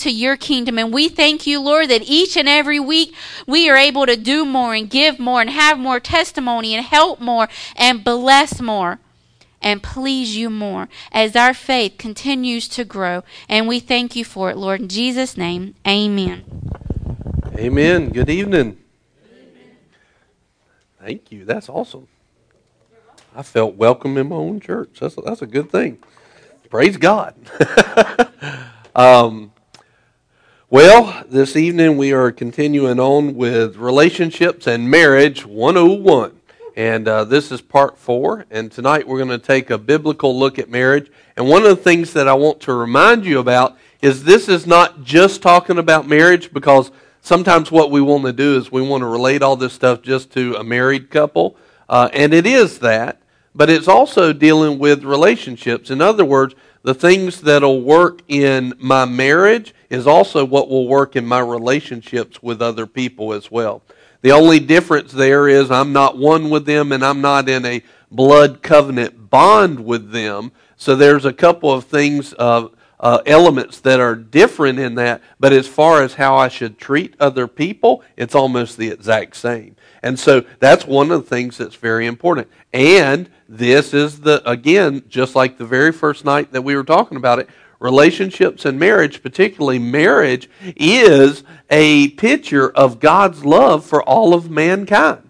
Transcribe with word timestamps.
to 0.00 0.10
your 0.10 0.36
kingdom. 0.36 0.78
And 0.78 0.92
we 0.92 1.08
thank 1.08 1.46
you, 1.46 1.60
Lord, 1.60 1.90
that 1.90 2.02
each 2.02 2.36
and 2.36 2.48
every 2.48 2.80
week 2.80 3.14
we 3.46 3.68
are 3.70 3.76
able 3.76 4.06
to 4.06 4.16
do 4.16 4.44
more 4.44 4.74
and 4.74 4.88
give 4.88 5.18
more 5.18 5.40
and 5.40 5.50
have 5.50 5.78
more 5.78 6.00
testimony 6.00 6.74
and 6.74 6.84
help 6.84 7.20
more 7.20 7.48
and 7.76 8.04
bless 8.04 8.60
more 8.60 8.98
and 9.62 9.82
please 9.82 10.36
you 10.36 10.50
more 10.50 10.88
as 11.12 11.36
our 11.36 11.54
faith 11.54 11.96
continues 11.98 12.68
to 12.68 12.84
grow. 12.84 13.22
And 13.48 13.68
we 13.68 13.80
thank 13.80 14.16
you 14.16 14.24
for 14.24 14.50
it, 14.50 14.56
Lord. 14.56 14.80
In 14.80 14.88
Jesus' 14.88 15.36
name, 15.36 15.74
amen. 15.86 16.44
Amen. 17.56 18.10
Good 18.10 18.30
evening. 18.30 18.78
Thank 20.98 21.32
you. 21.32 21.44
That's 21.44 21.68
awesome. 21.68 22.08
I 23.34 23.42
felt 23.42 23.76
welcome 23.76 24.18
in 24.18 24.28
my 24.28 24.36
own 24.36 24.60
church. 24.60 24.98
That's 25.00 25.16
a, 25.16 25.20
that's 25.22 25.42
a 25.42 25.46
good 25.46 25.70
thing. 25.70 25.98
Praise 26.68 26.96
God. 26.96 27.34
um, 28.94 29.52
well, 30.72 31.24
this 31.28 31.56
evening 31.56 31.96
we 31.96 32.12
are 32.12 32.30
continuing 32.30 33.00
on 33.00 33.34
with 33.34 33.74
relationships 33.74 34.68
and 34.68 34.88
marriage 34.88 35.44
101. 35.44 36.40
And 36.76 37.08
uh, 37.08 37.24
this 37.24 37.50
is 37.50 37.60
part 37.60 37.98
four. 37.98 38.46
And 38.52 38.70
tonight 38.70 39.08
we're 39.08 39.18
going 39.18 39.30
to 39.30 39.38
take 39.44 39.68
a 39.70 39.78
biblical 39.78 40.38
look 40.38 40.60
at 40.60 40.70
marriage. 40.70 41.10
And 41.36 41.48
one 41.48 41.64
of 41.64 41.70
the 41.70 41.82
things 41.82 42.12
that 42.12 42.28
I 42.28 42.34
want 42.34 42.60
to 42.60 42.72
remind 42.72 43.24
you 43.26 43.40
about 43.40 43.78
is 44.00 44.22
this 44.22 44.48
is 44.48 44.64
not 44.64 45.02
just 45.02 45.42
talking 45.42 45.76
about 45.76 46.06
marriage 46.06 46.52
because 46.52 46.92
sometimes 47.20 47.72
what 47.72 47.90
we 47.90 48.00
want 48.00 48.24
to 48.26 48.32
do 48.32 48.56
is 48.56 48.70
we 48.70 48.80
want 48.80 49.00
to 49.00 49.06
relate 49.06 49.42
all 49.42 49.56
this 49.56 49.72
stuff 49.72 50.02
just 50.02 50.30
to 50.34 50.54
a 50.54 50.62
married 50.62 51.10
couple. 51.10 51.56
Uh, 51.88 52.10
and 52.12 52.32
it 52.32 52.46
is 52.46 52.78
that. 52.78 53.20
But 53.56 53.70
it's 53.70 53.88
also 53.88 54.32
dealing 54.32 54.78
with 54.78 55.02
relationships. 55.02 55.90
In 55.90 56.00
other 56.00 56.24
words, 56.24 56.54
the 56.82 56.94
things 56.94 57.40
that'll 57.42 57.82
work 57.82 58.22
in 58.28 58.74
my 58.78 59.04
marriage 59.04 59.74
is 59.90 60.06
also 60.06 60.44
what 60.44 60.68
will 60.68 60.88
work 60.88 61.16
in 61.16 61.26
my 61.26 61.40
relationships 61.40 62.42
with 62.42 62.62
other 62.62 62.86
people 62.86 63.32
as 63.32 63.50
well. 63.50 63.82
The 64.22 64.32
only 64.32 64.60
difference 64.60 65.12
there 65.12 65.48
is 65.48 65.70
I'm 65.70 65.92
not 65.92 66.18
one 66.18 66.50
with 66.50 66.66
them 66.66 66.92
and 66.92 67.04
I'm 67.04 67.20
not 67.20 67.48
in 67.48 67.64
a 67.64 67.82
blood 68.10 68.62
covenant 68.62 69.30
bond 69.30 69.84
with 69.84 70.10
them. 70.10 70.52
So 70.76 70.96
there's 70.96 71.24
a 71.24 71.32
couple 71.32 71.72
of 71.72 71.84
things, 71.84 72.34
uh, 72.38 72.68
uh, 72.98 73.22
elements 73.24 73.80
that 73.80 73.98
are 73.98 74.14
different 74.14 74.78
in 74.78 74.94
that. 74.96 75.22
But 75.38 75.52
as 75.52 75.66
far 75.66 76.02
as 76.02 76.14
how 76.14 76.36
I 76.36 76.48
should 76.48 76.78
treat 76.78 77.14
other 77.18 77.46
people, 77.46 78.02
it's 78.16 78.34
almost 78.34 78.76
the 78.76 78.88
exact 78.88 79.36
same. 79.36 79.76
And 80.02 80.18
so 80.18 80.44
that's 80.58 80.86
one 80.86 81.10
of 81.10 81.22
the 81.22 81.28
things 81.28 81.56
that's 81.58 81.76
very 81.76 82.06
important. 82.06 82.48
And 82.72 83.30
this 83.52 83.92
is 83.92 84.20
the, 84.20 84.48
again, 84.48 85.02
just 85.08 85.34
like 85.34 85.58
the 85.58 85.66
very 85.66 85.90
first 85.90 86.24
night 86.24 86.52
that 86.52 86.62
we 86.62 86.76
were 86.76 86.84
talking 86.84 87.16
about 87.16 87.40
it, 87.40 87.48
relationships 87.80 88.64
and 88.64 88.78
marriage, 88.78 89.24
particularly 89.24 89.80
marriage, 89.80 90.48
is 90.76 91.42
a 91.68 92.10
picture 92.10 92.70
of 92.70 93.00
God's 93.00 93.44
love 93.44 93.84
for 93.84 94.04
all 94.04 94.34
of 94.34 94.48
mankind. 94.48 95.28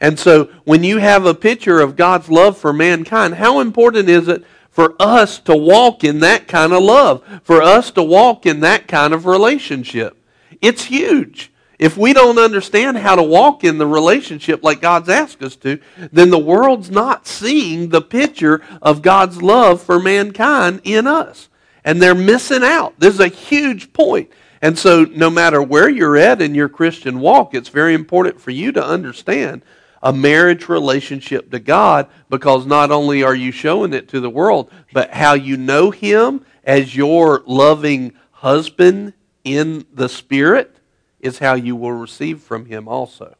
And 0.00 0.18
so 0.18 0.46
when 0.64 0.82
you 0.82 0.98
have 0.98 1.24
a 1.24 1.34
picture 1.34 1.78
of 1.78 1.94
God's 1.94 2.28
love 2.28 2.58
for 2.58 2.72
mankind, 2.72 3.34
how 3.34 3.60
important 3.60 4.08
is 4.08 4.26
it 4.26 4.42
for 4.70 4.96
us 4.98 5.38
to 5.38 5.56
walk 5.56 6.02
in 6.02 6.18
that 6.20 6.48
kind 6.48 6.72
of 6.72 6.82
love, 6.82 7.22
for 7.44 7.62
us 7.62 7.92
to 7.92 8.02
walk 8.02 8.46
in 8.46 8.60
that 8.60 8.88
kind 8.88 9.14
of 9.14 9.26
relationship? 9.26 10.16
It's 10.60 10.86
huge. 10.86 11.52
If 11.80 11.96
we 11.96 12.12
don't 12.12 12.38
understand 12.38 12.98
how 12.98 13.16
to 13.16 13.22
walk 13.22 13.64
in 13.64 13.78
the 13.78 13.86
relationship 13.86 14.62
like 14.62 14.82
God's 14.82 15.08
asked 15.08 15.42
us 15.42 15.56
to, 15.56 15.80
then 16.12 16.28
the 16.28 16.38
world's 16.38 16.90
not 16.90 17.26
seeing 17.26 17.88
the 17.88 18.02
picture 18.02 18.62
of 18.82 19.00
God's 19.00 19.40
love 19.40 19.82
for 19.82 19.98
mankind 19.98 20.82
in 20.84 21.06
us 21.06 21.48
and 21.82 22.00
they're 22.00 22.14
missing 22.14 22.62
out. 22.62 22.98
This 22.98 23.14
is 23.14 23.20
a 23.20 23.28
huge 23.28 23.92
point. 23.94 24.30
And 24.62 24.78
so, 24.78 25.04
no 25.04 25.30
matter 25.30 25.62
where 25.62 25.88
you're 25.88 26.18
at 26.18 26.42
in 26.42 26.54
your 26.54 26.68
Christian 26.68 27.18
walk, 27.18 27.54
it's 27.54 27.70
very 27.70 27.94
important 27.94 28.40
for 28.40 28.50
you 28.50 28.72
to 28.72 28.84
understand 28.84 29.62
a 30.02 30.12
marriage 30.12 30.68
relationship 30.68 31.50
to 31.50 31.58
God 31.58 32.08
because 32.28 32.66
not 32.66 32.90
only 32.90 33.22
are 33.22 33.34
you 33.34 33.52
showing 33.52 33.94
it 33.94 34.08
to 34.08 34.20
the 34.20 34.28
world, 34.28 34.70
but 34.92 35.10
how 35.12 35.32
you 35.32 35.56
know 35.56 35.90
Him 35.90 36.44
as 36.62 36.94
your 36.94 37.42
loving 37.46 38.12
husband 38.32 39.14
in 39.44 39.86
the 39.94 40.10
Spirit 40.10 40.76
is 41.20 41.38
how 41.38 41.54
you 41.54 41.76
will 41.76 41.92
receive 41.92 42.40
from 42.40 42.66
Him 42.66 42.88
also. 42.88 43.36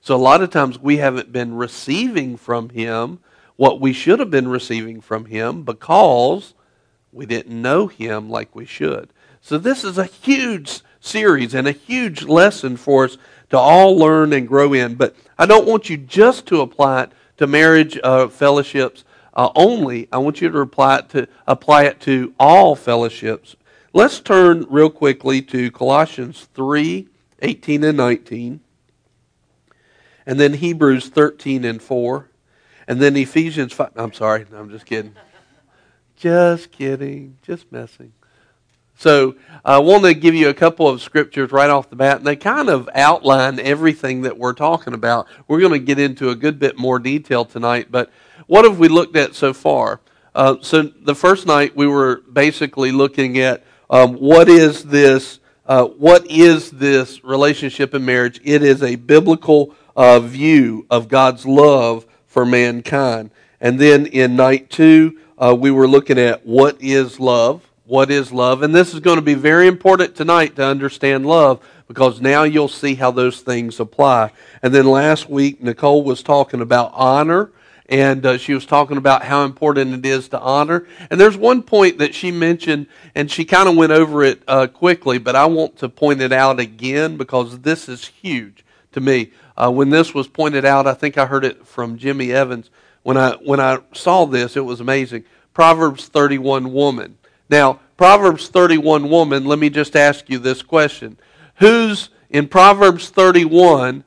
So, 0.00 0.16
a 0.16 0.16
lot 0.16 0.42
of 0.42 0.50
times 0.50 0.78
we 0.78 0.96
haven't 0.96 1.32
been 1.32 1.54
receiving 1.54 2.36
from 2.36 2.70
Him 2.70 3.20
what 3.56 3.80
we 3.80 3.92
should 3.92 4.18
have 4.18 4.30
been 4.30 4.48
receiving 4.48 5.00
from 5.00 5.26
Him 5.26 5.62
because 5.62 6.54
we 7.12 7.26
didn't 7.26 7.60
know 7.60 7.86
him 7.86 8.30
like 8.30 8.56
we 8.56 8.64
should. 8.64 9.10
So 9.40 9.58
this 9.58 9.84
is 9.84 9.98
a 9.98 10.06
huge 10.06 10.80
series 11.00 11.54
and 11.54 11.68
a 11.68 11.72
huge 11.72 12.22
lesson 12.22 12.76
for 12.76 13.04
us 13.04 13.18
to 13.50 13.58
all 13.58 13.96
learn 13.96 14.32
and 14.32 14.48
grow 14.48 14.72
in. 14.72 14.94
But 14.94 15.14
I 15.38 15.46
don't 15.46 15.66
want 15.66 15.90
you 15.90 15.96
just 15.96 16.46
to 16.46 16.62
apply 16.62 17.02
it 17.02 17.12
to 17.36 17.46
marriage 17.46 17.98
uh, 18.02 18.28
fellowships 18.28 19.04
uh, 19.34 19.50
only. 19.54 20.08
I 20.10 20.18
want 20.18 20.40
you 20.40 20.48
to 20.48 20.58
apply 20.60 20.98
it 20.98 21.08
to 21.10 21.28
apply 21.46 21.84
it 21.84 22.00
to 22.00 22.34
all 22.40 22.74
fellowships. 22.74 23.56
Let's 23.94 24.20
turn 24.20 24.66
real 24.70 24.88
quickly 24.88 25.42
to 25.42 25.70
Colossians 25.70 26.48
3, 26.54 27.08
18 27.40 27.84
and 27.84 27.96
19. 27.98 28.60
And 30.24 30.40
then 30.40 30.54
Hebrews 30.54 31.10
13 31.10 31.64
and 31.66 31.82
4. 31.82 32.30
And 32.88 33.00
then 33.02 33.16
Ephesians 33.16 33.74
5. 33.74 33.90
I'm 33.96 34.14
sorry, 34.14 34.46
I'm 34.54 34.70
just 34.70 34.86
kidding. 34.86 35.14
Just 36.16 36.72
kidding. 36.72 37.36
Just 37.42 37.70
messing. 37.70 38.12
So 38.96 39.34
I 39.62 39.78
want 39.78 40.04
to 40.04 40.14
give 40.14 40.34
you 40.34 40.48
a 40.48 40.54
couple 40.54 40.88
of 40.88 41.02
scriptures 41.02 41.52
right 41.52 41.68
off 41.68 41.90
the 41.90 41.96
bat, 41.96 42.18
and 42.18 42.26
they 42.26 42.36
kind 42.36 42.70
of 42.70 42.88
outline 42.94 43.58
everything 43.58 44.22
that 44.22 44.38
we're 44.38 44.52
talking 44.54 44.94
about. 44.94 45.26
We're 45.48 45.60
going 45.60 45.72
to 45.72 45.78
get 45.78 45.98
into 45.98 46.30
a 46.30 46.34
good 46.34 46.58
bit 46.58 46.78
more 46.78 46.98
detail 46.98 47.44
tonight, 47.44 47.88
but 47.90 48.10
what 48.46 48.64
have 48.64 48.78
we 48.78 48.88
looked 48.88 49.16
at 49.16 49.34
so 49.34 49.52
far? 49.52 50.00
Uh, 50.34 50.56
so 50.62 50.82
the 50.82 51.14
first 51.14 51.46
night 51.46 51.76
we 51.76 51.86
were 51.86 52.22
basically 52.32 52.92
looking 52.92 53.38
at 53.38 53.64
um, 53.92 54.14
what 54.14 54.48
is 54.48 54.84
this? 54.84 55.38
Uh, 55.66 55.84
what 55.84 56.26
is 56.28 56.70
this 56.70 57.22
relationship 57.22 57.94
in 57.94 58.04
marriage? 58.04 58.40
It 58.42 58.62
is 58.62 58.82
a 58.82 58.96
biblical 58.96 59.76
uh, 59.94 60.18
view 60.18 60.86
of 60.90 61.08
God's 61.08 61.44
love 61.44 62.06
for 62.26 62.46
mankind. 62.46 63.30
And 63.60 63.78
then 63.78 64.06
in 64.06 64.34
night 64.34 64.70
two, 64.70 65.20
uh, 65.38 65.54
we 65.54 65.70
were 65.70 65.86
looking 65.86 66.18
at 66.18 66.46
what 66.46 66.80
is 66.80 67.20
love. 67.20 67.70
What 67.84 68.10
is 68.10 68.32
love? 68.32 68.62
And 68.62 68.74
this 68.74 68.94
is 68.94 69.00
going 69.00 69.16
to 69.16 69.22
be 69.22 69.34
very 69.34 69.66
important 69.66 70.16
tonight 70.16 70.56
to 70.56 70.64
understand 70.64 71.26
love 71.26 71.60
because 71.86 72.20
now 72.20 72.44
you'll 72.44 72.68
see 72.68 72.94
how 72.94 73.10
those 73.10 73.42
things 73.42 73.78
apply. 73.78 74.32
And 74.62 74.74
then 74.74 74.86
last 74.86 75.28
week, 75.28 75.62
Nicole 75.62 76.02
was 76.02 76.22
talking 76.22 76.62
about 76.62 76.92
honor 76.94 77.50
and 77.92 78.24
uh, 78.24 78.38
she 78.38 78.54
was 78.54 78.64
talking 78.64 78.96
about 78.96 79.22
how 79.22 79.44
important 79.44 79.92
it 79.92 80.08
is 80.08 80.30
to 80.30 80.40
honor. 80.40 80.86
And 81.10 81.20
there's 81.20 81.36
one 81.36 81.62
point 81.62 81.98
that 81.98 82.14
she 82.14 82.32
mentioned, 82.32 82.86
and 83.14 83.30
she 83.30 83.44
kind 83.44 83.68
of 83.68 83.76
went 83.76 83.92
over 83.92 84.24
it 84.24 84.42
uh, 84.48 84.66
quickly, 84.66 85.18
but 85.18 85.36
I 85.36 85.44
want 85.44 85.76
to 85.76 85.90
point 85.90 86.22
it 86.22 86.32
out 86.32 86.58
again 86.58 87.18
because 87.18 87.60
this 87.60 87.90
is 87.90 88.06
huge 88.06 88.64
to 88.92 89.00
me. 89.02 89.32
Uh, 89.58 89.70
when 89.70 89.90
this 89.90 90.14
was 90.14 90.26
pointed 90.26 90.64
out, 90.64 90.86
I 90.86 90.94
think 90.94 91.18
I 91.18 91.26
heard 91.26 91.44
it 91.44 91.66
from 91.66 91.98
Jimmy 91.98 92.32
Evans. 92.32 92.70
When 93.02 93.18
I 93.18 93.32
when 93.32 93.60
I 93.60 93.80
saw 93.92 94.24
this, 94.24 94.56
it 94.56 94.64
was 94.64 94.80
amazing. 94.80 95.24
Proverbs 95.52 96.08
31 96.08 96.72
woman. 96.72 97.18
Now, 97.50 97.80
Proverbs 97.98 98.48
31 98.48 99.10
woman, 99.10 99.44
let 99.44 99.58
me 99.58 99.68
just 99.68 99.96
ask 99.96 100.30
you 100.30 100.38
this 100.38 100.62
question. 100.62 101.18
Who's 101.56 102.08
in 102.30 102.48
Proverbs 102.48 103.10
31, 103.10 104.04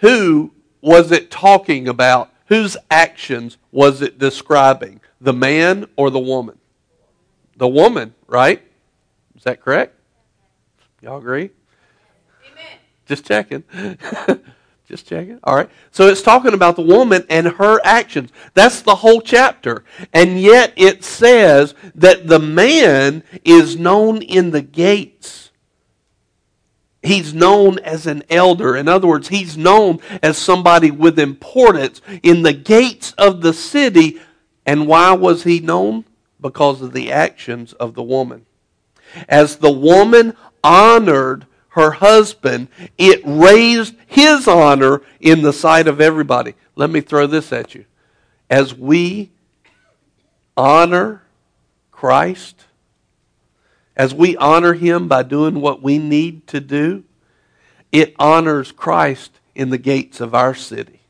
who 0.00 0.50
was 0.80 1.12
it 1.12 1.30
talking 1.30 1.86
about? 1.86 2.32
Whose 2.48 2.76
actions 2.90 3.58
was 3.70 4.02
it 4.02 4.18
describing? 4.18 5.00
The 5.20 5.32
man 5.32 5.86
or 5.96 6.10
the 6.10 6.18
woman? 6.18 6.58
The 7.56 7.68
woman, 7.68 8.14
right? 8.26 8.62
Is 9.36 9.44
that 9.44 9.60
correct? 9.60 9.94
Y'all 11.02 11.18
agree? 11.18 11.50
Amen. 12.50 12.78
Just 13.06 13.26
checking. 13.26 13.64
Just 14.88 15.06
checking. 15.06 15.38
All 15.44 15.54
right. 15.54 15.68
So 15.90 16.08
it's 16.08 16.22
talking 16.22 16.54
about 16.54 16.76
the 16.76 16.82
woman 16.82 17.26
and 17.28 17.46
her 17.46 17.78
actions. 17.84 18.30
That's 18.54 18.80
the 18.80 18.96
whole 18.96 19.20
chapter. 19.20 19.84
And 20.14 20.40
yet 20.40 20.72
it 20.76 21.04
says 21.04 21.74
that 21.94 22.26
the 22.28 22.38
man 22.38 23.22
is 23.44 23.76
known 23.76 24.22
in 24.22 24.50
the 24.50 24.62
gates. 24.62 25.47
He's 27.08 27.32
known 27.32 27.78
as 27.78 28.06
an 28.06 28.22
elder. 28.28 28.76
In 28.76 28.86
other 28.86 29.08
words, 29.08 29.28
he's 29.28 29.56
known 29.56 29.98
as 30.22 30.36
somebody 30.36 30.90
with 30.90 31.18
importance 31.18 32.02
in 32.22 32.42
the 32.42 32.52
gates 32.52 33.12
of 33.12 33.40
the 33.40 33.54
city. 33.54 34.20
And 34.66 34.86
why 34.86 35.12
was 35.12 35.44
he 35.44 35.58
known? 35.58 36.04
Because 36.38 36.82
of 36.82 36.92
the 36.92 37.10
actions 37.10 37.72
of 37.72 37.94
the 37.94 38.02
woman. 38.02 38.44
As 39.26 39.56
the 39.56 39.72
woman 39.72 40.36
honored 40.62 41.46
her 41.68 41.92
husband, 41.92 42.68
it 42.98 43.22
raised 43.24 43.94
his 44.06 44.46
honor 44.46 45.00
in 45.18 45.40
the 45.40 45.54
sight 45.54 45.88
of 45.88 46.02
everybody. 46.02 46.54
Let 46.76 46.90
me 46.90 47.00
throw 47.00 47.26
this 47.26 47.54
at 47.54 47.74
you. 47.74 47.86
As 48.50 48.74
we 48.74 49.30
honor 50.58 51.22
Christ, 51.90 52.66
as 53.98 54.14
we 54.14 54.36
honor 54.36 54.74
him 54.74 55.08
by 55.08 55.24
doing 55.24 55.60
what 55.60 55.82
we 55.82 55.98
need 55.98 56.46
to 56.46 56.60
do, 56.60 57.02
it 57.90 58.14
honors 58.18 58.70
Christ 58.70 59.32
in 59.56 59.70
the 59.70 59.78
gates 59.78 60.20
of 60.20 60.34
our 60.34 60.54
city. 60.54 61.00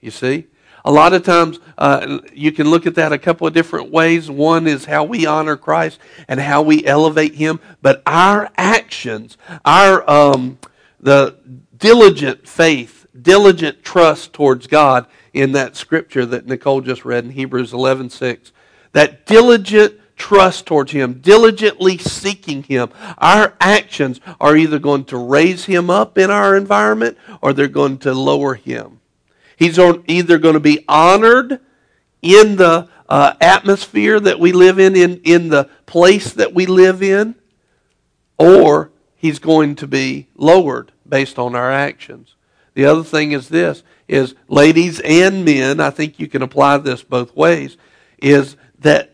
You 0.00 0.10
see? 0.10 0.46
A 0.84 0.92
lot 0.92 1.12
of 1.12 1.22
times 1.22 1.58
uh, 1.76 2.20
you 2.32 2.52
can 2.52 2.70
look 2.70 2.86
at 2.86 2.94
that 2.94 3.12
a 3.12 3.18
couple 3.18 3.46
of 3.46 3.54
different 3.54 3.90
ways. 3.90 4.30
One 4.30 4.66
is 4.66 4.84
how 4.84 5.04
we 5.04 5.26
honor 5.26 5.56
Christ 5.56 5.98
and 6.28 6.38
how 6.38 6.62
we 6.62 6.86
elevate 6.86 7.34
Him, 7.34 7.60
but 7.82 8.02
our 8.06 8.50
actions, 8.56 9.36
our 9.64 10.08
um, 10.08 10.58
the 11.00 11.36
diligent 11.76 12.48
faith, 12.48 13.06
diligent 13.20 13.82
trust 13.82 14.32
towards 14.32 14.66
God 14.66 15.06
in 15.32 15.52
that 15.52 15.76
scripture 15.76 16.24
that 16.26 16.46
Nicole 16.46 16.80
just 16.80 17.04
read 17.04 17.24
in 17.24 17.30
Hebrews 17.32 17.72
11:6, 17.72 18.52
that 18.92 19.26
diligent 19.26 20.00
trust 20.18 20.66
towards 20.66 20.92
Him, 20.92 21.14
diligently 21.14 21.96
seeking 21.96 22.62
Him. 22.64 22.90
Our 23.16 23.54
actions 23.60 24.20
are 24.40 24.56
either 24.56 24.78
going 24.78 25.04
to 25.06 25.16
raise 25.16 25.64
Him 25.64 25.88
up 25.88 26.18
in 26.18 26.30
our 26.30 26.56
environment 26.56 27.16
or 27.40 27.52
they're 27.52 27.68
going 27.68 27.98
to 27.98 28.12
lower 28.12 28.54
Him. 28.54 29.00
He's 29.56 29.78
either 29.78 30.38
going 30.38 30.54
to 30.54 30.60
be 30.60 30.84
honored 30.88 31.60
in 32.22 32.56
the 32.56 32.88
uh, 33.08 33.34
atmosphere 33.40 34.20
that 34.20 34.38
we 34.38 34.52
live 34.52 34.78
in, 34.78 34.94
in, 34.94 35.20
in 35.24 35.48
the 35.48 35.68
place 35.86 36.32
that 36.34 36.54
we 36.54 36.66
live 36.66 37.02
in, 37.02 37.34
or 38.38 38.90
he's 39.16 39.38
going 39.38 39.74
to 39.76 39.86
be 39.86 40.28
lowered 40.36 40.92
based 41.08 41.38
on 41.38 41.54
our 41.54 41.72
actions. 41.72 42.36
The 42.74 42.84
other 42.84 43.02
thing 43.02 43.32
is 43.32 43.48
this 43.48 43.82
is 44.06 44.34
ladies 44.48 45.00
and 45.00 45.44
men, 45.44 45.80
I 45.80 45.90
think 45.90 46.18
you 46.18 46.28
can 46.28 46.42
apply 46.42 46.78
this 46.78 47.02
both 47.02 47.34
ways, 47.34 47.76
is 48.18 48.56
that 48.78 49.12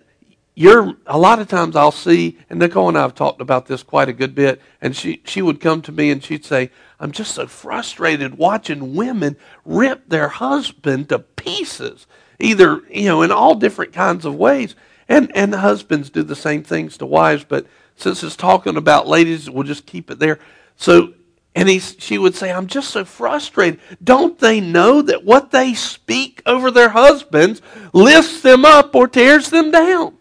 you're 0.55 0.95
a 1.07 1.19
lot 1.19 1.41
of 1.41 1.49
times 1.49 1.75
I'll 1.75 1.91
see, 1.91 2.39
and 2.49 2.61
Nicole 2.61 2.89
and 2.89 2.97
I 2.97 3.03
have 3.03 3.15
talked 3.15 3.41
about 3.41 3.67
this 3.67 3.83
quite 3.83 4.09
a 4.09 4.13
good 4.13 4.37
bit, 4.37 4.63
and 4.81 4.95
she, 4.95 5.21
she 5.25 5.43
would 5.43 5.61
come 5.61 5.83
to 5.83 5.93
me 5.93 6.11
and 6.11 6.23
she'd 6.23 6.45
say, 6.45 6.71
I'm 7.01 7.11
just 7.11 7.35
so 7.35 7.49
frustrated 7.49 8.39
watching 8.39 8.95
women 8.95 9.37
rip 9.65 10.09
their 10.09 10.29
husband 10.29 11.09
to 11.09 11.19
pieces, 11.19 12.07
either, 12.39 12.83
you 12.89 13.07
know, 13.07 13.23
in 13.23 13.33
all 13.33 13.57
different 13.57 13.93
kinds 13.93 14.25
of 14.25 14.37
ways. 14.37 14.77
And, 15.09 15.31
and 15.35 15.53
the 15.53 15.59
husbands 15.59 16.09
do 16.09 16.23
the 16.23 16.37
same 16.37 16.63
things 16.63 16.97
to 16.99 17.07
wives, 17.07 17.45
but 17.45 17.67
since 17.97 18.23
it's 18.23 18.37
talking 18.37 18.77
about 18.77 19.09
ladies, 19.09 19.51
we'll 19.51 19.65
just 19.65 19.87
keep 19.87 20.09
it 20.09 20.21
there. 20.21 20.39
So, 20.77 21.15
and 21.57 21.69
he, 21.69 21.81
she 21.81 22.17
would 22.17 22.37
say, 22.37 22.53
I'm 22.53 22.69
just 22.69 22.91
so 22.91 23.05
frustrated. 23.05 23.81
Don't 24.03 24.39
they 24.39 24.61
know 24.61 25.03
that 25.03 25.25
what 25.25 25.51
they 25.51 25.75
speak 25.75 26.43
over 26.47 26.71
their 26.71 26.91
husbands 26.91 27.61
lifts 27.93 28.41
them 28.41 28.65
up 28.65 28.95
or 28.95 29.09
tears 29.09 29.51
them 29.51 29.73
down? 29.73 30.17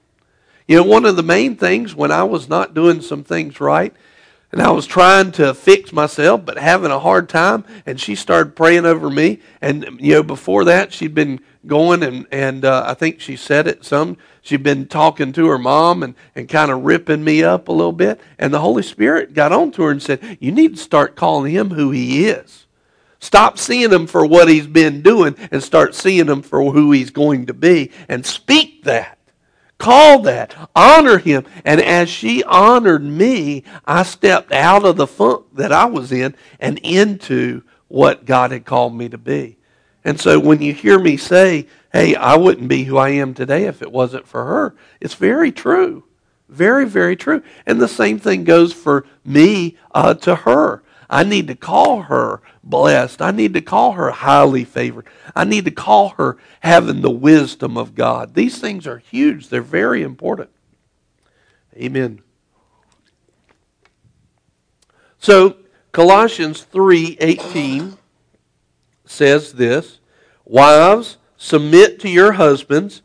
You 0.68 0.78
know, 0.78 0.84
one 0.84 1.06
of 1.06 1.16
the 1.16 1.24
main 1.24 1.56
things 1.56 1.96
when 1.96 2.12
I 2.12 2.24
was 2.24 2.48
not 2.48 2.74
doing 2.74 3.02
some 3.02 3.24
things 3.24 3.60
right 3.60 3.94
and 4.54 4.62
I 4.62 4.70
was 4.70 4.86
trying 4.86 5.32
to 5.34 5.56
fix 5.56 5.92
myself, 5.92 6.46
but 6.46 6.60
having 6.60 6.92
a 6.92 7.00
hard 7.00 7.28
time. 7.28 7.66
And 7.88 8.00
she 8.00 8.14
started 8.14 8.56
praying 8.56 8.86
over 8.86 9.10
me. 9.10 9.40
And 9.62 9.98
you 10.00 10.14
know, 10.14 10.24
before 10.24 10.64
that, 10.66 10.94
she'd 10.94 11.16
been 11.16 11.40
going 11.66 12.04
and 12.04 12.28
and 12.32 12.64
uh, 12.64 12.84
I 12.86 12.94
think 12.94 13.20
she 13.20 13.36
said 13.36 13.68
it 13.68 13.84
some. 13.84 14.16
She'd 14.44 14.62
been 14.62 14.86
talking 14.86 15.34
to 15.34 15.48
her 15.48 15.58
mom 15.58 16.04
and 16.04 16.14
and 16.36 16.48
kind 16.48 16.70
of 16.70 16.84
ripping 16.84 17.24
me 17.24 17.44
up 17.44 17.68
a 17.68 17.72
little 17.72 17.94
bit. 17.94 18.22
And 18.38 18.54
the 18.54 18.60
Holy 18.60 18.84
Spirit 18.84 19.34
got 19.34 19.52
on 19.52 19.72
to 19.72 19.84
her 19.84 19.92
and 19.92 20.04
said, 20.04 20.38
"You 20.40 20.52
need 20.52 20.76
to 20.76 20.82
start 20.82 21.16
calling 21.16 21.52
him 21.52 21.72
who 21.72 21.90
he 21.90 22.28
is." 22.28 22.68
Stop 23.20 23.58
seeing 23.58 23.92
him 23.92 24.06
for 24.06 24.24
what 24.24 24.50
he's 24.50 24.68
been 24.68 25.02
doing 25.02 25.36
and 25.50 25.64
start 25.64 25.96
seeing 25.96 26.28
him 26.28 26.44
for 26.44 26.74
who 26.74 26.92
he's 26.92 27.10
going 27.10 27.48
to 27.48 27.54
be 27.56 27.90
and 28.08 28.24
speak 28.24 28.84
that. 28.84 29.18
Call 29.84 30.20
that. 30.20 30.56
Honor 30.78 31.18
him. 31.18 31.46
And 31.66 31.82
as 31.82 32.08
she 32.08 32.42
honored 32.46 33.04
me, 33.04 33.66
I 33.84 34.04
stepped 34.04 34.54
out 34.54 34.86
of 34.86 34.96
the 34.96 35.06
funk 35.06 35.48
that 35.56 35.74
I 35.74 35.84
was 35.84 36.14
in 36.14 36.36
and 36.58 36.80
into 36.80 37.64
what 37.90 38.24
God 38.24 38.52
had 38.52 38.64
called 38.64 38.96
me 38.96 39.10
to 39.10 39.18
be. 39.18 39.58
And 40.06 40.18
so 40.18 40.40
when 40.40 40.62
you 40.62 40.74
hear 40.74 41.00
me 41.00 41.18
say, 41.18 41.68
hey, 41.92 42.16
I 42.16 42.38
wouldn't 42.38 42.70
be 42.70 42.86
who 42.86 42.96
I 42.96 43.10
am 43.10 43.34
today 43.34 43.66
if 43.66 43.82
it 43.82 43.92
wasn't 43.92 44.26
for 44.26 44.46
her, 44.46 44.74
it's 45.02 45.16
very 45.16 45.52
true. 45.52 46.06
Very, 46.48 46.86
very 46.86 47.18
true. 47.18 47.44
And 47.66 47.82
the 47.82 47.90
same 47.90 48.20
thing 48.20 48.46
goes 48.46 48.72
for 48.72 49.06
me 49.26 49.78
uh, 49.92 50.14
to 50.14 50.34
her. 50.34 50.82
I 51.10 51.24
need 51.24 51.48
to 51.48 51.56
call 51.56 52.04
her 52.04 52.42
blessed. 52.64 53.22
I 53.22 53.32
need 53.32 53.54
to 53.54 53.62
call 53.62 53.94
her 53.94 54.12
highly 54.12 54.64
favored. 54.64 55.08
I 55.36 55.44
need 55.44 55.66
to 55.66 55.72
call 55.72 56.10
her 56.18 56.38
having 56.62 57.02
the 57.02 57.10
wisdom 57.10 57.78
of 57.78 57.96
God. 57.96 58.34
These 58.34 58.60
things 58.60 58.88
are 58.88 59.00
huge, 59.00 59.50
they're 59.50 59.62
very 59.62 60.04
important. 60.04 60.50
Amen. 61.76 62.22
So, 65.20 65.58
Colossians 65.92 66.64
3:18 66.64 67.98
says 69.06 69.54
this, 69.54 70.00
"Wives, 70.46 71.18
submit 71.38 72.00
to 72.02 72.10
your 72.10 72.34
husbands 72.34 73.02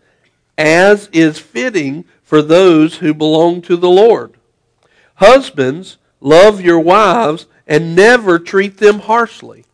as 0.58 1.08
is 1.12 1.38
fitting 1.38 2.04
for 2.22 2.42
those 2.42 2.96
who 2.96 3.14
belong 3.14 3.62
to 3.62 3.76
the 3.76 3.88
Lord. 3.88 4.34
Husbands, 5.14 5.96
love 6.20 6.60
your 6.60 6.80
wives 6.80 7.46
and 7.68 7.94
never 7.94 8.38
treat 8.38 8.78
them 8.78 9.00
harshly. 9.00 9.64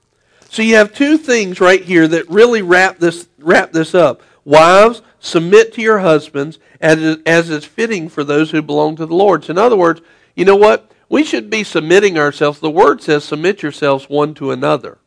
So 0.51 0.63
you 0.63 0.77
have 0.77 0.93
two 0.93 1.17
things 1.17 1.61
right 1.61 1.83
here 1.83 2.07
that 2.09 2.29
really 2.29 2.61
wrap 2.61 2.99
this 2.99 3.29
wrap 3.39 3.73
this 3.73 3.95
up. 3.95 4.23
Wives, 4.45 5.01
submit 5.21 5.73
to 5.75 5.83
your 5.83 6.01
husbands 6.01 6.59
as, 6.81 7.19
as 7.25 7.49
is 7.49 7.65
fitting 7.65 8.09
for 8.09 8.25
those 8.25 8.51
who 8.51 8.61
belong 8.61 8.97
to 8.97 9.07
the 9.07 9.15
Lord. 9.15 9.45
So 9.45 9.53
in 9.53 9.59
other 9.59 9.77
words, 9.77 10.03
you 10.35 10.45
know 10.45 10.57
what? 10.57 10.91
We 11.09 11.25
should 11.25 11.49
be 11.49 11.65
submitting 11.65 12.19
ourselves. 12.19 12.61
The 12.61 12.71
word 12.71 13.03
says 13.03 13.25
submit 13.25 13.63
yourselves 13.63 14.09
one 14.09 14.35
to 14.35 14.51
another. 14.51 14.99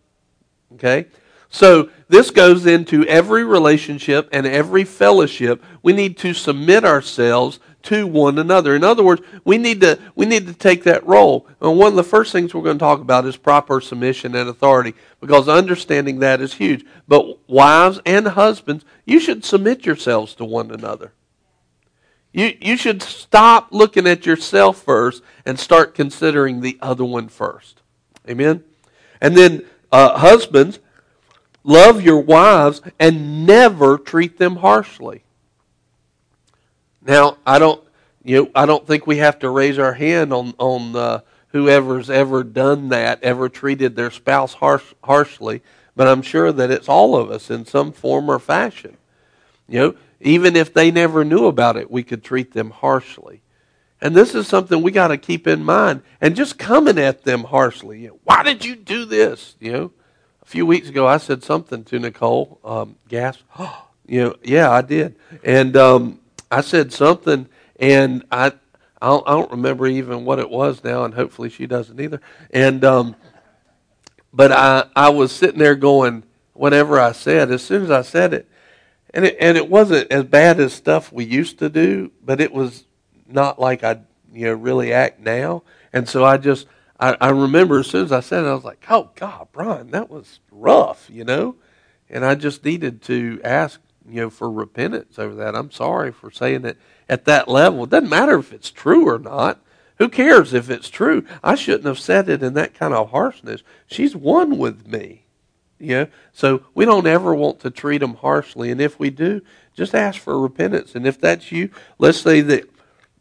Okay? 0.74 1.08
So 1.50 1.90
this 2.10 2.32
goes 2.32 2.66
into 2.66 3.06
every 3.06 3.44
relationship 3.44 4.28
and 4.32 4.46
every 4.46 4.84
fellowship. 4.84 5.64
We 5.82 5.94
need 5.94 6.18
to 6.20 6.34
submit 6.34 6.84
ourselves 6.84 7.60
to 7.88 8.06
one 8.06 8.38
another. 8.38 8.76
In 8.76 8.84
other 8.84 9.04
words, 9.04 9.22
we 9.46 9.58
need 9.58 9.80
to 9.80 9.98
we 10.16 10.26
need 10.26 10.46
to 10.48 10.54
take 10.54 10.84
that 10.84 11.08
role. 11.08 11.48
And 11.62 11.78
one 11.78 11.88
of 11.88 11.96
the 11.96 12.04
first 12.04 12.34
things 12.34 12.54
we're 12.54 12.62
going 12.62 12.78
to 12.78 12.84
talk 12.84 13.00
about 13.00 13.26
is 13.26 13.38
proper 13.38 13.80
submission 13.80 14.36
and 14.36 14.50
authority 14.50 14.94
because 15.22 15.48
understanding 15.48 16.20
that 16.20 16.42
is 16.42 16.56
huge. 16.56 16.86
But 17.08 17.50
wives 17.50 18.02
and 18.06 18.28
husbands, 18.28 18.84
you 19.06 19.22
should 19.22 19.46
submit 19.46 19.86
yourselves 19.86 20.36
to 20.36 20.46
one 20.46 20.70
another. 20.70 21.14
You 22.34 22.58
you 22.60 22.76
should 22.76 23.02
stop 23.02 23.70
looking 23.72 24.06
at 24.06 24.26
yourself 24.26 24.84
first 24.84 25.24
and 25.46 25.58
start 25.58 25.96
considering 25.96 26.60
the 26.60 26.78
other 26.82 27.06
one 27.06 27.30
first. 27.30 27.82
Amen. 28.30 28.66
And 29.22 29.38
then 29.38 29.66
uh, 29.94 30.18
husbands, 30.18 30.80
love 31.64 32.02
your 32.02 32.20
wives 32.20 32.82
and 33.00 33.46
never 33.46 33.98
treat 33.98 34.38
them 34.38 34.58
harshly. 34.58 35.24
Now, 37.08 37.38
I 37.46 37.58
don't, 37.58 37.82
you 38.24 38.44
know, 38.44 38.52
I 38.54 38.66
don't 38.66 38.86
think 38.86 39.08
we 39.08 39.18
have 39.18 39.40
to 39.40 39.50
raise 39.50 39.80
our 39.80 39.94
hand 39.94 40.34
on 40.34 40.54
on 40.58 40.96
uh, 40.96 41.20
whoever's 41.50 42.10
ever 42.10 42.44
done 42.44 42.90
that, 42.90 43.24
ever 43.24 43.48
treated 43.48 43.96
their 43.96 44.12
spouse 44.12 44.54
harsh, 44.54 44.94
harshly. 45.04 45.62
But 45.96 46.08
I'm 46.08 46.22
sure 46.22 46.52
that 46.52 46.70
it's 46.70 46.90
all 46.90 47.16
of 47.16 47.32
us 47.32 47.50
in 47.50 47.66
some 47.66 47.92
form 47.94 48.30
or 48.30 48.38
fashion. 48.38 48.98
You 49.68 49.80
know, 49.80 49.96
even 50.20 50.56
if 50.56 50.74
they 50.74 50.92
never 50.92 51.24
knew 51.24 51.48
about 51.48 51.78
it, 51.78 51.90
we 51.90 52.04
could 52.04 52.24
treat 52.24 52.54
them 52.54 52.72
harshly. 52.72 53.42
And 54.00 54.16
this 54.16 54.36
is 54.36 54.48
something 54.48 54.82
we 54.82 54.92
got 54.92 55.08
to 55.08 55.18
keep 55.18 55.48
in 55.48 55.64
mind. 55.64 56.04
And 56.22 56.36
just 56.36 56.60
coming 56.60 57.00
at 57.00 57.24
them 57.24 57.46
harshly, 57.46 58.02
you 58.02 58.10
know, 58.10 58.20
why 58.26 58.44
did 58.44 58.64
you 58.64 58.76
do 58.76 59.06
this? 59.06 59.56
You 59.60 59.72
know, 59.72 59.92
a 60.44 60.46
few 60.46 60.66
weeks 60.66 60.90
ago 60.90 61.08
I 61.08 61.18
said 61.18 61.44
something 61.44 61.84
to 61.86 62.00
Nicole. 62.00 62.60
Um, 62.64 62.98
gasp. 63.08 63.42
you 64.06 64.24
know, 64.24 64.36
yeah, 64.44 64.70
I 64.70 64.82
did. 64.82 65.16
And 65.44 65.76
um, 65.76 66.20
I 66.50 66.62
said 66.62 66.94
something, 66.94 67.48
and 67.80 68.26
I 68.32 68.54
I 69.02 69.10
don't, 69.10 69.52
remember 69.52 69.86
even 69.88 70.26
what 70.26 70.40
it 70.40 70.50
was 70.50 70.84
now, 70.84 71.04
and 71.04 71.14
hopefully 71.14 71.50
she 71.50 71.68
doesn't 71.68 72.00
either. 72.00 72.20
And 72.52 72.84
um, 72.84 73.16
but 74.34 74.52
I 74.52 74.86
I 74.96 75.10
was 75.10 75.32
sitting 75.32 75.60
there 75.60 75.76
going, 75.76 76.24
whatever 76.54 77.00
I 77.00 77.12
said, 77.12 77.52
as 77.52 77.64
soon 77.64 77.84
as 77.84 77.92
I 77.92 78.02
said 78.02 78.34
it, 78.34 78.50
and 79.14 79.26
it 79.26 79.38
and 79.40 79.58
it 79.58 79.70
wasn't 79.70 80.12
as 80.12 80.24
bad 80.24 80.60
as 80.60 80.74
stuff 80.74 81.12
we 81.12 81.26
used 81.26 81.60
to 81.60 81.70
do, 81.70 82.12
but 82.24 82.42
it 82.42 82.52
was 82.52 82.86
not 83.28 83.60
like 83.60 83.84
I 83.84 84.00
you 84.34 84.48
know 84.48 84.54
really 84.54 84.94
act 84.94 85.20
now. 85.20 85.64
And 85.94 86.08
so 86.10 86.26
I 86.26 86.38
just 86.38 86.68
I, 87.00 87.16
I 87.22 87.30
remember 87.30 87.80
as 87.80 87.88
soon 87.88 88.06
as 88.06 88.12
I 88.12 88.22
said 88.22 88.46
it, 88.46 88.48
I 88.48 88.54
was 88.54 88.64
like, 88.64 88.84
oh 88.90 89.12
God, 89.16 89.48
Brian, 89.52 89.92
that 89.92 90.10
was 90.10 90.40
rough, 90.52 91.10
you 91.12 91.24
know. 91.24 91.56
And 92.10 92.26
I 92.26 92.36
just 92.36 92.64
needed 92.64 93.02
to 93.04 93.42
ask 93.44 93.80
you 94.10 94.22
know, 94.22 94.30
for 94.30 94.50
repentance 94.50 95.20
over 95.20 95.36
that. 95.36 95.56
I'm 95.56 95.72
sorry 95.72 96.12
for 96.12 96.32
saying 96.32 96.66
it 96.66 96.78
at 97.10 97.26
that 97.26 97.48
level. 97.48 97.84
It 97.84 97.90
doesn't 97.90 98.10
matter 98.10 98.38
if 98.38 98.54
it's 98.54 98.72
true 98.72 99.08
or 99.08 99.20
not. 99.20 99.60
Who 99.98 100.10
cares 100.10 100.54
if 100.54 100.70
it's 100.70 100.90
true? 100.90 101.26
I 101.44 101.56
shouldn't 101.56 101.86
have 101.86 102.00
said 102.00 102.30
it 102.30 102.44
in 102.44 102.54
that 102.54 102.74
kind 102.74 102.94
of 102.94 103.10
harshness. 103.10 103.64
She's 103.88 104.16
one 104.16 104.58
with 104.58 104.88
me. 104.88 105.26
You 105.80 105.90
know? 105.90 106.08
So 106.34 106.64
we 106.74 106.86
don't 106.86 107.08
ever 107.08 107.34
want 107.34 107.60
to 107.62 107.72
treat 107.72 108.00
them 108.00 108.16
harshly. 108.16 108.72
And 108.72 108.80
if 108.80 109.00
we 109.00 109.10
do, 109.10 109.42
just 109.76 109.96
ask 109.96 110.22
for 110.22 110.40
repentance. 110.40 110.96
And 110.96 111.08
if 111.08 111.20
that's 111.20 111.52
you, 111.52 111.70
let's 111.98 112.20
say 112.20 112.42
that 112.42 112.70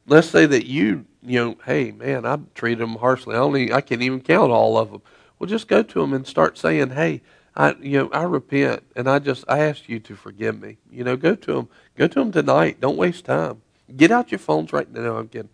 let's 0.06 0.28
say 0.28 0.46
that 0.46 0.66
you, 0.66 1.04
you 1.22 1.44
know, 1.44 1.56
hey 1.64 1.92
man, 1.92 2.24
I 2.24 2.38
treated 2.54 2.80
them 2.80 2.96
harshly. 2.96 3.34
I 3.34 3.38
only, 3.38 3.72
I 3.72 3.80
can't 3.80 4.02
even 4.02 4.20
count 4.20 4.50
all 4.50 4.78
of 4.78 4.90
them. 4.90 5.02
Well, 5.38 5.48
just 5.48 5.68
go 5.68 5.82
to 5.82 6.00
them 6.00 6.14
and 6.14 6.26
start 6.26 6.56
saying, 6.56 6.90
hey, 6.90 7.22
I, 7.56 7.74
you 7.80 7.98
know, 7.98 8.10
I 8.12 8.24
repent, 8.24 8.82
and 8.94 9.08
I 9.08 9.18
just, 9.18 9.44
I 9.48 9.60
ask 9.60 9.88
you 9.88 9.98
to 10.00 10.14
forgive 10.14 10.60
me. 10.60 10.76
You 10.90 11.04
know, 11.04 11.16
go 11.16 11.34
to 11.34 11.52
them, 11.54 11.68
go 11.96 12.06
to 12.06 12.18
them 12.18 12.30
tonight. 12.30 12.80
Don't 12.80 12.98
waste 12.98 13.24
time. 13.24 13.62
Get 13.96 14.10
out 14.10 14.30
your 14.30 14.38
phones 14.38 14.72
right 14.72 14.90
now. 14.92 15.16
I'm 15.16 15.28
kidding. 15.28 15.48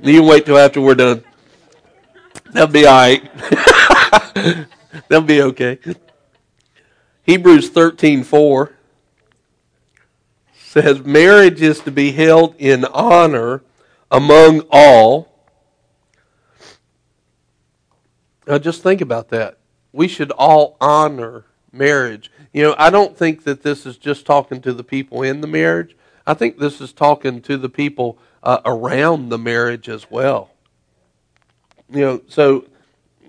You 0.00 0.20
can 0.20 0.28
wait 0.28 0.46
till 0.46 0.56
after 0.56 0.80
we're 0.80 0.94
done. 0.94 1.22
That'll 2.52 2.72
be 2.72 2.86
all 2.86 2.94
right. 2.94 3.30
That'll 5.08 5.26
be 5.26 5.42
okay. 5.42 5.78
Hebrews 7.24 7.70
thirteen 7.70 8.22
four 8.22 8.72
says 10.56 11.04
marriage 11.04 11.62
is 11.62 11.80
to 11.80 11.90
be 11.90 12.12
held 12.12 12.54
in 12.58 12.84
honor 12.86 13.62
among 14.10 14.62
all. 14.70 15.32
Now 18.46 18.58
just 18.58 18.82
think 18.82 19.00
about 19.00 19.28
that. 19.30 19.58
We 19.94 20.08
should 20.08 20.32
all 20.32 20.76
honor 20.80 21.44
marriage. 21.72 22.30
You 22.52 22.64
know, 22.64 22.74
I 22.76 22.90
don't 22.90 23.16
think 23.16 23.44
that 23.44 23.62
this 23.62 23.86
is 23.86 23.96
just 23.96 24.26
talking 24.26 24.60
to 24.62 24.72
the 24.72 24.84
people 24.84 25.22
in 25.22 25.40
the 25.40 25.46
marriage. 25.46 25.96
I 26.26 26.34
think 26.34 26.58
this 26.58 26.80
is 26.80 26.92
talking 26.92 27.40
to 27.42 27.56
the 27.56 27.68
people 27.68 28.18
uh, 28.42 28.60
around 28.64 29.28
the 29.28 29.38
marriage 29.38 29.88
as 29.88 30.10
well. 30.10 30.50
You 31.88 32.00
know, 32.00 32.22
so 32.28 32.66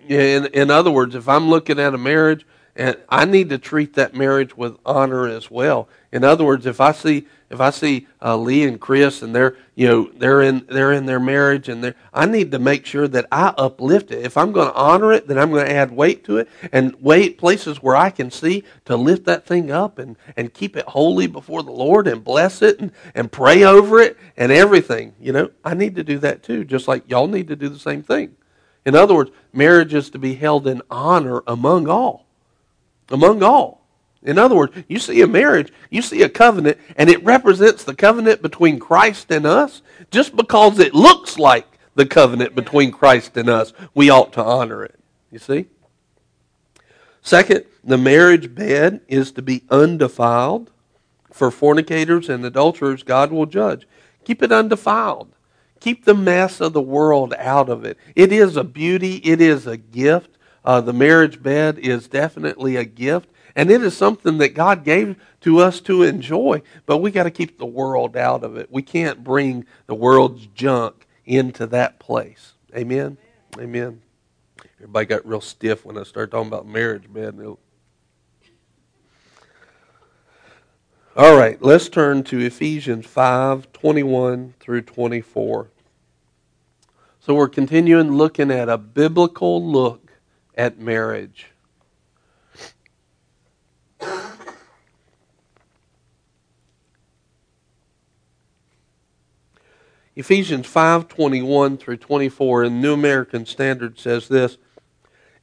in 0.08 0.48
in 0.48 0.72
other 0.72 0.92
words, 0.92 1.14
if 1.14 1.30
I'm 1.30 1.50
looking 1.50 1.80
at 1.80 1.94
a 1.94 1.98
marriage 2.00 2.46
and 2.76 2.98
I 3.10 3.26
need 3.26 3.50
to 3.50 3.58
treat 3.58 3.94
that 3.94 4.14
marriage 4.14 4.58
with 4.58 4.78
honor 4.86 5.28
as 5.28 5.50
well. 5.50 5.88
In 6.12 6.24
other 6.24 6.44
words, 6.44 6.66
if 6.66 6.82
I 6.82 6.92
see 6.92 7.28
if 7.50 7.62
I 7.62 7.70
see 7.70 8.08
uh, 8.22 8.36
Lee 8.38 8.64
and 8.64 8.80
Chris 8.80 9.22
and 9.22 9.36
they're 9.36 9.56
you 9.76 9.88
know 9.88 10.10
they're 10.16 10.42
in 10.42 10.66
they're 10.68 10.92
in 10.92 11.06
their 11.06 11.20
marriage 11.20 11.70
and 11.70 11.84
they 11.84 11.94
I 12.14 12.26
need 12.26 12.52
to 12.52 12.60
make 12.60 12.86
sure 12.86 13.08
that 13.08 13.28
I 13.32 13.54
uplift 13.58 14.12
it. 14.12 14.26
If 14.26 14.36
I'm 14.38 14.52
going 14.52 14.68
to 14.68 14.74
honor 14.74 15.14
it, 15.14 15.28
then 15.28 15.38
I'm 15.38 15.52
going 15.52 15.66
to 15.66 15.72
add 15.72 15.92
weight 15.92 16.24
to 16.26 16.38
it 16.38 16.50
and 16.72 16.96
weight 17.02 17.38
places 17.38 17.84
where 17.84 17.96
I 17.96 18.10
can 18.10 18.32
see 18.32 18.64
to 18.86 18.96
lift 18.96 19.26
that 19.26 19.46
thing 19.46 19.72
up 19.72 20.00
and 20.00 20.16
and 20.36 20.54
keep 20.54 20.76
it 20.76 20.86
holy 20.86 21.28
before 21.28 21.62
the 21.62 21.72
Lord 21.72 22.08
and 22.08 22.24
bless 22.24 22.62
it 22.62 22.80
and 22.80 22.92
and 23.14 23.32
pray 23.32 23.64
over 23.64 24.00
it 24.00 24.18
and 24.36 24.52
everything. 24.52 25.14
You 25.20 25.34
know, 25.34 25.52
I 25.64 25.76
need 25.76 25.96
to 25.96 26.04
do 26.04 26.18
that 26.20 26.44
too, 26.44 26.66
just 26.66 26.88
like 26.88 27.10
y'all 27.10 27.28
need 27.28 27.48
to 27.50 27.56
do 27.56 27.70
the 27.70 27.80
same 27.80 28.02
thing. 28.02 28.36
In 28.86 28.96
other 28.96 29.16
words, 29.16 29.32
marriage 29.54 29.94
is 29.94 30.10
to 30.12 30.20
be 30.20 30.36
held 30.36 30.68
in 30.68 30.82
honor 30.90 31.44
among 31.48 31.88
all 31.88 32.26
among 33.10 33.44
all. 33.44 33.85
In 34.26 34.38
other 34.38 34.56
words, 34.56 34.76
you 34.88 35.00
see 35.00 35.22
a 35.22 35.28
marriage, 35.28 35.72
you 35.90 36.02
see 36.02 36.24
a 36.24 36.30
covenant, 36.30 36.80
and 36.98 37.10
it 37.10 37.24
represents 37.24 37.84
the 37.84 37.96
covenant 37.96 38.42
between 38.42 38.80
Christ 38.80 39.32
and 39.32 39.46
us. 39.46 39.82
Just 40.12 40.36
because 40.36 40.80
it 40.80 40.94
looks 40.94 41.38
like 41.38 41.68
the 41.94 42.06
covenant 42.06 42.56
between 42.56 42.92
Christ 42.92 43.38
and 43.38 43.50
us, 43.50 43.72
we 43.94 44.10
ought 44.10 44.34
to 44.34 44.44
honor 44.44 44.84
it. 44.84 45.00
You 45.32 45.40
see? 45.40 45.68
Second, 47.22 47.66
the 47.84 47.98
marriage 47.98 48.54
bed 48.54 49.02
is 49.08 49.32
to 49.34 49.42
be 49.42 49.64
undefiled. 49.70 50.72
For 51.32 51.52
fornicators 51.52 52.30
and 52.30 52.46
adulterers, 52.46 53.04
God 53.04 53.32
will 53.32 53.46
judge. 53.46 53.88
Keep 54.24 54.42
it 54.42 54.52
undefiled. 54.52 55.34
Keep 55.80 56.06
the 56.06 56.16
mess 56.16 56.62
of 56.62 56.74
the 56.74 56.82
world 56.82 57.34
out 57.38 57.70
of 57.70 57.84
it. 57.84 57.98
It 58.16 58.32
is 58.32 58.58
a 58.58 58.64
beauty, 58.64 59.18
it 59.18 59.42
is 59.42 59.68
a 59.68 59.78
gift. 59.78 60.38
Uh, 60.64 60.82
the 60.82 60.94
marriage 60.94 61.44
bed 61.44 61.78
is 61.78 62.08
definitely 62.08 62.76
a 62.76 62.86
gift, 62.86 63.30
and 63.56 63.72
it 63.72 63.82
is 63.82 63.96
something 63.96 64.38
that 64.40 64.54
God 64.54 64.84
gave 64.84 65.16
to 65.42 65.60
us 65.60 65.80
to 65.82 66.04
enjoy, 66.04 66.62
but 66.86 66.98
we 66.98 67.12
got 67.12 67.24
to 67.24 67.32
keep 67.32 67.58
the 67.58 67.66
world 67.66 68.18
out 68.18 68.44
of 68.44 68.58
it. 68.58 68.70
We 68.72 68.82
can't 68.82 69.24
bring 69.24 69.66
the 69.88 69.96
world's 69.96 70.48
junk 70.48 71.08
into 71.26 71.66
that 71.68 72.00
place. 72.00 72.54
Amen? 72.76 73.18
Amen. 73.58 74.02
Everybody 74.78 75.06
got 75.06 75.26
real 75.26 75.42
stiff 75.42 75.86
when 75.86 75.98
I 75.98 76.04
started 76.04 76.32
talking 76.32 76.48
about 76.50 76.68
marriage 76.68 77.08
man. 77.08 77.56
All 81.18 81.38
right, 81.38 81.62
let's 81.62 81.88
turn 81.88 82.24
to 82.26 82.40
Ephesians 82.40 83.06
5 83.06 83.72
21 83.72 84.56
through 84.60 84.82
24. 84.82 85.70
So 87.22 87.34
we're 87.34 87.48
continuing 87.48 88.12
looking 88.12 88.52
at 88.52 88.68
a 88.68 88.78
biblical 88.78 89.66
look 89.66 90.12
at 90.56 90.78
marriage. 90.78 91.48
Ephesians 100.16 100.66
5:21 100.68 101.78
through 101.78 101.98
24 101.98 102.64
in 102.64 102.82
New 102.82 102.94
American 102.94 103.46
Standard 103.46 104.00
says 104.00 104.28
this, 104.28 104.58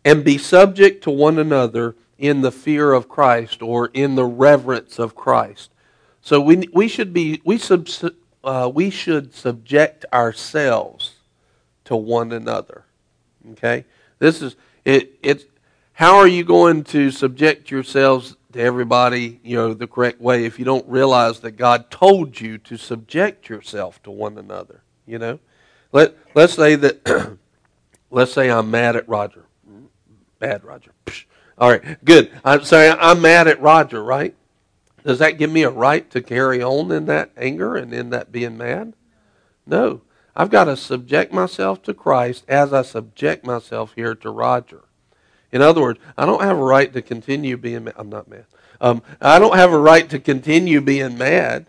"And 0.05 0.25
be 0.25 0.38
subject 0.38 1.05
to 1.05 1.11
one 1.11 1.38
another 1.38 1.95
in 2.19 2.41
the 2.41 2.52
fear 2.52 2.93
of 2.93 3.09
Christ 3.09 3.62
or 3.62 3.91
in 3.93 4.14
the 4.14 4.25
reverence 4.25 4.99
of 4.99 5.14
Christ." 5.14 5.71
So 6.23 6.41
we 6.41 6.69
we 6.73 6.88
should 6.88 7.12
be 7.12 7.43
we 7.45 7.59
sub, 7.59 7.88
uh, 8.45 8.71
we 8.73 8.91
should 8.91 9.35
subject 9.35 10.05
ourselves 10.12 11.17
to 11.85 11.97
one 11.97 12.33
another. 12.33 12.85
Okay? 13.52 13.85
This 14.19 14.41
is 14.41 14.57
it, 14.85 15.19
it's 15.23 15.45
how 15.95 16.17
are 16.17 16.26
you 16.26 16.45
going 16.45 16.85
to 16.85 17.11
subject 17.11 17.71
yourselves 17.71 18.37
to 18.53 18.61
everybody, 18.61 19.41
you 19.43 19.57
know, 19.57 19.75
the 19.75 19.87
correct 19.87 20.21
way 20.21 20.45
if 20.45 20.59
you 20.59 20.65
don't 20.65 20.89
realize 20.89 21.41
that 21.41 21.53
God 21.53 21.91
told 21.91 22.41
you 22.41 22.59
to 22.59 22.77
subject 22.77 23.49
yourself 23.49 24.03
to 24.03 24.11
one 24.11 24.39
another? 24.39 24.83
You 25.07 25.19
know, 25.19 25.39
let 25.93 26.17
let's 26.35 26.55
say 26.55 26.75
that 26.77 27.39
let's 28.11 28.33
say 28.33 28.51
I'm 28.51 28.71
mad 28.71 28.97
at 28.97 29.09
Roger. 29.09 29.45
Bad 30.39 30.65
Roger. 30.65 30.93
All 31.59 31.71
right, 31.71 32.05
good. 32.05 32.31
I'm 32.45 32.65
sorry, 32.65 32.89
I'm 32.89 33.21
mad 33.21 33.47
at 33.47 33.61
Roger, 33.61 34.03
right? 34.03 34.35
Does 35.05 35.19
that 35.19 35.39
give 35.39 35.51
me 35.51 35.63
a 35.63 35.71
right 35.71 36.09
to 36.11 36.23
carry 36.23 36.63
on 36.63 36.91
in 36.93 37.07
that 37.07 37.31
anger 37.37 37.77
and 37.77 37.93
in 37.93 38.11
that 38.11 38.33
being 38.33 38.57
mad? 38.57 38.95
No. 39.67 40.03
I've 40.35 40.51
got 40.51 40.65
to 40.65 40.77
subject 40.77 41.33
myself 41.33 41.83
to 41.83 41.95
Christ 41.95 42.45
as 42.49 42.73
I 42.73 42.83
subject 42.83 43.45
myself 43.45 43.93
here 43.95 44.15
to 44.15 44.31
Roger. 44.31 44.83
In 45.53 45.63
other 45.63 45.83
words, 45.83 46.01
I 46.17 46.27
don't 46.27 46.43
have 46.43 46.59
a 46.59 46.63
right 46.63 46.93
to 46.93 47.03
continue 47.03 47.57
being 47.57 47.85
mad. 47.85 47.95
I'm 47.97 48.09
not 48.09 48.29
mad. 48.29 48.47
Um, 48.81 49.03
I 49.21 49.39
don't 49.39 49.57
have 49.57 49.73
a 49.73 49.79
right 49.79 50.09
to 50.11 50.19
continue 50.19 50.81
being 50.81 51.17
mad. 51.17 51.67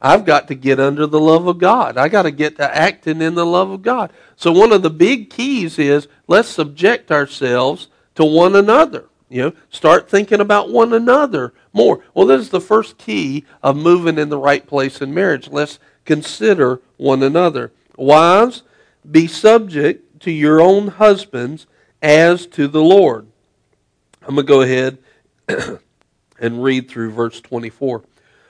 I've 0.00 0.24
got 0.24 0.48
to 0.48 0.54
get 0.54 0.80
under 0.80 1.06
the 1.06 1.20
love 1.20 1.46
of 1.46 1.58
God. 1.58 1.96
I 1.96 2.08
got 2.08 2.22
to 2.22 2.30
get 2.30 2.56
to 2.56 2.76
acting 2.76 3.22
in 3.22 3.34
the 3.34 3.46
love 3.46 3.70
of 3.70 3.82
God. 3.82 4.12
So 4.36 4.52
one 4.52 4.72
of 4.72 4.82
the 4.82 4.90
big 4.90 5.30
keys 5.30 5.78
is 5.78 6.08
let's 6.26 6.48
subject 6.48 7.10
ourselves 7.10 7.88
to 8.14 8.24
one 8.24 8.56
another. 8.56 9.06
You 9.28 9.42
know, 9.42 9.52
start 9.70 10.08
thinking 10.08 10.40
about 10.40 10.70
one 10.70 10.92
another 10.92 11.52
more. 11.72 12.04
Well, 12.14 12.26
this 12.26 12.42
is 12.42 12.50
the 12.50 12.60
first 12.60 12.98
key 12.98 13.44
of 13.62 13.76
moving 13.76 14.18
in 14.18 14.28
the 14.28 14.38
right 14.38 14.66
place 14.66 15.00
in 15.00 15.12
marriage. 15.12 15.48
Let's 15.48 15.78
consider 16.04 16.80
one 16.96 17.22
another. 17.22 17.72
Wives, 17.96 18.62
be 19.10 19.26
subject 19.26 20.20
to 20.20 20.30
your 20.30 20.60
own 20.60 20.88
husbands 20.88 21.66
as 22.02 22.46
to 22.48 22.68
the 22.68 22.82
Lord. 22.82 23.26
I'm 24.22 24.34
going 24.34 24.46
to 24.46 24.52
go 24.52 24.60
ahead 24.62 24.98
and 26.38 26.62
read 26.62 26.88
through 26.88 27.12
verse 27.12 27.40
24. 27.40 28.02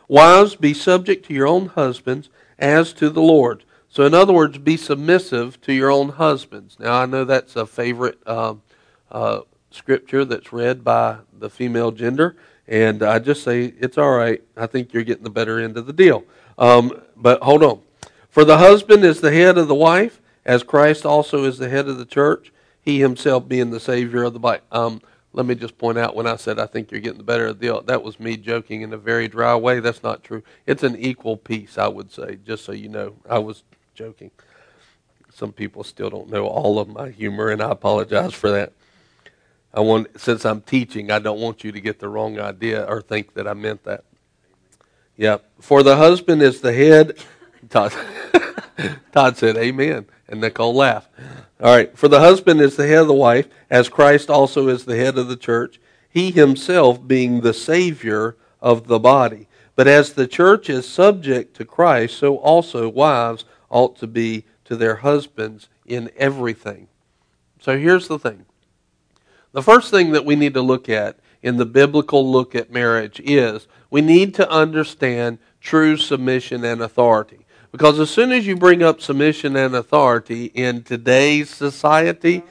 Wives, 0.09 0.55
be 0.55 0.73
subject 0.73 1.27
to 1.27 1.35
your 1.35 1.47
own 1.47 1.67
husbands 1.67 2.31
as 2.59 2.93
to 2.95 3.11
the 3.11 3.23
Lord. 3.23 3.65
So, 3.89 4.05
in 4.05 4.15
other 4.15 4.33
words, 4.33 4.59
be 4.59 4.77
submissive 4.77 5.61
to 5.63 5.73
your 5.73 5.91
own 5.91 6.11
husbands. 6.11 6.79
Now, 6.79 7.01
I 7.01 7.07
know 7.07 7.25
that's 7.25 7.57
a 7.57 7.67
favorite 7.67 8.19
um, 8.27 8.63
uh, 9.11 9.41
scripture 9.71 10.25
that's 10.25 10.53
read 10.53 10.85
by 10.85 11.19
the 11.33 11.51
female 11.51 11.93
gender, 11.93 12.37
and 12.69 13.03
I 13.03 13.19
just 13.19 13.43
say 13.43 13.73
it's 13.79 13.99
all 13.99 14.13
right. 14.13 14.43
I 14.57 14.67
think 14.67 14.93
you're 14.93 15.05
getting 15.05 15.25
the 15.25 15.31
better 15.31 15.59
end 15.59 15.77
of 15.77 15.87
the 15.87 15.93
deal. 15.93 16.25
Um, 16.59 17.01
but 17.17 17.43
hold 17.43 17.63
on. 17.63 17.81
For 18.29 18.45
the 18.45 18.59
husband 18.59 19.05
is 19.05 19.21
the 19.21 19.33
head 19.33 19.57
of 19.57 19.69
the 19.69 19.75
wife, 19.75 20.21
as 20.45 20.63
Christ 20.63 21.07
also 21.07 21.45
is 21.45 21.59
the 21.59 21.69
head 21.69 21.89
of 21.89 21.99
the 21.99 22.05
church, 22.05 22.53
he 22.87 23.01
himself 23.01 23.47
being 23.47 23.71
the 23.71 23.81
Savior 23.81 24.23
of 24.23 24.33
the 24.33 24.39
body. 24.39 24.63
Um, 24.73 25.03
let 25.35 25.45
me 25.45 25.55
just 25.55 25.77
point 25.77 25.99
out 25.99 26.17
when 26.17 26.27
I 26.27 26.37
said 26.37 26.59
I 26.59 26.65
think 26.65 26.91
you're 26.91 27.03
getting 27.03 27.19
the 27.19 27.25
better 27.25 27.49
of 27.49 27.59
the 27.59 27.67
deal, 27.67 27.83
that 27.83 28.03
was 28.03 28.19
me 28.19 28.39
joking 28.39 28.81
in 28.81 28.95
a 28.95 28.97
very 28.97 29.29
dry 29.29 29.55
way. 29.55 29.81
That's 29.81 30.03
not 30.03 30.25
true. 30.25 30.43
It's 30.65 30.83
an 30.83 30.97
equal 30.97 31.37
piece, 31.37 31.77
I 31.77 31.89
would 31.89 32.11
say, 32.11 32.39
just 32.47 32.65
so 32.65 32.73
you 32.73 32.89
know. 32.89 33.17
I 33.29 33.39
was 33.39 33.63
joking. 33.95 34.31
Some 35.35 35.53
people 35.53 35.85
still 35.85 36.09
don't 36.09 36.31
know 36.31 36.47
all 36.47 36.79
of 36.79 36.89
my 36.89 37.11
humor, 37.11 37.51
and 37.51 37.61
I 37.61 37.71
apologize 37.71 38.33
for 38.33 38.51
that. 38.53 38.73
I 39.75 39.81
want, 39.81 40.19
since 40.19 40.47
I'm 40.47 40.63
teaching, 40.63 41.11
I 41.11 41.19
don't 41.19 41.39
want 41.39 41.63
you 41.63 41.73
to 41.73 41.81
get 41.83 41.99
the 41.99 42.09
wrong 42.09 42.41
idea 42.41 42.87
or 42.87 43.03
think 43.03 43.35
that 43.35 43.47
I 43.47 43.53
meant 43.53 43.85
that. 43.85 44.05
Yeah. 45.19 45.39
For 45.61 45.83
the 45.83 45.97
husband 45.97 46.41
is 46.41 46.63
the 46.63 46.73
head 46.73 47.19
Todd, 47.69 47.93
Todd 49.13 49.37
said, 49.37 49.57
Amen. 49.57 50.07
And 50.29 50.41
Nicole 50.41 50.75
laughed. 50.75 51.11
All 51.61 51.75
right. 51.75 51.97
For 51.97 52.09
the 52.09 52.21
husband 52.21 52.61
is 52.61 52.77
the 52.77 52.87
head 52.87 53.01
of 53.01 53.09
the 53.09 53.15
wife, 53.15 53.49
as 53.71 53.89
Christ 53.89 54.29
also 54.29 54.69
is 54.69 54.85
the 54.85 54.97
head 54.97 55.17
of 55.17 55.29
the 55.29 55.37
church, 55.37 55.81
he 56.09 56.31
himself 56.31 57.07
being 57.07 57.41
the 57.41 57.55
Savior 57.55 58.37
of 58.61 58.87
the 58.87 58.99
body. 58.99 59.49
But 59.75 59.87
as 59.87 60.13
the 60.13 60.27
church 60.27 60.71
is 60.71 60.89
subject 60.89 61.55
to 61.57 61.65
Christ, 61.65 62.19
so 62.19 62.37
also 62.37 62.89
wives 62.89 63.45
ought 63.69 63.97
to 63.99 64.07
be 64.07 64.45
to 64.65 64.77
their 64.77 64.97
husbands 64.97 65.69
in 65.85 66.11
everything. 66.17 66.89
So 67.61 67.79
here's 67.79 68.09
the 68.09 68.19
thing. 68.19 68.47
The 69.53 69.63
first 69.63 69.91
thing 69.91 70.13
that 70.13 70.25
we 70.25 70.37
need 70.37 70.55
to 70.55 70.63
look 70.63 70.89
at 70.89 71.19
in 71.43 71.57
the 71.57 71.67
biblical 71.67 72.31
look 72.31 72.55
at 72.55 72.71
marriage 72.71 73.21
is 73.25 73.67
we 73.91 74.01
need 74.01 74.35
to 74.35 74.51
understand 74.51 75.39
true 75.61 75.97
submission 75.97 76.65
and 76.65 76.81
authority. 76.83 77.46
Because 77.77 78.01
as 78.01 78.09
soon 78.09 78.33
as 78.33 78.47
you 78.47 78.57
bring 78.57 78.83
up 78.83 79.03
submission 79.03 79.55
and 79.55 79.75
authority 79.75 80.47
in 80.47 80.83
today's 80.83 81.51
society, 81.51 82.43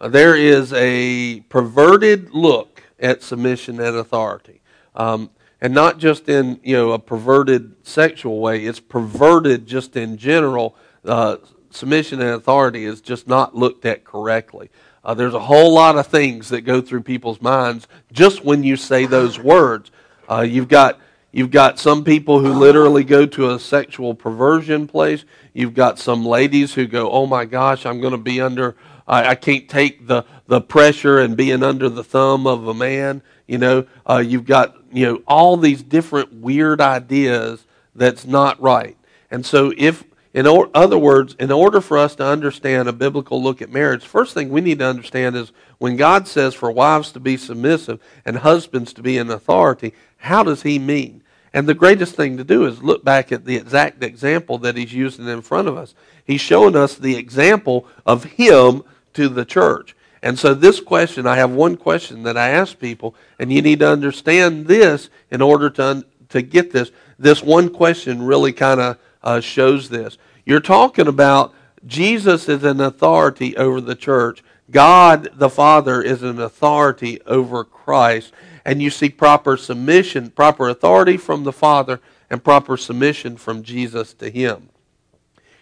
uh, 0.00 0.08
there 0.08 0.34
is 0.34 0.72
a 0.72 1.38
perverted 1.42 2.30
look 2.32 2.82
at 2.98 3.22
submission 3.22 3.78
and 3.78 3.96
authority. 3.96 4.60
Um, 4.96 5.30
and 5.60 5.72
not 5.72 5.98
just 5.98 6.28
in 6.28 6.58
you 6.64 6.74
know 6.74 6.90
a 6.90 6.98
perverted 6.98 7.76
sexual 7.86 8.40
way, 8.40 8.64
it's 8.64 8.80
perverted 8.80 9.68
just 9.68 9.96
in 9.96 10.16
general. 10.16 10.74
Uh, 11.04 11.36
submission 11.70 12.20
and 12.20 12.30
authority 12.30 12.86
is 12.86 13.00
just 13.00 13.28
not 13.28 13.54
looked 13.54 13.84
at 13.86 14.02
correctly. 14.02 14.68
Uh, 15.04 15.14
there's 15.14 15.34
a 15.34 15.38
whole 15.38 15.74
lot 15.74 15.96
of 15.96 16.08
things 16.08 16.48
that 16.48 16.62
go 16.62 16.80
through 16.80 17.02
people's 17.04 17.40
minds 17.40 17.86
just 18.10 18.44
when 18.44 18.64
you 18.64 18.76
say 18.76 19.06
those 19.06 19.38
words. 19.38 19.92
Uh, 20.28 20.40
you've 20.40 20.66
got 20.66 20.98
you've 21.32 21.50
got 21.50 21.78
some 21.78 22.04
people 22.04 22.40
who 22.40 22.52
literally 22.52 23.04
go 23.04 23.26
to 23.26 23.50
a 23.50 23.58
sexual 23.58 24.14
perversion 24.14 24.86
place. 24.86 25.24
You've 25.52 25.74
got 25.74 25.98
some 25.98 26.24
ladies 26.24 26.74
who 26.74 26.86
go, 26.86 27.10
"Oh 27.10 27.26
my 27.26 27.44
gosh, 27.44 27.86
I'm 27.86 28.00
going 28.00 28.12
to 28.12 28.18
be 28.18 28.40
under. 28.40 28.76
I, 29.06 29.30
I, 29.30 29.34
can't 29.34 29.68
take 29.68 30.06
the 30.06 30.24
the 30.46 30.60
pressure 30.60 31.18
and 31.18 31.36
being 31.36 31.62
under 31.62 31.88
the 31.88 32.04
thumb 32.04 32.46
of 32.46 32.66
a 32.66 32.74
man." 32.74 33.22
You 33.46 33.58
know, 33.58 33.86
uh, 34.08 34.18
you've 34.18 34.46
got 34.46 34.76
you 34.92 35.06
know 35.06 35.22
all 35.26 35.56
these 35.56 35.82
different 35.82 36.32
weird 36.32 36.80
ideas 36.80 37.64
that's 37.94 38.26
not 38.26 38.60
right. 38.60 38.96
And 39.30 39.44
so 39.44 39.72
if 39.76 40.04
in 40.36 40.46
other 40.46 40.98
words, 40.98 41.34
in 41.40 41.50
order 41.50 41.80
for 41.80 41.96
us 41.96 42.14
to 42.16 42.26
understand 42.26 42.90
a 42.90 42.92
biblical 42.92 43.42
look 43.42 43.62
at 43.62 43.72
marriage, 43.72 44.04
first 44.04 44.34
thing 44.34 44.50
we 44.50 44.60
need 44.60 44.80
to 44.80 44.86
understand 44.86 45.34
is 45.34 45.50
when 45.78 45.96
God 45.96 46.28
says 46.28 46.52
for 46.52 46.70
wives 46.70 47.10
to 47.12 47.20
be 47.20 47.38
submissive 47.38 48.02
and 48.22 48.36
husbands 48.36 48.92
to 48.92 49.02
be 49.02 49.16
in 49.16 49.30
authority, 49.30 49.94
how 50.18 50.42
does 50.42 50.62
he 50.62 50.78
mean? 50.78 51.22
And 51.52 51.66
the 51.66 51.74
greatest 51.74 52.14
thing 52.14 52.36
to 52.36 52.44
do 52.44 52.66
is 52.66 52.82
look 52.82 53.02
back 53.02 53.32
at 53.32 53.44
the 53.44 53.56
exact 53.56 54.02
example 54.02 54.58
that 54.58 54.76
he's 54.76 54.92
using 54.92 55.26
in 55.26 55.40
front 55.40 55.68
of 55.68 55.76
us. 55.76 55.94
He's 56.24 56.40
showing 56.40 56.76
us 56.76 56.96
the 56.96 57.16
example 57.16 57.86
of 58.04 58.24
him 58.24 58.82
to 59.14 59.28
the 59.28 59.44
church. 59.44 59.96
And 60.22 60.38
so, 60.38 60.54
this 60.54 60.80
question, 60.80 61.26
I 61.26 61.36
have 61.36 61.52
one 61.52 61.76
question 61.76 62.24
that 62.24 62.36
I 62.36 62.50
ask 62.50 62.78
people, 62.78 63.14
and 63.38 63.52
you 63.52 63.62
need 63.62 63.78
to 63.78 63.88
understand 63.88 64.66
this 64.66 65.08
in 65.30 65.40
order 65.40 65.70
to, 65.70 66.04
to 66.30 66.42
get 66.42 66.72
this. 66.72 66.90
This 67.18 67.42
one 67.42 67.70
question 67.70 68.22
really 68.22 68.52
kind 68.52 68.80
of 68.80 68.98
uh, 69.22 69.40
shows 69.40 69.88
this. 69.88 70.18
You're 70.44 70.60
talking 70.60 71.06
about 71.06 71.54
Jesus 71.86 72.48
is 72.48 72.64
an 72.64 72.80
authority 72.80 73.56
over 73.56 73.80
the 73.80 73.94
church. 73.94 74.42
God 74.70 75.30
the 75.34 75.50
Father 75.50 76.02
is 76.02 76.22
an 76.22 76.40
authority 76.40 77.20
over 77.22 77.62
Christ. 77.64 78.32
And 78.66 78.82
you 78.82 78.90
see 78.90 79.10
proper 79.10 79.56
submission, 79.56 80.30
proper 80.30 80.68
authority 80.68 81.16
from 81.16 81.44
the 81.44 81.52
Father, 81.52 82.00
and 82.28 82.42
proper 82.42 82.76
submission 82.76 83.36
from 83.36 83.62
Jesus 83.62 84.12
to 84.14 84.28
Him. 84.28 84.70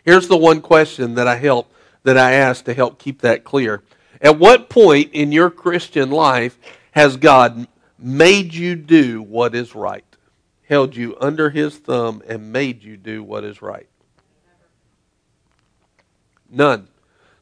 Here's 0.02 0.26
the 0.26 0.38
one 0.38 0.62
question 0.62 1.14
that 1.16 1.28
I 1.28 1.36
help 1.36 1.70
that 2.04 2.16
I 2.16 2.32
ask 2.32 2.64
to 2.64 2.72
help 2.72 2.98
keep 2.98 3.20
that 3.20 3.44
clear. 3.44 3.82
At 4.22 4.38
what 4.38 4.70
point 4.70 5.10
in 5.12 5.32
your 5.32 5.50
Christian 5.50 6.10
life 6.10 6.58
has 6.92 7.18
God 7.18 7.68
made 7.98 8.54
you 8.54 8.74
do 8.74 9.20
what 9.20 9.54
is 9.54 9.74
right? 9.74 10.04
Held 10.66 10.96
you 10.96 11.14
under 11.20 11.50
his 11.50 11.76
thumb 11.76 12.22
and 12.26 12.52
made 12.52 12.82
you 12.82 12.96
do 12.96 13.22
what 13.22 13.44
is 13.44 13.60
right? 13.60 13.88
None. 16.48 16.88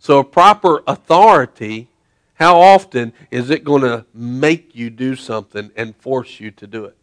So, 0.01 0.19
a 0.19 0.25
proper 0.25 0.83
authority, 0.89 1.87
how 2.35 2.61
often 2.61 3.13
is 3.31 3.51
it 3.51 3.65
going 3.65 3.83
to 3.83 4.05
make 4.13 4.75
you 4.75 4.91
do 4.91 5.15
something 5.17 5.71
and 5.77 5.95
force 5.97 6.41
you 6.41 6.51
to 6.53 6.67
do 6.67 6.85
it? 6.85 6.97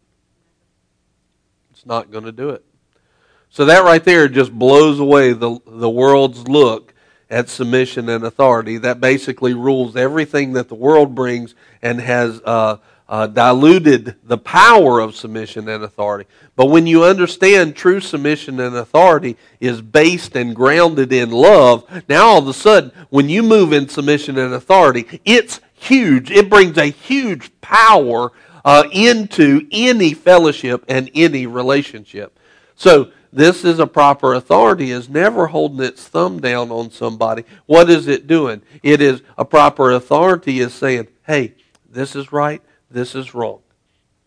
It's 1.70 1.86
not 1.86 2.10
going 2.10 2.24
to 2.24 2.32
do 2.32 2.50
it. 2.50 2.64
So, 3.48 3.64
that 3.64 3.82
right 3.82 4.04
there 4.04 4.28
just 4.28 4.52
blows 4.52 5.00
away 5.00 5.32
the, 5.32 5.58
the 5.66 5.90
world's 5.90 6.46
look 6.46 6.94
at 7.30 7.48
submission 7.48 8.08
and 8.08 8.24
authority. 8.24 8.76
That 8.78 9.00
basically 9.00 9.54
rules 9.54 9.96
everything 9.96 10.52
that 10.54 10.68
the 10.68 10.74
world 10.74 11.14
brings 11.14 11.54
and 11.80 12.00
has 12.00 12.40
uh, 12.44 12.78
uh, 13.08 13.26
diluted 13.26 14.14
the 14.24 14.38
power 14.38 15.00
of 15.00 15.16
submission 15.16 15.68
and 15.68 15.82
authority. 15.82 16.28
But 16.54 16.66
when 16.66 16.86
you 16.86 17.04
understand 17.04 17.74
true 17.74 18.00
submission 18.00 18.60
and 18.60 18.76
authority 18.76 19.36
is 19.58 19.82
based 19.82 20.36
and 20.36 20.54
grounded 20.54 21.12
in 21.12 21.30
love, 21.30 21.84
now 22.08 22.26
all 22.26 22.38
of 22.38 22.48
a 22.48 22.54
sudden, 22.54 22.92
when 23.10 23.28
you 23.28 23.42
move 23.42 23.72
in 23.72 23.88
submission 23.88 24.38
and 24.38 24.54
authority, 24.54 25.20
it's 25.24 25.60
huge. 25.74 26.30
It 26.30 26.48
brings 26.48 26.78
a 26.78 26.86
huge 26.86 27.50
power 27.60 28.30
uh, 28.64 28.84
into 28.92 29.66
any 29.72 30.14
fellowship 30.14 30.84
and 30.88 31.10
any 31.14 31.46
relationship. 31.46 32.38
So, 32.80 33.12
this 33.30 33.62
is 33.62 33.78
a 33.78 33.86
proper 33.86 34.32
authority 34.32 34.90
is 34.90 35.10
never 35.10 35.48
holding 35.48 35.84
its 35.86 36.08
thumb 36.08 36.40
down 36.40 36.70
on 36.70 36.90
somebody. 36.90 37.44
What 37.66 37.90
is 37.90 38.08
it 38.08 38.26
doing? 38.26 38.62
It 38.82 39.02
is 39.02 39.20
a 39.36 39.44
proper 39.44 39.90
authority 39.90 40.60
is 40.60 40.72
saying, 40.72 41.08
hey, 41.26 41.56
this 41.86 42.16
is 42.16 42.32
right, 42.32 42.62
this 42.90 43.14
is 43.14 43.34
wrong. 43.34 43.60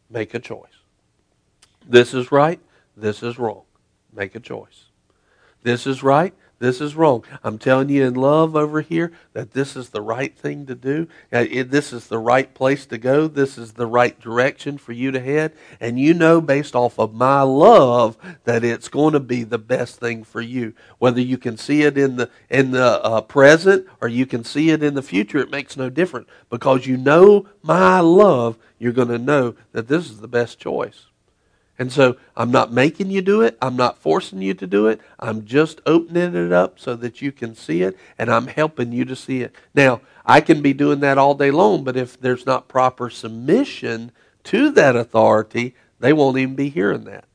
Make 0.07 0.35
a 0.35 0.39
choice. 0.39 0.69
This 1.89 2.13
is 2.13 2.31
right. 2.31 2.59
This 2.95 3.23
is 3.23 3.39
wrong. 3.39 3.63
Make 4.13 4.35
a 4.35 4.39
choice. 4.39 4.85
This 5.63 5.87
is 5.87 6.03
right. 6.03 6.35
This 6.63 6.79
is 6.79 6.95
wrong. 6.95 7.25
I'm 7.43 7.57
telling 7.57 7.89
you 7.89 8.05
in 8.05 8.13
love 8.13 8.55
over 8.55 8.79
here 8.79 9.11
that 9.33 9.51
this 9.51 9.75
is 9.75 9.89
the 9.89 9.99
right 9.99 10.33
thing 10.33 10.65
to 10.67 10.75
do. 10.75 11.09
Uh, 11.29 11.43
this 11.65 11.91
is 11.91 12.07
the 12.07 12.17
right 12.17 12.53
place 12.53 12.85
to 12.85 12.97
go. 12.97 13.27
This 13.27 13.57
is 13.57 13.73
the 13.73 13.85
right 13.85 14.17
direction 14.17 14.77
for 14.77 14.93
you 14.93 15.11
to 15.11 15.19
head. 15.19 15.51
And 15.81 15.99
you 15.99 16.13
know, 16.13 16.39
based 16.39 16.73
off 16.73 16.97
of 16.97 17.13
my 17.13 17.41
love, 17.41 18.17
that 18.45 18.63
it's 18.63 18.87
going 18.87 19.11
to 19.11 19.19
be 19.19 19.43
the 19.43 19.57
best 19.57 19.99
thing 19.99 20.23
for 20.23 20.39
you. 20.39 20.73
Whether 20.99 21.19
you 21.19 21.37
can 21.37 21.57
see 21.57 21.81
it 21.81 21.97
in 21.97 22.15
the 22.15 22.29
in 22.49 22.71
the 22.71 23.03
uh, 23.03 23.19
present 23.19 23.85
or 23.99 24.07
you 24.07 24.25
can 24.25 24.45
see 24.45 24.69
it 24.69 24.81
in 24.81 24.93
the 24.93 25.01
future, 25.01 25.39
it 25.39 25.51
makes 25.51 25.75
no 25.75 25.89
difference 25.89 26.29
because 26.49 26.87
you 26.87 26.95
know 26.95 27.45
my 27.61 27.99
love. 27.99 28.57
You're 28.79 28.93
going 28.93 29.09
to 29.09 29.17
know 29.17 29.55
that 29.73 29.89
this 29.89 30.09
is 30.09 30.21
the 30.21 30.29
best 30.29 30.59
choice. 30.59 31.07
And 31.79 31.91
so 31.91 32.17
I'm 32.37 32.51
not 32.51 32.71
making 32.71 33.09
you 33.09 33.21
do 33.21 33.41
it. 33.41 33.57
I'm 33.61 33.75
not 33.75 33.97
forcing 33.97 34.41
you 34.41 34.53
to 34.53 34.67
do 34.67 34.87
it. 34.87 35.01
I'm 35.19 35.43
just 35.43 35.81
opening 35.85 36.35
it 36.35 36.51
up 36.51 36.79
so 36.79 36.95
that 36.97 37.21
you 37.21 37.31
can 37.31 37.55
see 37.55 37.81
it, 37.81 37.97
and 38.17 38.29
I'm 38.29 38.47
helping 38.47 38.91
you 38.91 39.05
to 39.05 39.15
see 39.15 39.41
it. 39.41 39.55
Now, 39.73 40.01
I 40.25 40.39
can 40.39 40.61
be 40.61 40.73
doing 40.73 40.99
that 40.99 41.17
all 41.17 41.33
day 41.33 41.51
long, 41.51 41.83
but 41.83 41.97
if 41.97 42.19
there's 42.19 42.45
not 42.45 42.67
proper 42.67 43.09
submission 43.09 44.11
to 44.45 44.69
that 44.71 44.95
authority, 44.95 45.75
they 45.99 46.13
won't 46.13 46.37
even 46.37 46.55
be 46.55 46.69
hearing 46.69 47.05
that. 47.05 47.25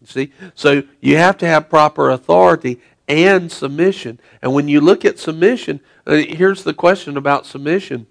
You 0.00 0.06
see? 0.06 0.32
So 0.54 0.82
you 1.00 1.16
have 1.18 1.36
to 1.38 1.46
have 1.46 1.68
proper 1.68 2.10
authority 2.10 2.80
and 3.06 3.52
submission. 3.52 4.18
And 4.40 4.54
when 4.54 4.68
you 4.68 4.80
look 4.80 5.04
at 5.04 5.18
submission, 5.18 5.80
uh, 6.06 6.14
here's 6.14 6.64
the 6.64 6.74
question 6.74 7.16
about 7.16 7.46
submission 7.46 8.06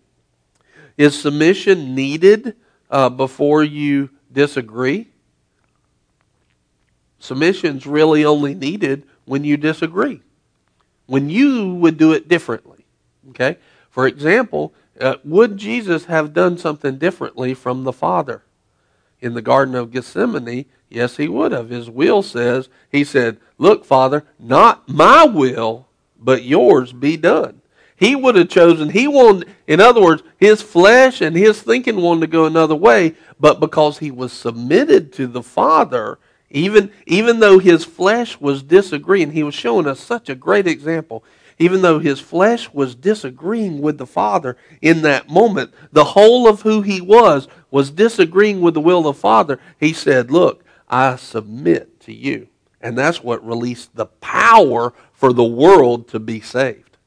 Is 0.97 1.19
submission 1.19 1.95
needed 1.95 2.55
uh, 2.89 3.09
before 3.09 3.63
you 3.63 4.11
disagree? 4.31 5.10
Submission's 7.21 7.85
really 7.85 8.25
only 8.25 8.55
needed 8.55 9.03
when 9.25 9.43
you 9.43 9.55
disagree, 9.55 10.21
when 11.05 11.29
you 11.29 11.75
would 11.75 11.97
do 11.97 12.11
it 12.11 12.27
differently. 12.27 12.85
Okay? 13.29 13.57
For 13.89 14.07
example, 14.07 14.73
uh, 14.99 15.15
would 15.23 15.57
Jesus 15.57 16.05
have 16.05 16.33
done 16.33 16.57
something 16.57 16.97
differently 16.97 17.53
from 17.53 17.83
the 17.83 17.93
Father? 17.93 18.43
In 19.19 19.35
the 19.35 19.41
Garden 19.41 19.75
of 19.75 19.91
Gethsemane, 19.91 20.65
yes, 20.89 21.17
he 21.17 21.27
would 21.27 21.51
have. 21.51 21.69
His 21.69 21.89
will 21.89 22.23
says, 22.23 22.69
He 22.91 23.03
said, 23.03 23.37
Look, 23.59 23.85
Father, 23.85 24.25
not 24.39 24.89
my 24.89 25.25
will, 25.25 25.87
but 26.19 26.43
yours 26.43 26.91
be 26.91 27.17
done. 27.17 27.61
He 27.95 28.15
would 28.15 28.33
have 28.33 28.49
chosen, 28.49 28.89
he 28.89 29.07
wanted, 29.07 29.47
in 29.67 29.79
other 29.79 30.01
words, 30.01 30.23
his 30.37 30.63
flesh 30.63 31.21
and 31.21 31.35
his 31.35 31.61
thinking 31.61 31.97
wanted 31.97 32.21
to 32.21 32.27
go 32.27 32.45
another 32.45 32.73
way, 32.73 33.13
but 33.39 33.59
because 33.59 33.99
he 33.99 34.09
was 34.09 34.33
submitted 34.33 35.13
to 35.13 35.27
the 35.27 35.43
Father, 35.43 36.17
even, 36.51 36.91
even 37.05 37.39
though 37.39 37.59
his 37.59 37.85
flesh 37.85 38.39
was 38.39 38.61
disagreeing, 38.61 39.31
he 39.31 39.43
was 39.43 39.55
showing 39.55 39.87
us 39.87 39.99
such 39.99 40.29
a 40.29 40.35
great 40.35 40.67
example. 40.67 41.23
Even 41.57 41.81
though 41.81 41.99
his 41.99 42.19
flesh 42.19 42.71
was 42.73 42.95
disagreeing 42.95 43.81
with 43.81 43.97
the 43.97 44.05
Father 44.05 44.57
in 44.81 45.01
that 45.03 45.29
moment, 45.29 45.73
the 45.91 46.03
whole 46.03 46.47
of 46.47 46.63
who 46.63 46.81
he 46.81 46.99
was 46.99 47.47
was 47.69 47.91
disagreeing 47.91 48.61
with 48.61 48.73
the 48.73 48.81
will 48.81 49.07
of 49.07 49.15
the 49.15 49.21
Father. 49.21 49.59
He 49.79 49.93
said, 49.93 50.31
Look, 50.31 50.63
I 50.89 51.15
submit 51.15 51.99
to 52.01 52.13
you. 52.13 52.47
And 52.81 52.97
that's 52.97 53.23
what 53.23 53.45
released 53.45 53.95
the 53.95 54.07
power 54.07 54.93
for 55.13 55.31
the 55.33 55.43
world 55.43 56.07
to 56.09 56.19
be 56.19 56.41
saved. 56.41 56.97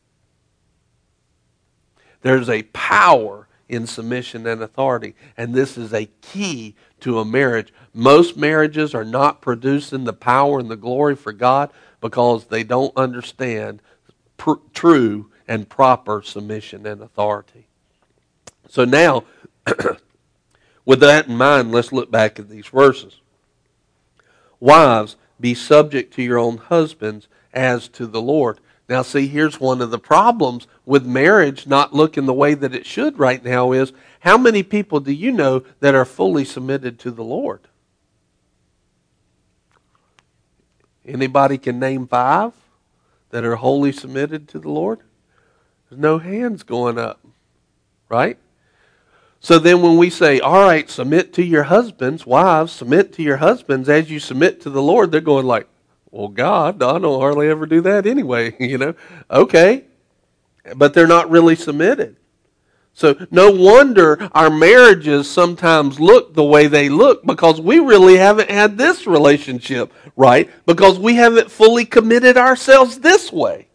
There's 2.23 2.49
a 2.49 2.63
power 2.63 3.49
in 3.69 3.87
submission 3.87 4.47
and 4.47 4.63
authority. 4.63 5.15
And 5.37 5.53
this 5.53 5.77
is 5.77 5.93
a 5.93 6.07
key 6.23 6.77
to 7.01 7.19
a 7.19 7.25
marriage. 7.25 7.73
Most 7.95 8.37
marriages 8.37 8.93
are 8.93 9.05
not 9.05 9.41
producing 9.41 10.03
the 10.03 10.13
power 10.13 10.59
and 10.59 10.69
the 10.69 10.77
glory 10.77 11.15
for 11.15 11.33
God 11.33 11.71
because 12.01 12.47
they 12.47 12.65
don't 12.65 12.93
understand 12.97 13.81
pr- 14.37 14.55
true 14.75 15.31
and 15.47 15.69
proper 15.69 16.21
submission 16.21 16.87
and 16.87 17.01
authority. 17.01 17.69
So 18.69 18.85
now, 18.85 19.25
with 20.85 20.99
that 21.01 21.29
in 21.29 21.37
mind, 21.37 21.71
let's 21.71 21.93
look 21.93 22.11
back 22.11 22.41
at 22.41 22.49
these 22.49 22.67
verses. 22.67 23.21
Wives, 24.59 25.17
be 25.39 25.55
subject 25.55 26.13
to 26.15 26.23
your 26.23 26.39
own 26.39 26.57
husbands 26.57 27.29
as 27.53 27.87
to 27.89 28.07
the 28.07 28.23
Lord. 28.23 28.59
Now, 28.89 29.03
see, 29.03 29.29
here's 29.29 29.61
one 29.61 29.81
of 29.81 29.91
the 29.91 29.99
problems 29.99 30.67
with 30.85 31.07
marriage 31.07 31.67
not 31.67 31.95
looking 31.95 32.27
the 32.27 32.35
way 32.35 32.55
that 32.55 32.75
it 32.75 32.87
should 32.87 33.19
right 33.19 33.43
now 33.43 33.73
is 33.73 33.93
how 34.21 34.37
many 34.37 34.63
people 34.63 35.01
do 35.01 35.13
you 35.13 35.31
know 35.31 35.63
that 35.81 35.95
are 35.95 36.05
fully 36.05 36.45
submitted 36.45 36.99
to 36.99 37.11
the 37.11 37.25
Lord? 37.25 37.61
Anybody 41.07 41.59
can 41.59 41.79
name 41.79 42.07
five 42.07 42.53
that 43.31 43.45
are 43.45 43.57
wholly 43.57 43.93
submitted 43.93 44.49
to 44.49 44.59
the 44.59 44.71
Lord? 44.71 45.01
There's 45.89 46.01
no 46.01 46.19
hands 46.19 46.63
going 46.63 46.99
up, 46.99 47.21
right? 48.09 48.39
So 49.41 49.59
then 49.59 49.83
when 49.83 49.99
we 49.99 50.09
say, 50.09 50.41
all 50.41 50.67
right, 50.67 50.89
submit 50.89 51.35
to 51.35 51.45
your 51.45 51.65
husbands, 51.65 52.25
wives, 52.25 52.73
submit 52.73 53.13
to 53.15 53.23
your 53.23 53.37
husbands 53.37 53.91
as 53.91 54.11
you 54.11 54.19
submit 54.19 54.63
to 54.63 54.71
the 54.71 54.81
Lord, 54.81 55.13
they're 55.13 55.21
going 55.21 55.47
like, 55.47 55.69
well, 56.11 56.29
God, 56.29 56.83
I 56.83 56.99
don't 56.99 57.21
hardly 57.21 57.49
ever 57.49 57.67
do 57.67 57.83
that 57.83 58.07
anyway, 58.07 58.57
you 58.61 58.79
know. 58.79 58.95
Okay. 59.31 59.85
But 60.75 60.95
they're 60.95 61.07
not 61.07 61.29
really 61.29 61.57
submitted. 61.57 62.17
So 62.95 63.27
no 63.33 63.51
wonder 63.51 64.29
our 64.33 64.51
marriages 64.51 65.29
sometimes 65.29 65.99
look 65.99 66.35
the 66.35 66.45
way 66.45 66.69
they 66.69 66.89
look 66.89 67.27
because 67.27 67.61
we 67.61 67.81
really 67.81 68.17
haven't 68.17 68.51
had 68.51 68.79
this 68.79 69.05
relationship 69.07 69.93
right 70.15 70.49
because 70.65 70.99
we 70.99 71.17
haven't 71.17 71.51
fully 71.51 71.85
committed 71.85 72.37
ourselves 72.37 73.01
this 73.01 73.33
way. 73.33 73.67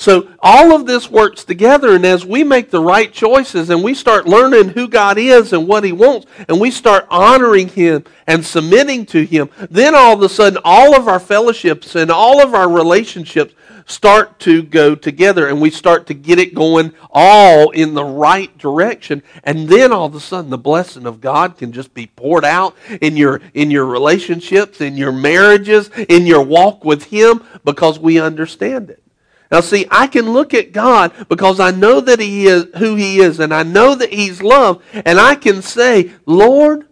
So 0.00 0.28
all 0.38 0.76
of 0.76 0.86
this 0.86 1.10
works 1.10 1.42
together, 1.42 1.96
and 1.96 2.06
as 2.06 2.24
we 2.24 2.44
make 2.44 2.70
the 2.70 2.80
right 2.80 3.12
choices 3.12 3.68
and 3.68 3.82
we 3.82 3.94
start 3.94 4.28
learning 4.28 4.68
who 4.68 4.86
God 4.86 5.18
is 5.18 5.52
and 5.52 5.66
what 5.66 5.82
He 5.82 5.90
wants, 5.90 6.28
and 6.48 6.60
we 6.60 6.70
start 6.70 7.08
honoring 7.10 7.66
Him 7.66 8.04
and 8.28 8.46
submitting 8.46 9.06
to 9.06 9.24
Him, 9.24 9.50
then 9.70 9.96
all 9.96 10.12
of 10.14 10.22
a 10.22 10.28
sudden 10.28 10.60
all 10.64 10.94
of 10.94 11.08
our 11.08 11.18
fellowships 11.18 11.96
and 11.96 12.12
all 12.12 12.40
of 12.40 12.54
our 12.54 12.70
relationships 12.70 13.54
start 13.88 14.38
to 14.38 14.62
go 14.62 14.94
together 14.94 15.48
and 15.48 15.60
we 15.60 15.70
start 15.70 16.06
to 16.06 16.14
get 16.14 16.38
it 16.38 16.54
going 16.54 16.92
all 17.10 17.70
in 17.70 17.94
the 17.94 18.04
right 18.04 18.56
direction 18.58 19.22
and 19.42 19.68
then 19.68 19.92
all 19.92 20.06
of 20.06 20.14
a 20.14 20.20
sudden 20.20 20.50
the 20.50 20.58
blessing 20.58 21.06
of 21.06 21.20
God 21.20 21.56
can 21.56 21.72
just 21.72 21.94
be 21.94 22.06
poured 22.06 22.44
out 22.44 22.76
in 23.00 23.16
your 23.16 23.40
in 23.54 23.70
your 23.70 23.86
relationships 23.86 24.80
in 24.80 24.96
your 24.96 25.12
marriages 25.12 25.90
in 26.08 26.26
your 26.26 26.42
walk 26.42 26.84
with 26.84 27.04
him 27.04 27.42
because 27.64 27.98
we 27.98 28.20
understand 28.20 28.90
it 28.90 29.02
now, 29.50 29.60
see, 29.60 29.86
I 29.90 30.08
can 30.08 30.32
look 30.32 30.52
at 30.52 30.72
God 30.72 31.12
because 31.28 31.58
I 31.58 31.70
know 31.70 32.00
that 32.00 32.20
He 32.20 32.46
is 32.46 32.66
who 32.76 32.96
He 32.96 33.20
is 33.20 33.40
and 33.40 33.54
I 33.54 33.62
know 33.62 33.94
that 33.94 34.12
He's 34.12 34.42
love, 34.42 34.84
and 34.92 35.18
I 35.18 35.34
can 35.34 35.62
say, 35.62 36.12
Lord, 36.26 36.86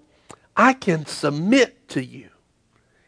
I 0.56 0.72
can 0.72 1.04
submit 1.04 1.88
to 1.90 2.02
you. 2.02 2.30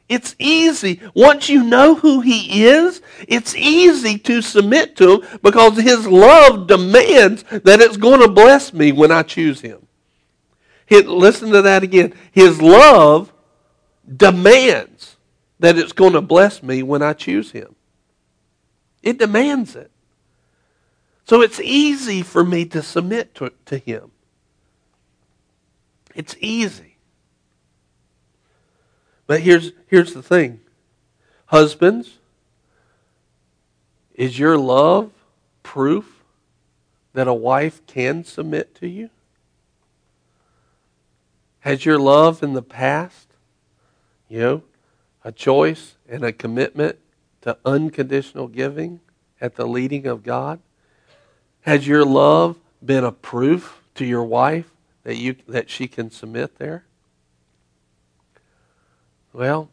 It's 0.09 0.35
easy. 0.38 1.01
Once 1.14 1.49
you 1.49 1.62
know 1.62 1.94
who 1.94 2.21
He 2.21 2.64
is, 2.64 3.03
it's 3.27 3.55
easy 3.55 4.18
to 4.21 4.40
submit 4.40 4.97
to 4.97 5.21
Him 5.21 5.38
because 5.42 5.77
His 5.77 6.07
love 6.07 6.66
demands 6.66 7.44
that 7.51 7.81
it's 7.81 7.99
going 7.99 8.21
to 8.21 8.29
bless 8.29 8.73
me 8.73 8.92
when 8.92 9.11
I 9.12 9.23
choose 9.23 9.61
Him. 9.61 9.87
listen 10.90 11.51
to 11.53 11.62
that 11.62 11.83
again. 11.83 12.14
His 12.33 12.62
love 12.62 13.33
demands 14.16 15.16
that 15.61 15.77
it's 15.77 15.92
going 15.92 16.14
to 16.14 16.23
bless 16.23 16.62
me 16.62 16.83
when 16.83 17.03
I 17.03 17.12
choose 17.12 17.51
Him. 17.51 17.75
It 19.03 19.18
demands 19.18 19.77
it. 19.77 19.90
So 21.27 21.42
it's 21.42 21.61
easy 21.61 22.23
for 22.23 22.42
me 22.42 22.64
to 22.66 22.83
submit 22.83 23.35
to, 23.35 23.53
to 23.66 23.77
Him. 23.77 24.11
It's 26.14 26.35
easy. 26.40 26.88
But 29.29 29.43
here's, 29.43 29.73
here's 29.87 30.14
the 30.14 30.23
thing 30.23 30.59
Husbands, 31.47 32.19
is 34.14 34.38
your 34.38 34.59
love 34.59 35.12
proof 35.62 36.25
that 37.12 37.29
a 37.29 37.35
wife 37.35 37.87
can 37.87 38.25
submit 38.25 38.75
to 38.77 38.88
you? 38.88 39.11
Has 41.61 41.85
your 41.85 41.99
love 41.99 42.43
in 42.43 42.55
the 42.55 42.62
past, 42.62 43.29
you 44.29 44.41
know, 44.41 44.62
a 45.23 45.31
choice 45.31 45.97
and 46.09 46.25
a 46.25 46.33
commitment 46.33 46.99
to 47.43 47.59
unconditional 47.64 48.49
giving 48.49 49.01
at 49.41 49.57
the 49.57 49.67
leading 49.67 50.07
of 50.07 50.23
God? 50.23 50.59
Has 51.62 51.87
your 51.87 52.05
love 52.05 52.57
been 52.83 53.05
a 53.05 53.12
proof 53.12 53.83
to 53.97 54.07
your 54.07 54.25
wife 54.25 54.71
that 55.03 55.17
you 55.17 55.37
that 55.49 55.69
she 55.69 55.87
can 55.87 56.11
submit 56.11 56.57
there? 56.57 56.88
Well, 59.38 59.70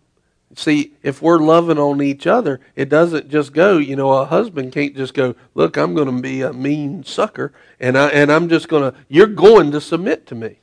see, 0.54 0.94
if 1.02 1.24
we're 1.24 1.40
loving 1.40 1.80
on 1.80 2.00
each 2.00 2.28
other, 2.28 2.60
it 2.76 2.88
doesn't 2.88 3.30
just 3.30 3.52
go, 3.52 3.80
you 3.80 3.96
know, 3.96 4.12
a 4.12 4.24
husband 4.24 4.72
can't 4.72 4.96
just 4.96 5.16
go, 5.16 5.34
look, 5.56 5.76
I'm 5.76 5.96
going 5.96 6.06
to 6.06 6.22
be 6.22 6.44
a 6.44 6.54
mean 6.54 7.04
sucker 7.04 7.52
and 7.80 7.98
I 7.98 8.10
and 8.10 8.32
I'm 8.32 8.48
just 8.48 8.70
going 8.70 8.92
to 8.92 8.98
you're 9.10 9.26
going 9.26 9.72
to 9.72 9.82
submit 9.82 10.28
to 10.28 10.36
me. 10.36 10.60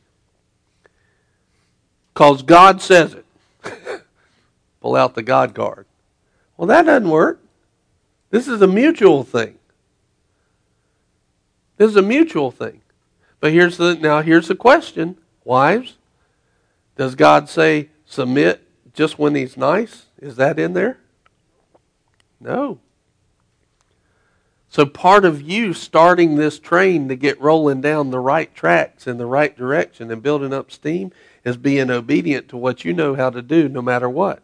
Cuz 2.14 2.42
God 2.42 2.80
says 2.80 3.14
it. 3.14 3.26
Pull 4.80 4.94
out 4.94 5.16
the 5.16 5.22
God 5.24 5.52
card. 5.52 5.86
Well, 6.56 6.68
that 6.68 6.86
doesn't 6.86 7.10
work. 7.10 7.40
This 8.30 8.46
is 8.46 8.62
a 8.62 8.68
mutual 8.68 9.24
thing. 9.24 9.58
This 11.76 11.90
is 11.90 11.96
a 11.96 12.02
mutual 12.02 12.52
thing. 12.52 12.82
But 13.40 13.50
here's 13.50 13.78
the 13.78 13.96
now 13.96 14.22
here's 14.22 14.46
the 14.46 14.54
question, 14.54 15.18
wives. 15.42 15.96
Does 16.94 17.16
God 17.16 17.48
say 17.48 17.88
submit 18.06 18.68
just 18.92 19.18
when 19.18 19.34
he's 19.34 19.56
nice? 19.56 20.06
Is 20.18 20.36
that 20.36 20.58
in 20.58 20.74
there? 20.74 20.98
No. 22.40 22.78
So 24.68 24.86
part 24.86 25.26
of 25.26 25.42
you 25.42 25.74
starting 25.74 26.36
this 26.36 26.58
train 26.58 27.08
to 27.08 27.16
get 27.16 27.40
rolling 27.40 27.82
down 27.82 28.10
the 28.10 28.18
right 28.18 28.54
tracks 28.54 29.06
in 29.06 29.18
the 29.18 29.26
right 29.26 29.54
direction 29.54 30.10
and 30.10 30.22
building 30.22 30.54
up 30.54 30.70
steam 30.70 31.12
is 31.44 31.58
being 31.58 31.90
obedient 31.90 32.48
to 32.48 32.56
what 32.56 32.84
you 32.84 32.94
know 32.94 33.14
how 33.14 33.28
to 33.28 33.42
do 33.42 33.68
no 33.68 33.82
matter 33.82 34.08
what. 34.08 34.42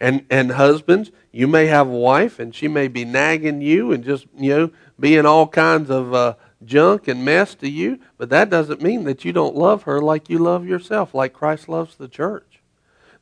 And 0.00 0.26
and 0.28 0.52
husbands, 0.52 1.12
you 1.30 1.46
may 1.46 1.66
have 1.66 1.86
a 1.86 1.90
wife 1.90 2.40
and 2.40 2.52
she 2.52 2.66
may 2.66 2.88
be 2.88 3.04
nagging 3.04 3.60
you 3.60 3.92
and 3.92 4.02
just, 4.02 4.26
you 4.36 4.50
know, 4.50 4.70
being 4.98 5.26
all 5.26 5.46
kinds 5.46 5.90
of 5.90 6.12
uh, 6.12 6.34
junk 6.64 7.06
and 7.06 7.24
mess 7.24 7.54
to 7.56 7.70
you, 7.70 8.00
but 8.18 8.30
that 8.30 8.50
doesn't 8.50 8.82
mean 8.82 9.04
that 9.04 9.24
you 9.24 9.32
don't 9.32 9.54
love 9.54 9.84
her 9.84 10.00
like 10.00 10.28
you 10.28 10.38
love 10.38 10.66
yourself, 10.66 11.14
like 11.14 11.32
Christ 11.32 11.68
loves 11.68 11.94
the 11.94 12.08
church. 12.08 12.51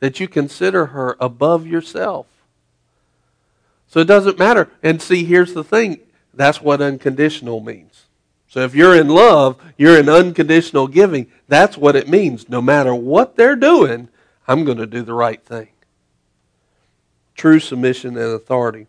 That 0.01 0.21
you 0.21 0.29
consider 0.29 0.87
her 0.87 1.17
above 1.21 1.67
yourself. 1.67 2.27
So 3.89 4.01
it 4.01 4.07
doesn't 4.07 4.39
matter. 4.39 4.71
And 4.83 5.01
see, 5.01 5.25
here's 5.25 5.55
the 5.55 5.65
thing 5.65 6.01
that's 6.33 6.61
what 6.61 6.81
unconditional 6.81 7.61
means. 7.61 8.05
So 8.49 8.61
if 8.61 8.75
you're 8.75 8.97
in 8.97 9.09
love, 9.09 9.61
you're 9.77 9.99
in 9.99 10.09
unconditional 10.09 10.89
giving. 10.89 11.27
That's 11.49 11.77
what 11.77 11.97
it 11.97 12.09
means. 12.09 12.49
No 12.49 12.61
matter 12.61 12.95
what 12.95 13.37
they're 13.37 13.57
doing, 13.57 14.09
I'm 14.49 14.65
going 14.65 14.79
to 14.79 14.87
do 14.87 15.03
the 15.03 15.15
right 15.15 15.43
thing 15.45 15.69
true 17.41 17.59
submission 17.59 18.19
and 18.19 18.35
authority. 18.35 18.87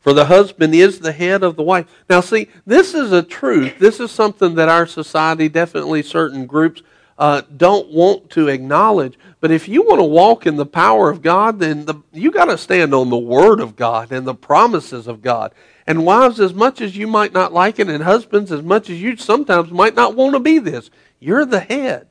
For 0.00 0.14
the 0.14 0.24
husband 0.24 0.74
is 0.74 1.00
the 1.00 1.12
head 1.12 1.42
of 1.42 1.54
the 1.54 1.62
wife. 1.62 1.86
Now, 2.08 2.22
see, 2.22 2.48
this 2.64 2.94
is 2.94 3.12
a 3.12 3.22
truth. 3.22 3.78
This 3.78 4.00
is 4.00 4.10
something 4.10 4.54
that 4.54 4.70
our 4.70 4.86
society, 4.86 5.50
definitely 5.50 6.02
certain 6.02 6.46
groups, 6.46 6.80
uh, 7.18 7.42
don't 7.54 7.88
want 7.90 8.30
to 8.30 8.48
acknowledge. 8.48 9.18
But 9.42 9.50
if 9.50 9.66
you 9.66 9.82
want 9.82 9.98
to 9.98 10.04
walk 10.04 10.46
in 10.46 10.54
the 10.54 10.64
power 10.64 11.10
of 11.10 11.20
God, 11.20 11.58
then 11.58 11.84
the, 11.84 11.96
you 12.12 12.30
got 12.30 12.44
to 12.44 12.56
stand 12.56 12.94
on 12.94 13.10
the 13.10 13.18
Word 13.18 13.58
of 13.58 13.74
God 13.74 14.12
and 14.12 14.24
the 14.24 14.36
promises 14.36 15.08
of 15.08 15.20
God. 15.20 15.52
And 15.84 16.06
wives, 16.06 16.38
as 16.38 16.54
much 16.54 16.80
as 16.80 16.96
you 16.96 17.08
might 17.08 17.32
not 17.32 17.52
like 17.52 17.80
it, 17.80 17.88
and 17.88 18.04
husbands, 18.04 18.52
as 18.52 18.62
much 18.62 18.88
as 18.88 19.02
you 19.02 19.16
sometimes 19.16 19.72
might 19.72 19.96
not 19.96 20.14
want 20.14 20.34
to 20.34 20.38
be 20.38 20.60
this, 20.60 20.90
you're 21.18 21.44
the 21.44 21.58
head. 21.58 22.06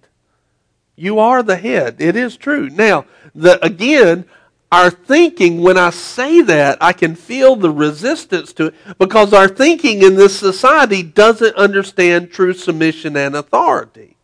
You 0.97 1.19
are 1.19 1.41
the 1.41 1.55
head. 1.55 2.01
It 2.01 2.17
is 2.17 2.35
true. 2.35 2.69
Now, 2.69 3.05
the, 3.33 3.63
again, 3.65 4.25
our 4.69 4.89
thinking, 4.89 5.61
when 5.61 5.77
I 5.77 5.91
say 5.91 6.41
that, 6.41 6.79
I 6.81 6.91
can 6.91 7.15
feel 7.15 7.55
the 7.55 7.71
resistance 7.71 8.51
to 8.53 8.65
it 8.65 8.75
because 8.99 9.31
our 9.31 9.47
thinking 9.47 10.03
in 10.03 10.15
this 10.15 10.37
society 10.37 11.01
doesn't 11.01 11.55
understand 11.55 12.31
true 12.31 12.51
submission 12.51 13.15
and 13.15 13.37
authority. 13.37 14.17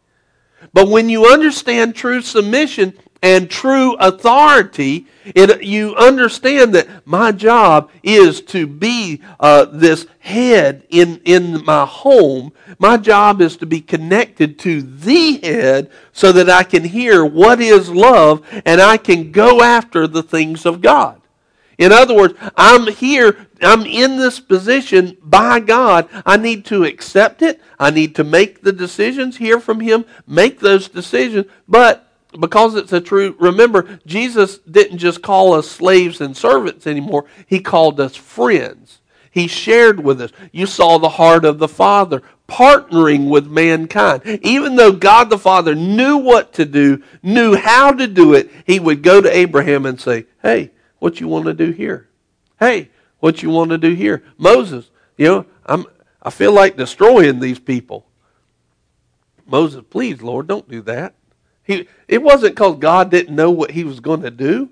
But 0.73 0.89
when 0.89 1.09
you 1.09 1.25
understand 1.25 1.95
true 1.95 2.21
submission 2.21 2.93
and 3.21 3.49
true 3.49 3.95
authority, 3.95 5.07
it, 5.25 5.63
you 5.63 5.95
understand 5.95 6.75
that 6.75 6.87
my 7.05 7.31
job 7.31 7.89
is 8.03 8.41
to 8.41 8.67
be 8.67 9.21
uh, 9.39 9.65
this 9.65 10.05
head 10.19 10.85
in, 10.89 11.21
in 11.25 11.65
my 11.65 11.85
home. 11.85 12.53
My 12.79 12.97
job 12.97 13.41
is 13.41 13.57
to 13.57 13.65
be 13.65 13.81
connected 13.81 14.59
to 14.59 14.81
the 14.81 15.39
head 15.39 15.89
so 16.13 16.31
that 16.31 16.49
I 16.49 16.63
can 16.63 16.83
hear 16.83 17.25
what 17.25 17.59
is 17.59 17.89
love 17.89 18.45
and 18.65 18.81
I 18.81 18.97
can 18.97 19.31
go 19.31 19.61
after 19.61 20.07
the 20.07 20.23
things 20.23 20.65
of 20.65 20.81
God. 20.81 21.21
In 21.77 21.91
other 21.91 22.15
words, 22.15 22.33
I'm 22.55 22.87
here, 22.87 23.47
I'm 23.61 23.85
in 23.85 24.17
this 24.17 24.39
position 24.39 25.17
by 25.21 25.59
God. 25.59 26.09
I 26.25 26.37
need 26.37 26.65
to 26.65 26.83
accept 26.83 27.41
it. 27.41 27.61
I 27.79 27.91
need 27.91 28.15
to 28.15 28.23
make 28.23 28.63
the 28.63 28.73
decisions, 28.73 29.37
hear 29.37 29.59
from 29.59 29.79
Him, 29.79 30.05
make 30.25 30.59
those 30.59 30.89
decisions. 30.89 31.45
But 31.67 32.11
because 32.39 32.75
it's 32.75 32.93
a 32.93 33.01
true, 33.01 33.35
remember, 33.39 33.99
Jesus 34.07 34.57
didn't 34.59 34.97
just 34.97 35.21
call 35.21 35.53
us 35.53 35.69
slaves 35.69 36.19
and 36.19 36.35
servants 36.35 36.87
anymore, 36.87 37.25
He 37.45 37.59
called 37.59 37.99
us 37.99 38.15
friends. 38.15 38.99
He 39.29 39.47
shared 39.47 40.03
with 40.03 40.19
us. 40.19 40.31
You 40.51 40.65
saw 40.65 40.97
the 40.97 41.09
heart 41.09 41.45
of 41.45 41.59
the 41.59 41.67
Father 41.67 42.23
partnering 42.49 43.29
with 43.29 43.45
mankind. 43.45 44.23
Even 44.41 44.75
though 44.75 44.93
God 44.93 45.29
the 45.29 45.37
Father 45.37 45.75
knew 45.75 46.17
what 46.17 46.53
to 46.53 46.65
do, 46.65 47.03
knew 47.21 47.55
how 47.55 47.91
to 47.91 48.07
do 48.07 48.33
it, 48.33 48.49
He 48.65 48.79
would 48.79 49.03
go 49.03 49.21
to 49.21 49.37
Abraham 49.37 49.85
and 49.85 50.01
say, 50.01 50.25
Hey, 50.41 50.71
what 50.99 51.19
you 51.19 51.27
want 51.27 51.45
to 51.45 51.53
do 51.53 51.71
here? 51.71 52.07
Hey, 52.59 52.89
what 53.19 53.43
you 53.43 53.49
want 53.49 53.71
to 53.71 53.77
do 53.77 53.93
here? 53.93 54.23
Moses, 54.37 54.89
you 55.17 55.27
know, 55.27 55.45
I'm, 55.65 55.85
I 56.21 56.29
feel 56.29 56.51
like 56.51 56.77
destroying 56.77 57.39
these 57.39 57.59
people. 57.59 58.05
Moses, 59.45 59.83
please, 59.89 60.21
Lord, 60.21 60.47
don't 60.47 60.69
do 60.69 60.81
that. 60.83 61.13
He, 61.63 61.87
it 62.07 62.21
wasn't 62.21 62.55
because 62.55 62.77
God 62.79 63.11
didn't 63.11 63.35
know 63.35 63.51
what 63.51 63.71
he 63.71 63.83
was 63.83 63.99
going 63.99 64.21
to 64.21 64.31
do. 64.31 64.69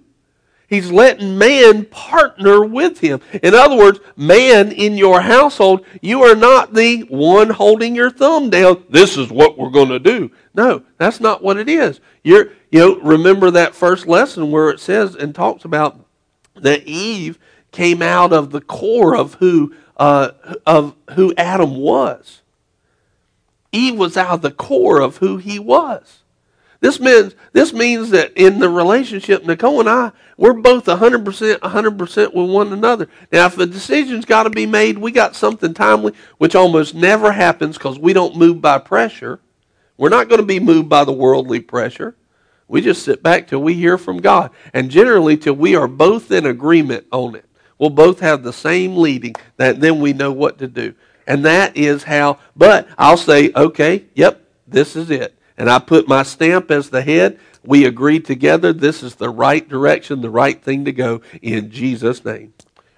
He's 0.67 0.89
letting 0.89 1.37
man 1.37 1.85
partner 1.85 2.65
with 2.65 2.99
him. 2.99 3.21
In 3.43 3.53
other 3.53 3.77
words, 3.77 3.99
man 4.15 4.71
in 4.71 4.97
your 4.97 5.21
household, 5.21 5.85
you 6.01 6.23
are 6.23 6.35
not 6.35 6.73
the 6.73 7.01
one 7.03 7.51
holding 7.51 7.95
your 7.95 8.09
thumb 8.09 8.49
down. 8.49 8.83
This 8.89 9.15
is 9.15 9.29
what 9.29 9.57
we're 9.57 9.69
going 9.69 9.89
to 9.89 9.99
do. 9.99 10.31
No, 10.55 10.81
that's 10.97 11.19
not 11.19 11.43
what 11.43 11.57
it 11.57 11.69
is. 11.69 11.99
You're, 12.23 12.49
you 12.71 12.79
know, 12.79 12.99
remember 13.01 13.51
that 13.51 13.75
first 13.75 14.07
lesson 14.07 14.49
where 14.49 14.69
it 14.69 14.79
says 14.79 15.15
and 15.15 15.35
talks 15.35 15.65
about 15.65 16.04
that 16.55 16.83
Eve 16.85 17.39
came 17.71 18.01
out 18.01 18.33
of 18.33 18.51
the 18.51 18.61
core 18.61 19.15
of 19.15 19.35
who 19.35 19.75
uh, 19.97 20.31
of 20.65 20.95
who 21.11 21.33
Adam 21.37 21.75
was. 21.77 22.41
Eve 23.71 23.95
was 23.95 24.17
out 24.17 24.31
of 24.31 24.41
the 24.41 24.51
core 24.51 25.01
of 25.01 25.17
who 25.17 25.37
he 25.37 25.59
was. 25.59 26.21
This 26.79 26.99
means 26.99 27.33
this 27.51 27.73
means 27.73 28.11
that 28.11 28.33
in 28.35 28.59
the 28.59 28.69
relationship, 28.69 29.43
Nicole 29.43 29.79
and 29.79 29.89
I, 29.89 30.11
we're 30.37 30.53
both 30.53 30.85
100% 30.85 31.57
100% 31.57 32.33
with 32.33 32.49
one 32.51 32.71
another. 32.73 33.07
Now, 33.31 33.47
if 33.47 33.57
a 33.57 33.65
decision's 33.65 34.25
got 34.25 34.43
to 34.43 34.49
be 34.49 34.65
made, 34.65 34.97
we 34.97 35.11
got 35.11 35.35
something 35.35 35.73
timely, 35.73 36.13
which 36.37 36.55
almost 36.55 36.93
never 36.93 37.31
happens 37.31 37.77
because 37.77 37.97
we 37.97 38.13
don't 38.13 38.35
move 38.35 38.61
by 38.61 38.77
pressure. 38.77 39.39
We're 39.97 40.09
not 40.09 40.27
going 40.27 40.41
to 40.41 40.45
be 40.45 40.59
moved 40.59 40.89
by 40.89 41.05
the 41.05 41.13
worldly 41.13 41.61
pressure. 41.61 42.15
We 42.67 42.81
just 42.81 43.03
sit 43.03 43.21
back 43.21 43.47
till 43.47 43.61
we 43.61 43.73
hear 43.73 43.97
from 43.97 44.17
God. 44.17 44.51
And 44.73 44.89
generally 44.89 45.37
till 45.37 45.53
we 45.53 45.75
are 45.75 45.87
both 45.87 46.31
in 46.31 46.45
agreement 46.45 47.05
on 47.11 47.35
it. 47.35 47.45
We'll 47.77 47.89
both 47.89 48.21
have 48.21 48.43
the 48.43 48.53
same 48.53 48.97
leading, 48.97 49.35
that 49.57 49.81
then 49.81 49.99
we 49.99 50.13
know 50.13 50.31
what 50.31 50.57
to 50.59 50.67
do. 50.67 50.95
And 51.27 51.43
that 51.45 51.75
is 51.75 52.03
how, 52.03 52.39
but 52.55 52.87
I'll 52.97 53.17
say, 53.17 53.51
okay, 53.55 54.05
yep, 54.13 54.47
this 54.67 54.95
is 54.95 55.09
it. 55.09 55.37
And 55.57 55.69
I 55.69 55.79
put 55.79 56.07
my 56.07 56.23
stamp 56.23 56.71
as 56.71 56.89
the 56.89 57.01
head. 57.01 57.39
We 57.63 57.85
agree 57.85 58.19
together 58.19 58.73
this 58.73 59.03
is 59.03 59.15
the 59.15 59.29
right 59.29 59.67
direction, 59.67 60.21
the 60.21 60.29
right 60.29 60.61
thing 60.61 60.85
to 60.85 60.91
go 60.91 61.21
in 61.41 61.71
Jesus' 61.71 62.23
name. 62.23 62.53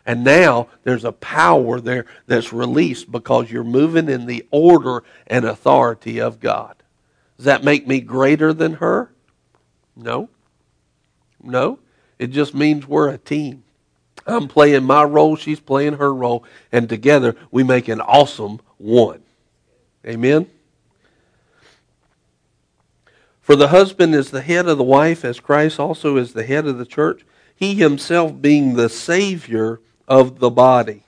And 0.06 0.24
now 0.24 0.68
there's 0.84 1.06
a 1.06 1.12
power 1.12 1.80
there 1.80 2.06
that's 2.28 2.54
released 2.54 3.12
because 3.12 3.52
you're 3.52 3.64
moving 3.64 4.10
in 4.10 4.26
the 4.26 4.48
order 4.52 5.04
and 5.28 5.46
authority 5.46 6.20
of 6.20 6.40
God. 6.40 6.76
Does 7.36 7.46
that 7.46 7.64
make 7.64 7.88
me 7.88 8.00
greater 8.00 8.54
than 8.54 8.76
her? 8.76 9.12
No. 9.98 10.30
No. 11.44 11.80
It 12.20 12.28
just 12.28 12.54
means 12.54 12.88
we're 12.88 13.10
a 13.10 13.18
team. 13.18 13.64
I'm 14.26 14.48
playing 14.48 14.84
my 14.84 15.04
role, 15.04 15.36
she's 15.36 15.60
playing 15.60 15.94
her 15.94 16.14
role, 16.14 16.44
and 16.72 16.90
together 16.90 17.36
we 17.50 17.64
make 17.64 17.88
an 17.88 18.02
awesome 18.02 18.60
one. 18.78 19.24
Amen. 20.06 20.48
For 23.42 23.56
the 23.56 23.70
husband 23.70 24.14
is 24.14 24.32
the 24.32 24.42
head 24.42 24.68
of 24.68 24.78
the 24.78 24.84
wife, 24.84 25.24
as 25.24 25.40
Christ 25.40 25.80
also 25.80 26.18
is 26.18 26.34
the 26.34 26.44
head 26.44 26.68
of 26.68 26.78
the 26.78 26.86
church, 26.86 27.26
he 27.56 27.76
himself 27.76 28.42
being 28.42 28.76
the 28.76 28.90
Savior 28.90 29.80
of 30.08 30.40
the 30.40 30.50
body. 30.50 31.04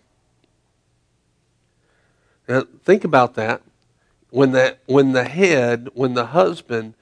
Now, 2.47 2.63
think 2.83 3.03
about 3.03 3.35
that. 3.35 3.61
When, 4.29 4.53
that. 4.53 4.79
when 4.85 5.11
the 5.11 5.25
head, 5.25 5.89
when 5.93 6.13
the 6.13 6.27
husband 6.27 6.93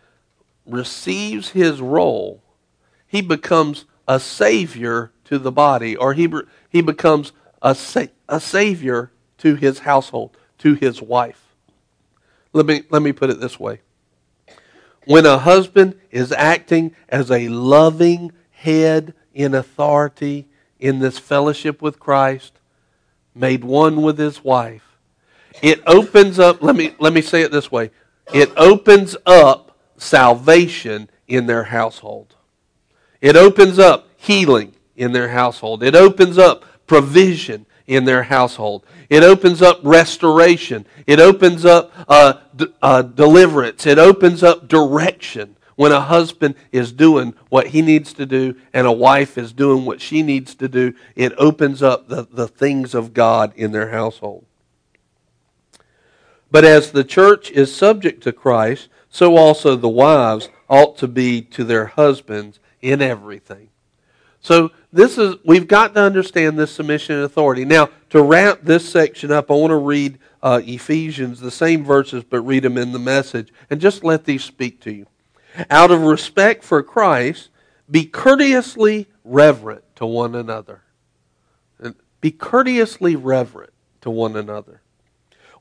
receives 0.67 1.49
his 1.49 1.81
role, 1.81 2.43
he 3.07 3.21
becomes 3.21 3.85
a 4.07 4.19
savior 4.19 5.11
to 5.25 5.37
the 5.37 5.51
body, 5.51 5.95
or 5.95 6.13
he, 6.13 6.31
he 6.69 6.81
becomes 6.81 7.31
a, 7.61 7.75
sa- 7.75 8.05
a 8.29 8.39
savior 8.39 9.11
to 9.39 9.55
his 9.55 9.79
household, 9.79 10.37
to 10.59 10.73
his 10.73 11.01
wife. 11.01 11.47
Let 12.53 12.65
me, 12.65 12.83
let 12.89 13.01
me 13.01 13.11
put 13.11 13.29
it 13.29 13.39
this 13.39 13.59
way. 13.59 13.81
When 15.05 15.25
a 15.25 15.37
husband 15.37 15.95
is 16.11 16.31
acting 16.31 16.95
as 17.07 17.31
a 17.31 17.47
loving 17.47 18.31
head 18.51 19.13
in 19.33 19.53
authority 19.53 20.47
in 20.79 20.99
this 20.99 21.17
fellowship 21.17 21.81
with 21.81 21.99
Christ, 21.99 22.59
made 23.33 23.63
one 23.63 24.01
with 24.01 24.17
his 24.17 24.43
wife, 24.43 24.97
it 25.61 25.81
opens 25.87 26.39
up, 26.39 26.61
let 26.61 26.75
me, 26.75 26.93
let 26.99 27.13
me 27.13 27.21
say 27.21 27.41
it 27.41 27.51
this 27.51 27.71
way. 27.71 27.91
It 28.33 28.51
opens 28.57 29.15
up 29.25 29.66
salvation 29.97 31.09
in 31.27 31.45
their 31.45 31.65
household. 31.65 32.35
It 33.21 33.35
opens 33.35 33.79
up 33.79 34.07
healing 34.15 34.73
in 34.95 35.11
their 35.11 35.29
household. 35.29 35.83
It 35.83 35.95
opens 35.95 36.37
up 36.37 36.65
provision 36.85 37.65
in 37.85 38.05
their 38.05 38.23
household. 38.23 38.85
It 39.09 39.23
opens 39.23 39.61
up 39.61 39.79
restoration. 39.83 40.85
It 41.05 41.19
opens 41.19 41.65
up 41.65 41.91
uh, 42.07 42.33
d- 42.55 42.73
uh, 42.81 43.01
deliverance. 43.01 43.85
It 43.85 43.97
opens 43.97 44.43
up 44.43 44.67
direction 44.67 45.55
when 45.75 45.91
a 45.91 46.01
husband 46.01 46.55
is 46.71 46.91
doing 46.91 47.33
what 47.49 47.67
he 47.67 47.81
needs 47.81 48.11
to 48.13 48.25
do 48.25 48.55
and 48.73 48.87
a 48.87 48.91
wife 48.91 49.37
is 49.37 49.53
doing 49.53 49.85
what 49.85 50.01
she 50.01 50.23
needs 50.23 50.55
to 50.55 50.67
do. 50.67 50.93
It 51.15 51.33
opens 51.37 51.81
up 51.81 52.09
the, 52.09 52.27
the 52.29 52.47
things 52.47 52.93
of 52.93 53.13
God 53.13 53.53
in 53.55 53.71
their 53.71 53.91
household. 53.91 54.45
But 56.49 56.65
as 56.65 56.91
the 56.91 57.03
church 57.03 57.51
is 57.51 57.73
subject 57.73 58.23
to 58.23 58.31
Christ, 58.31 58.89
so 59.09 59.37
also 59.37 59.75
the 59.75 59.89
wives 59.89 60.49
ought 60.69 60.97
to 60.97 61.07
be 61.07 61.41
to 61.41 61.63
their 61.63 61.85
husbands 61.85 62.59
in 62.81 63.01
everything. 63.01 63.69
So 64.41 64.71
this 64.93 65.17
is 65.17 65.35
we've 65.43 65.67
got 65.67 65.93
to 65.95 66.01
understand 66.01 66.57
this 66.57 66.71
submission 66.71 67.15
and 67.15 67.25
authority. 67.25 67.65
Now, 67.65 67.89
to 68.11 68.21
wrap 68.21 68.61
this 68.61 68.87
section 68.87 69.31
up, 69.31 69.51
I 69.51 69.55
want 69.55 69.71
to 69.71 69.77
read 69.77 70.19
uh, 70.41 70.61
Ephesians, 70.63 71.39
the 71.39 71.51
same 71.51 71.83
verses, 71.83 72.23
but 72.23 72.41
read 72.41 72.63
them 72.63 72.77
in 72.77 72.91
the 72.91 72.99
message, 72.99 73.51
and 73.69 73.81
just 73.81 74.03
let 74.03 74.25
these 74.25 74.43
speak 74.43 74.79
to 74.81 74.93
you. 74.93 75.07
Out 75.69 75.91
of 75.91 76.01
respect 76.01 76.63
for 76.63 76.83
Christ, 76.83 77.49
be 77.89 78.05
courteously 78.05 79.07
reverent 79.23 79.83
to 79.95 80.05
one 80.05 80.35
another. 80.35 80.83
and 81.79 81.95
Be 82.21 82.31
courteously 82.31 83.15
reverent 83.15 83.73
to 84.01 84.09
one 84.09 84.35
another. 84.35 84.81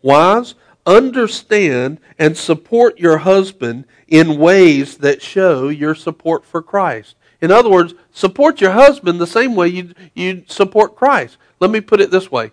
Wives, 0.02 0.54
understand 0.86 2.00
and 2.18 2.36
support 2.36 2.98
your 2.98 3.18
husband 3.18 3.84
in 4.06 4.38
ways 4.38 4.98
that 4.98 5.20
show 5.20 5.68
your 5.68 5.94
support 5.94 6.44
for 6.44 6.62
Christ. 6.62 7.16
In 7.40 7.50
other 7.50 7.68
words, 7.68 7.94
support 8.12 8.60
your 8.60 8.70
husband 8.70 9.20
the 9.20 9.26
same 9.26 9.54
way 9.54 9.68
you 9.68 9.92
you 10.14 10.44
support 10.46 10.96
Christ. 10.96 11.36
Let 11.60 11.70
me 11.70 11.80
put 11.80 12.00
it 12.00 12.10
this 12.10 12.30
way. 12.30 12.52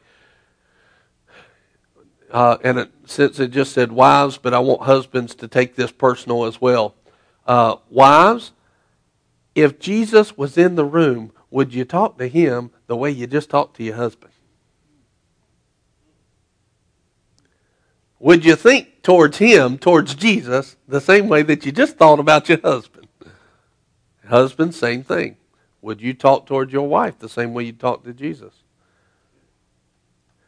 Uh, 2.31 2.57
and 2.63 2.79
it, 2.79 2.91
since 3.05 3.39
it 3.39 3.51
just 3.51 3.73
said 3.73 3.91
wives, 3.91 4.39
but 4.39 4.53
I 4.53 4.59
want 4.59 4.81
husbands 4.81 5.35
to 5.35 5.47
take 5.47 5.75
this 5.75 5.91
personal 5.91 6.45
as 6.45 6.59
well. 6.59 6.95
Uh, 7.45 7.75
wives, 7.91 8.53
if 9.53 9.79
Jesus 9.79 10.35
was 10.35 10.57
in 10.57 10.75
the 10.75 10.85
room, 10.85 11.31
would 11.51 11.75
you 11.75 11.85
talk 11.85 12.17
to 12.17 12.27
him 12.27 12.71
the 12.87 12.95
way 12.95 13.11
you 13.11 13.27
just 13.27 13.51
talked 13.51 13.77
to 13.77 13.83
your 13.83 13.95
husband? 13.95 14.32
Would 18.23 18.45
you 18.45 18.55
think 18.55 19.03
towards 19.03 19.37
him, 19.37 19.77
towards 19.77 20.15
Jesus, 20.15 20.75
the 20.87 21.01
same 21.01 21.27
way 21.27 21.43
that 21.43 21.65
you 21.65 21.71
just 21.71 21.97
thought 21.97 22.19
about 22.19 22.49
your 22.49 22.59
husband? 22.61 23.07
Husband, 24.27 24.73
same 24.73 25.03
thing. 25.03 25.37
Would 25.81 26.01
you 26.01 26.13
talk 26.13 26.45
towards 26.45 26.71
your 26.71 26.87
wife 26.87 27.19
the 27.19 27.29
same 27.29 27.53
way 27.53 27.63
you 27.63 27.73
talk 27.73 28.03
to 28.05 28.13
Jesus? 28.13 28.53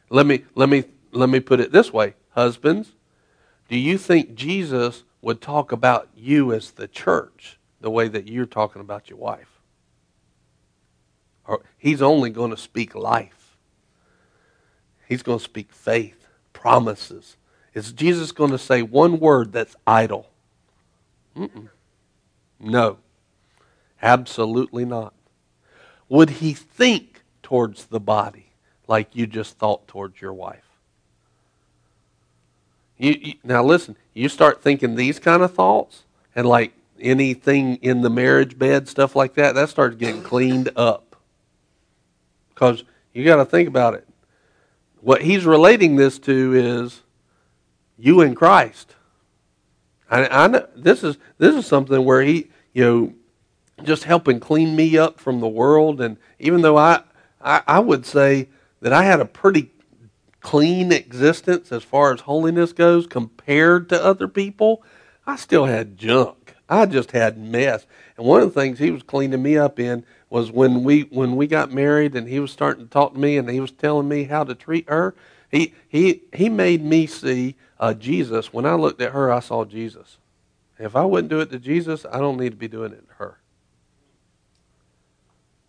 Let 0.08 0.26
me 0.26 0.44
let 0.54 0.68
me 0.68 0.84
let 1.12 1.28
me 1.28 1.40
put 1.40 1.60
it 1.60 1.72
this 1.72 1.92
way. 1.92 2.14
Husbands, 2.30 2.92
do 3.68 3.76
you 3.78 3.98
think 3.98 4.34
Jesus 4.34 5.04
would 5.20 5.40
talk 5.40 5.72
about 5.72 6.08
you 6.16 6.52
as 6.52 6.70
the 6.70 6.88
church 6.88 7.58
the 7.80 7.90
way 7.90 8.08
that 8.08 8.28
you're 8.28 8.46
talking 8.46 8.80
about 8.80 9.10
your 9.10 9.18
wife. 9.18 9.60
Or 11.46 11.62
he's 11.78 12.02
only 12.02 12.30
going 12.30 12.50
to 12.50 12.56
speak 12.56 12.94
life. 12.94 13.56
He's 15.08 15.22
going 15.22 15.38
to 15.38 15.44
speak 15.44 15.72
faith, 15.72 16.26
promises. 16.52 17.36
Is 17.76 17.92
Jesus 17.92 18.32
going 18.32 18.52
to 18.52 18.58
say 18.58 18.80
one 18.80 19.20
word 19.20 19.52
that's 19.52 19.76
idle? 19.86 20.30
Mm-mm. 21.36 21.68
No. 22.58 22.96
Absolutely 24.00 24.86
not. 24.86 25.12
Would 26.08 26.30
he 26.30 26.54
think 26.54 27.20
towards 27.42 27.84
the 27.84 28.00
body 28.00 28.46
like 28.88 29.14
you 29.14 29.26
just 29.26 29.58
thought 29.58 29.86
towards 29.86 30.22
your 30.22 30.32
wife? 30.32 30.64
You, 32.96 33.18
you, 33.20 33.34
now 33.44 33.62
listen, 33.62 33.94
you 34.14 34.30
start 34.30 34.62
thinking 34.62 34.94
these 34.94 35.18
kind 35.18 35.42
of 35.42 35.52
thoughts, 35.52 36.04
and 36.34 36.48
like 36.48 36.72
anything 36.98 37.76
in 37.82 38.00
the 38.00 38.08
marriage 38.08 38.58
bed, 38.58 38.88
stuff 38.88 39.14
like 39.14 39.34
that, 39.34 39.54
that 39.54 39.68
starts 39.68 39.96
getting 39.96 40.22
cleaned 40.22 40.70
up. 40.76 41.14
Because 42.54 42.84
you 43.12 43.22
got 43.22 43.36
to 43.36 43.44
think 43.44 43.68
about 43.68 43.92
it. 43.92 44.08
What 45.02 45.20
he's 45.20 45.44
relating 45.44 45.96
this 45.96 46.18
to 46.20 46.54
is 46.54 47.02
you 47.98 48.20
in 48.20 48.34
Christ. 48.34 48.94
I, 50.10 50.44
I 50.44 50.64
this 50.76 51.02
is 51.02 51.16
this 51.38 51.54
is 51.54 51.66
something 51.66 52.04
where 52.04 52.22
he, 52.22 52.48
you 52.72 52.84
know, 52.84 53.14
just 53.84 54.04
helping 54.04 54.40
clean 54.40 54.76
me 54.76 54.96
up 54.96 55.20
from 55.20 55.40
the 55.40 55.48
world. 55.48 56.00
And 56.00 56.16
even 56.38 56.62
though 56.62 56.76
I, 56.76 57.02
I, 57.40 57.62
I 57.66 57.78
would 57.80 58.06
say 58.06 58.48
that 58.80 58.92
I 58.92 59.04
had 59.04 59.20
a 59.20 59.24
pretty 59.24 59.70
clean 60.40 60.92
existence 60.92 61.72
as 61.72 61.82
far 61.82 62.12
as 62.12 62.20
holiness 62.20 62.72
goes 62.72 63.06
compared 63.06 63.88
to 63.88 64.04
other 64.04 64.28
people, 64.28 64.82
I 65.26 65.36
still 65.36 65.64
had 65.64 65.96
junk. 65.96 66.54
I 66.68 66.86
just 66.86 67.12
had 67.12 67.38
mess. 67.38 67.86
And 68.16 68.26
one 68.26 68.42
of 68.42 68.52
the 68.54 68.60
things 68.60 68.78
he 68.78 68.90
was 68.90 69.02
cleaning 69.02 69.42
me 69.42 69.56
up 69.56 69.78
in 69.78 70.04
was 70.30 70.50
when 70.50 70.82
we 70.82 71.02
when 71.02 71.36
we 71.36 71.46
got 71.46 71.72
married 71.72 72.14
and 72.14 72.28
he 72.28 72.40
was 72.40 72.50
starting 72.50 72.84
to 72.84 72.90
talk 72.90 73.14
to 73.14 73.20
me 73.20 73.36
and 73.36 73.48
he 73.48 73.60
was 73.60 73.70
telling 73.70 74.08
me 74.08 74.24
how 74.24 74.44
to 74.44 74.54
treat 74.54 74.88
her. 74.88 75.14
He 75.50 75.74
he 75.88 76.22
he 76.32 76.48
made 76.48 76.82
me 76.82 77.06
see 77.06 77.56
uh, 77.78 77.94
Jesus. 77.94 78.52
When 78.52 78.66
I 78.66 78.74
looked 78.74 79.00
at 79.00 79.12
her, 79.12 79.32
I 79.32 79.40
saw 79.40 79.64
Jesus. 79.64 80.18
If 80.78 80.94
I 80.94 81.04
wouldn't 81.04 81.30
do 81.30 81.40
it 81.40 81.50
to 81.50 81.58
Jesus, 81.58 82.04
I 82.10 82.18
don't 82.18 82.38
need 82.38 82.50
to 82.50 82.56
be 82.56 82.68
doing 82.68 82.92
it 82.92 83.08
to 83.08 83.14
her. 83.14 83.38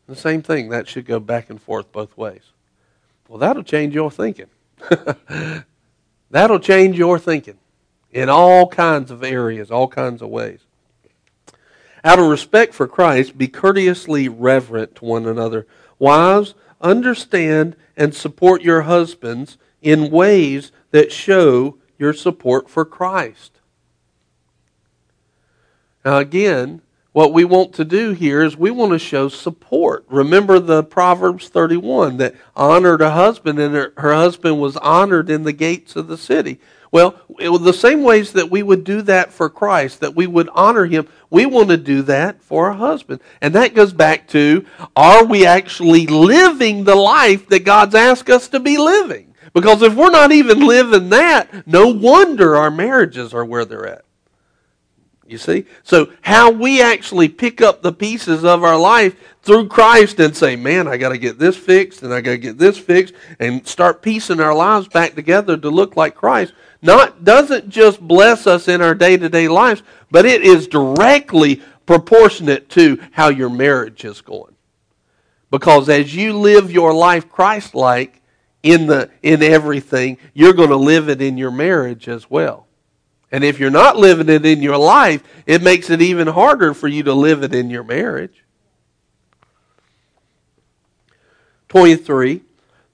The 0.08 0.16
same 0.16 0.42
thing. 0.42 0.70
That 0.70 0.88
should 0.88 1.06
go 1.06 1.20
back 1.20 1.50
and 1.50 1.62
forth 1.62 1.92
both 1.92 2.18
ways. 2.18 2.52
Well, 3.28 3.40
that'll 3.40 3.64
change 3.64 3.94
your 3.94 4.10
thinking. 4.10 4.48
that'll 6.32 6.60
change 6.60 6.98
your 6.98 7.20
thinking 7.20 7.58
in 8.12 8.30
all 8.30 8.68
kinds 8.68 9.12
of 9.12 9.24
areas, 9.24 9.70
all 9.70 9.88
kinds 9.88 10.22
of 10.22 10.30
ways. 10.30 10.60
Out 12.04 12.20
of 12.20 12.28
respect 12.28 12.74
for 12.74 12.88
Christ, 12.88 13.38
be 13.38 13.48
courteously 13.48 14.30
reverent 14.30 14.96
to 14.96 15.06
one 15.06 15.26
another. 15.26 15.68
Wives, 16.00 16.54
understand 16.80 17.76
and 17.98 18.14
support 18.16 18.62
your 18.62 18.84
husbands 18.84 19.58
in 19.82 20.12
ways 20.12 20.72
that 20.92 21.12
show 21.12 21.78
your 21.98 22.14
support 22.14 22.70
for 22.70 22.86
Christ. 22.86 23.60
Now, 26.06 26.18
again, 26.18 26.82
what 27.18 27.34
we 27.34 27.46
want 27.46 27.74
to 27.74 27.84
do 27.84 28.12
here 28.12 28.44
is 28.44 28.56
we 28.56 28.70
want 28.70 28.92
to 28.92 29.00
show 29.00 29.28
support. 29.28 30.06
Remember 30.08 30.60
the 30.60 30.84
Proverbs 30.84 31.50
31 31.50 32.18
that 32.18 32.36
honored 32.56 33.02
a 33.02 33.10
husband 33.10 33.58
and 33.58 33.74
her, 33.74 33.94
her 33.98 34.14
husband 34.14 34.62
was 34.62 34.78
honored 34.78 35.30
in 35.30 35.44
the 35.44 35.52
gates 35.52 35.96
of 35.96 36.08
the 36.08 36.18
city. 36.18 36.60
Well, 36.92 37.20
it 37.40 37.50
the 37.50 37.74
same 37.74 38.04
ways 38.04 38.34
that 38.34 38.50
we 38.50 38.64
would 38.64 38.84
do 38.84 39.02
that 39.02 39.34
for 39.34 39.50
Christ, 39.50 40.00
that 40.00 40.16
we 40.16 40.28
would 40.28 40.48
honor 40.54 40.86
him, 40.86 41.08
we 41.30 41.46
want 41.46 41.70
to 41.70 41.78
do 41.78 42.04
that 42.04 42.42
for 42.42 42.68
our 42.68 42.74
husband. 42.74 43.20
And 43.42 43.56
that 43.56 43.74
goes 43.74 43.94
back 43.94 44.28
to 44.30 44.66
are 44.96 45.26
we 45.26 45.46
actually 45.46 46.08
living 46.08 46.84
the 46.84 46.96
life 46.96 47.50
that 47.50 47.66
God's 47.66 47.96
asked 47.96 48.30
us 48.30 48.48
to 48.50 48.60
be 48.60 48.78
living? 48.78 49.27
Because 49.54 49.82
if 49.82 49.96
we're 49.96 50.10
not 50.10 50.32
even 50.32 50.66
living 50.66 51.10
that, 51.10 51.68
no 51.68 51.88
wonder 51.88 52.56
our 52.56 52.72
marriages 52.72 53.34
are 53.34 53.46
where 53.46 53.66
they're 53.66 53.88
at. 53.88 54.06
You 55.28 55.38
see? 55.38 55.66
So, 55.84 56.12
how 56.22 56.52
we 56.52 56.82
actually 56.82 57.28
pick 57.28 57.62
up 57.62 57.82
the 57.82 57.92
pieces 57.92 58.46
of 58.46 58.64
our 58.64 58.78
life 58.78 59.16
through 59.42 59.68
Christ 59.68 60.22
and 60.22 60.36
say, 60.36 60.56
man, 60.56 60.88
I 60.88 60.96
got 60.96 61.10
to 61.10 61.18
get 61.18 61.38
this 61.38 61.58
fixed 61.58 62.02
and 62.02 62.14
I 62.14 62.22
got 62.22 62.32
to 62.32 62.38
get 62.38 62.58
this 62.58 62.78
fixed 62.78 63.14
and 63.38 63.68
start 63.68 64.02
piecing 64.02 64.40
our 64.40 64.56
lives 64.56 64.88
back 64.88 65.16
together 65.16 65.58
to 65.58 65.70
look 65.70 65.98
like 65.98 66.16
Christ, 66.16 66.54
not 66.82 67.26
doesn't 67.26 67.68
just 67.70 68.00
bless 68.00 68.48
us 68.48 68.70
in 68.70 68.82
our 68.82 68.96
day-to-day 68.96 69.50
lives, 69.50 69.84
but 70.10 70.26
it 70.26 70.44
is 70.44 70.68
directly 70.68 71.62
proportionate 71.86 72.70
to 72.70 72.98
how 73.12 73.28
your 73.28 73.50
marriage 73.50 74.06
is 74.06 74.22
going. 74.22 74.56
Because 75.52 75.90
as 75.90 76.16
you 76.16 76.34
live 76.34 76.72
your 76.72 76.94
life 76.94 77.30
Christ-like 77.30 78.17
in 78.72 78.88
the 78.88 79.10
in 79.22 79.42
everything, 79.42 80.18
you're 80.34 80.54
going 80.54 80.70
to 80.70 80.76
live 80.76 81.10
it 81.10 81.22
in 81.22 81.38
your 81.38 81.52
marriage 81.52 82.08
as 82.08 82.30
well. 82.30 82.68
And 83.32 83.44
if 83.44 83.60
you're 83.60 83.70
not 83.70 83.98
living 83.98 84.30
it 84.30 84.46
in 84.46 84.62
your 84.62 84.78
life, 84.78 85.24
it 85.46 85.62
makes 85.62 85.90
it 85.90 86.02
even 86.02 86.28
harder 86.28 86.74
for 86.74 86.88
you 86.88 87.04
to 87.04 87.14
live 87.14 87.44
it 87.44 87.54
in 87.54 87.70
your 87.70 87.84
marriage. 87.84 88.44
23. 91.70 92.42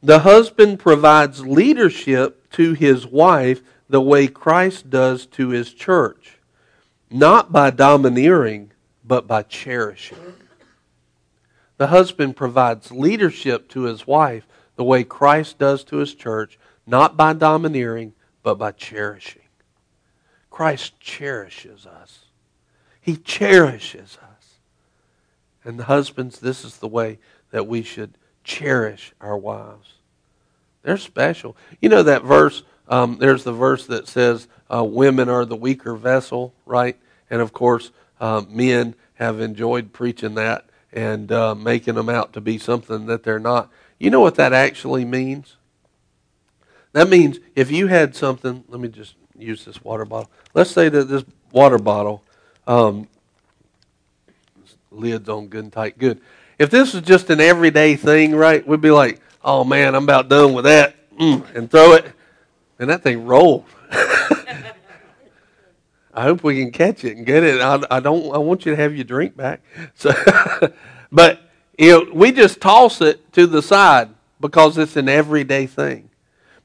The 0.01 0.19
husband 0.19 0.79
provides 0.79 1.45
leadership 1.45 2.49
to 2.51 2.73
his 2.73 3.05
wife 3.05 3.61
the 3.87 4.01
way 4.01 4.27
Christ 4.27 4.89
does 4.89 5.25
to 5.27 5.49
his 5.49 5.71
church, 5.73 6.39
not 7.11 7.51
by 7.51 7.69
domineering, 7.69 8.71
but 9.05 9.27
by 9.27 9.43
cherishing. 9.43 10.17
The 11.77 11.87
husband 11.87 12.35
provides 12.35 12.91
leadership 12.91 13.69
to 13.69 13.83
his 13.83 14.07
wife 14.07 14.47
the 14.75 14.83
way 14.83 15.03
Christ 15.03 15.59
does 15.59 15.83
to 15.85 15.97
his 15.97 16.13
church, 16.13 16.57
not 16.85 17.15
by 17.15 17.33
domineering, 17.33 18.13
but 18.41 18.55
by 18.55 18.71
cherishing. 18.71 19.41
Christ 20.49 20.99
cherishes 20.99 21.85
us. 21.85 22.25
He 23.01 23.17
cherishes 23.17 24.17
us. 24.21 24.55
And 25.63 25.79
the 25.79 25.85
husbands, 25.85 26.39
this 26.39 26.63
is 26.63 26.77
the 26.77 26.87
way 26.87 27.19
that 27.51 27.67
we 27.67 27.81
should 27.81 28.17
cherish 28.43 29.13
our 29.21 29.37
wives. 29.37 29.93
They're 30.83 30.97
special. 30.97 31.55
You 31.81 31.89
know 31.89 32.03
that 32.03 32.23
verse, 32.23 32.63
um, 32.89 33.17
there's 33.19 33.43
the 33.43 33.53
verse 33.53 33.87
that 33.87 34.07
says 34.07 34.47
uh, 34.73 34.83
women 34.83 35.29
are 35.29 35.45
the 35.45 35.55
weaker 35.55 35.95
vessel, 35.95 36.53
right? 36.65 36.97
And 37.29 37.41
of 37.41 37.53
course, 37.53 37.91
uh, 38.19 38.43
men 38.49 38.95
have 39.15 39.39
enjoyed 39.39 39.93
preaching 39.93 40.35
that 40.35 40.65
and 40.91 41.31
uh, 41.31 41.55
making 41.55 41.95
them 41.95 42.09
out 42.09 42.33
to 42.33 42.41
be 42.41 42.57
something 42.57 43.05
that 43.07 43.23
they're 43.23 43.39
not. 43.39 43.69
You 44.03 44.09
know 44.09 44.19
what 44.19 44.35
that 44.35 44.51
actually 44.51 45.05
means? 45.05 45.55
That 46.91 47.07
means 47.07 47.39
if 47.55 47.71
you 47.71 47.87
had 47.87 48.17
something, 48.17 48.65
let 48.67 48.81
me 48.81 48.89
just 48.89 49.15
use 49.39 49.63
this 49.63 49.81
water 49.81 50.03
bottle. 50.03 50.29
Let's 50.53 50.71
say 50.71 50.89
that 50.89 51.05
this 51.05 51.23
water 51.53 51.77
bottle, 51.77 52.21
um, 52.67 53.07
lid's 54.91 55.29
on 55.29 55.47
good 55.47 55.63
and 55.63 55.71
tight, 55.71 55.97
good. 55.97 56.19
If 56.59 56.69
this 56.69 56.93
was 56.93 57.03
just 57.03 57.29
an 57.29 57.39
everyday 57.39 57.95
thing, 57.95 58.35
right, 58.35 58.67
we'd 58.67 58.81
be 58.81 58.91
like, 58.91 59.21
oh 59.41 59.63
man, 59.63 59.95
I'm 59.95 60.03
about 60.03 60.27
done 60.27 60.51
with 60.51 60.65
that, 60.65 60.97
mm, 61.17 61.55
and 61.55 61.71
throw 61.71 61.93
it, 61.93 62.11
and 62.79 62.89
that 62.89 63.03
thing 63.03 63.25
rolled. 63.25 63.63
I 66.13 66.23
hope 66.23 66.43
we 66.43 66.59
can 66.59 66.73
catch 66.73 67.05
it 67.05 67.15
and 67.15 67.25
get 67.25 67.43
it. 67.43 67.61
I, 67.61 67.81
I 67.89 68.01
don't. 68.01 68.35
I 68.35 68.37
want 68.39 68.65
you 68.65 68.75
to 68.75 68.81
have 68.81 68.93
your 68.93 69.05
drink 69.05 69.37
back. 69.37 69.61
So, 69.95 70.11
but 71.11 71.39
you 71.77 71.89
know, 71.89 72.11
we 72.13 72.31
just 72.31 72.61
toss 72.61 73.01
it 73.01 73.31
to 73.33 73.47
the 73.47 73.61
side 73.61 74.09
because 74.39 74.77
it's 74.77 74.95
an 74.95 75.09
everyday 75.09 75.65
thing. 75.65 76.09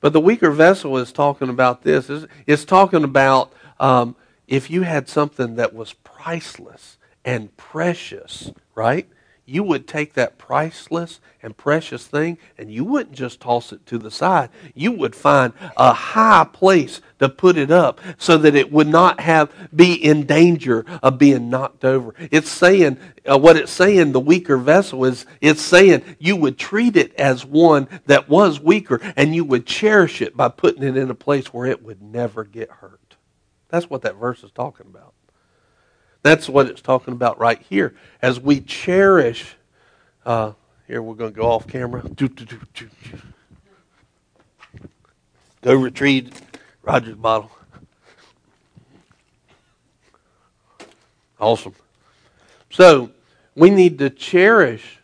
But 0.01 0.12
the 0.12 0.21
weaker 0.21 0.51
vessel 0.51 0.97
is 0.99 1.12
talking 1.12 1.49
about 1.49 1.83
this. 1.83 2.09
It's, 2.09 2.27
it's 2.47 2.64
talking 2.64 3.05
about 3.05 3.53
um, 3.81 4.16
if 4.47 4.71
you 4.71 4.83
had 4.83 5.09
something 5.09 5.57
that 5.57 5.75
was 5.75 5.92
priceless 5.92 6.99
and 7.25 7.55
precious, 7.57 8.53
right? 8.75 9.09
You 9.48 9.62
would 9.62 9.88
take 9.88 10.12
that 10.12 10.37
priceless 10.37 11.20
and 11.42 11.56
precious 11.56 12.06
thing 12.06 12.37
and 12.58 12.70
you 12.70 12.84
wouldn't 12.84 13.16
just 13.16 13.40
toss 13.40 13.72
it 13.72 13.87
to 13.87 13.96
the 13.96 14.11
side. 14.11 14.50
You 14.74 14.92
would 14.92 15.16
find 15.16 15.54
a 15.74 15.94
high 15.94 16.46
place 16.52 17.00
to 17.18 17.30
put 17.30 17.56
it 17.56 17.70
up 17.70 17.98
so 18.18 18.37
that 18.37 18.54
it 18.54 18.70
would 18.70 18.88
not 18.88 19.20
have 19.20 19.50
be 19.74 19.94
in 19.94 20.26
danger 20.26 20.84
of 21.02 21.16
being 21.16 21.48
knocked 21.48 21.82
over. 21.87 22.14
It's 22.30 22.50
saying 22.50 22.98
uh, 23.24 23.38
what 23.38 23.56
it's 23.56 23.72
saying 23.72 24.12
the 24.12 24.20
weaker 24.20 24.58
vessel 24.58 25.06
is 25.06 25.25
it's 25.40 25.62
saying 25.62 26.02
you 26.18 26.37
would 26.37 26.58
treat 26.58 26.94
it 26.94 27.14
as 27.14 27.46
one 27.46 27.88
that 28.04 28.29
was 28.29 28.60
weaker 28.60 29.00
and 29.16 29.35
you 29.35 29.44
would 29.44 29.64
cherish 29.64 30.20
it 30.20 30.37
by 30.37 30.48
putting 30.50 30.83
it 30.83 30.98
in 30.98 31.08
a 31.08 31.14
place 31.14 31.54
where 31.54 31.66
it 31.66 31.83
would 31.83 32.02
never 32.02 32.44
get 32.44 32.68
hurt. 32.68 33.16
That's 33.70 33.88
what 33.88 34.02
that 34.02 34.16
verse 34.16 34.44
is 34.44 34.50
talking 34.50 34.87
about. 34.87 35.08
That's 36.23 36.48
what 36.48 36.66
it's 36.66 36.81
talking 36.81 37.14
about 37.14 37.38
right 37.38 37.60
here. 37.69 37.94
As 38.21 38.40
we 38.40 38.60
cherish, 38.60 39.56
uh, 40.27 40.52
here 40.87 41.02
we're 41.02 41.14
going 41.14 41.33
to 41.33 41.40
go 41.40 41.50
off 41.50 41.66
camera. 41.66 42.02
Go 45.62 45.75
retrieve 45.75 46.40
Roger's 46.83 47.16
bottle. 47.16 47.50
Awesome. 51.40 51.75
So, 52.71 53.10
we 53.54 53.71
need 53.71 53.98
to 53.98 54.10
cherish 54.10 54.98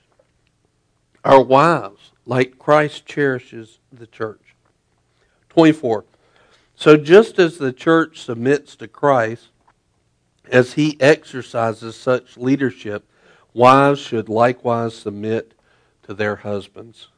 our 1.24 1.42
wives 1.42 2.12
like 2.26 2.58
Christ 2.58 3.06
cherishes 3.06 3.78
the 3.92 4.06
church. 4.06 4.40
24. 5.50 6.04
So, 6.76 6.96
just 6.96 7.38
as 7.38 7.58
the 7.58 7.72
church 7.72 8.20
submits 8.20 8.74
to 8.76 8.88
Christ 8.88 9.48
as 10.50 10.74
he 10.74 11.00
exercises 11.00 11.96
such 11.96 12.36
leadership, 12.36 13.08
wives 13.52 14.00
should 14.00 14.28
likewise 14.28 14.94
submit 14.94 15.54
to 16.02 16.14
their 16.14 16.36
husbands. 16.36 17.08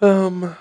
Um, 0.00 0.54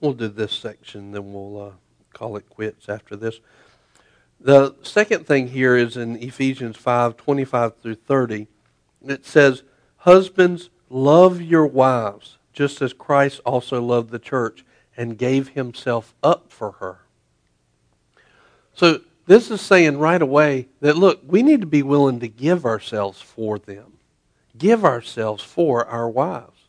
we'll 0.00 0.12
do 0.12 0.28
this 0.28 0.52
section, 0.52 1.12
then 1.12 1.32
we'll 1.32 1.60
uh, 1.60 1.72
call 2.12 2.36
it 2.36 2.48
quits 2.48 2.88
after 2.88 3.16
this. 3.16 3.40
The 4.40 4.74
second 4.82 5.26
thing 5.26 5.48
here 5.48 5.76
is 5.76 5.96
in 5.96 6.16
Ephesians 6.16 6.76
5 6.76 7.16
25 7.16 7.76
through 7.78 7.94
30. 7.94 8.46
It 9.06 9.24
says, 9.24 9.62
Husbands, 9.98 10.70
love 10.90 11.40
your 11.40 11.66
wives, 11.66 12.38
just 12.52 12.82
as 12.82 12.92
Christ 12.92 13.40
also 13.44 13.80
loved 13.80 14.10
the 14.10 14.18
church 14.18 14.64
and 14.96 15.18
gave 15.18 15.48
himself 15.48 16.14
up 16.22 16.52
for 16.52 16.72
her. 16.72 17.00
So 18.74 19.00
this 19.26 19.50
is 19.50 19.60
saying 19.60 19.98
right 19.98 20.20
away 20.20 20.68
that, 20.80 20.96
look, 20.96 21.20
we 21.26 21.42
need 21.42 21.60
to 21.60 21.66
be 21.66 21.82
willing 21.82 22.20
to 22.20 22.28
give 22.28 22.64
ourselves 22.64 23.20
for 23.20 23.58
them, 23.58 23.94
give 24.56 24.84
ourselves 24.84 25.42
for 25.42 25.84
our 25.86 26.08
wives. 26.08 26.68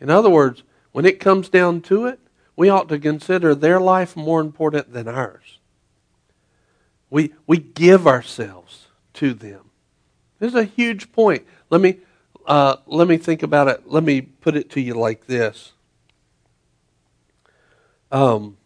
In 0.00 0.10
other 0.10 0.30
words, 0.30 0.62
when 0.94 1.04
it 1.04 1.18
comes 1.18 1.48
down 1.48 1.80
to 1.80 2.06
it, 2.06 2.20
we 2.54 2.68
ought 2.68 2.88
to 2.88 3.00
consider 3.00 3.52
their 3.52 3.80
life 3.80 4.14
more 4.14 4.40
important 4.40 4.92
than 4.92 5.08
ours. 5.08 5.58
We, 7.10 7.34
we 7.48 7.56
give 7.58 8.06
ourselves 8.06 8.86
to 9.14 9.34
them. 9.34 9.72
This 10.38 10.50
is 10.50 10.54
a 10.54 10.62
huge 10.62 11.10
point. 11.10 11.44
Let 11.68 11.80
me, 11.80 11.96
uh, 12.46 12.76
let 12.86 13.08
me 13.08 13.16
think 13.16 13.42
about 13.42 13.66
it. 13.66 13.90
Let 13.90 14.04
me 14.04 14.20
put 14.20 14.54
it 14.54 14.70
to 14.70 14.80
you 14.80 14.94
like 14.94 15.26
this. 15.26 15.72
Um, 18.12 18.56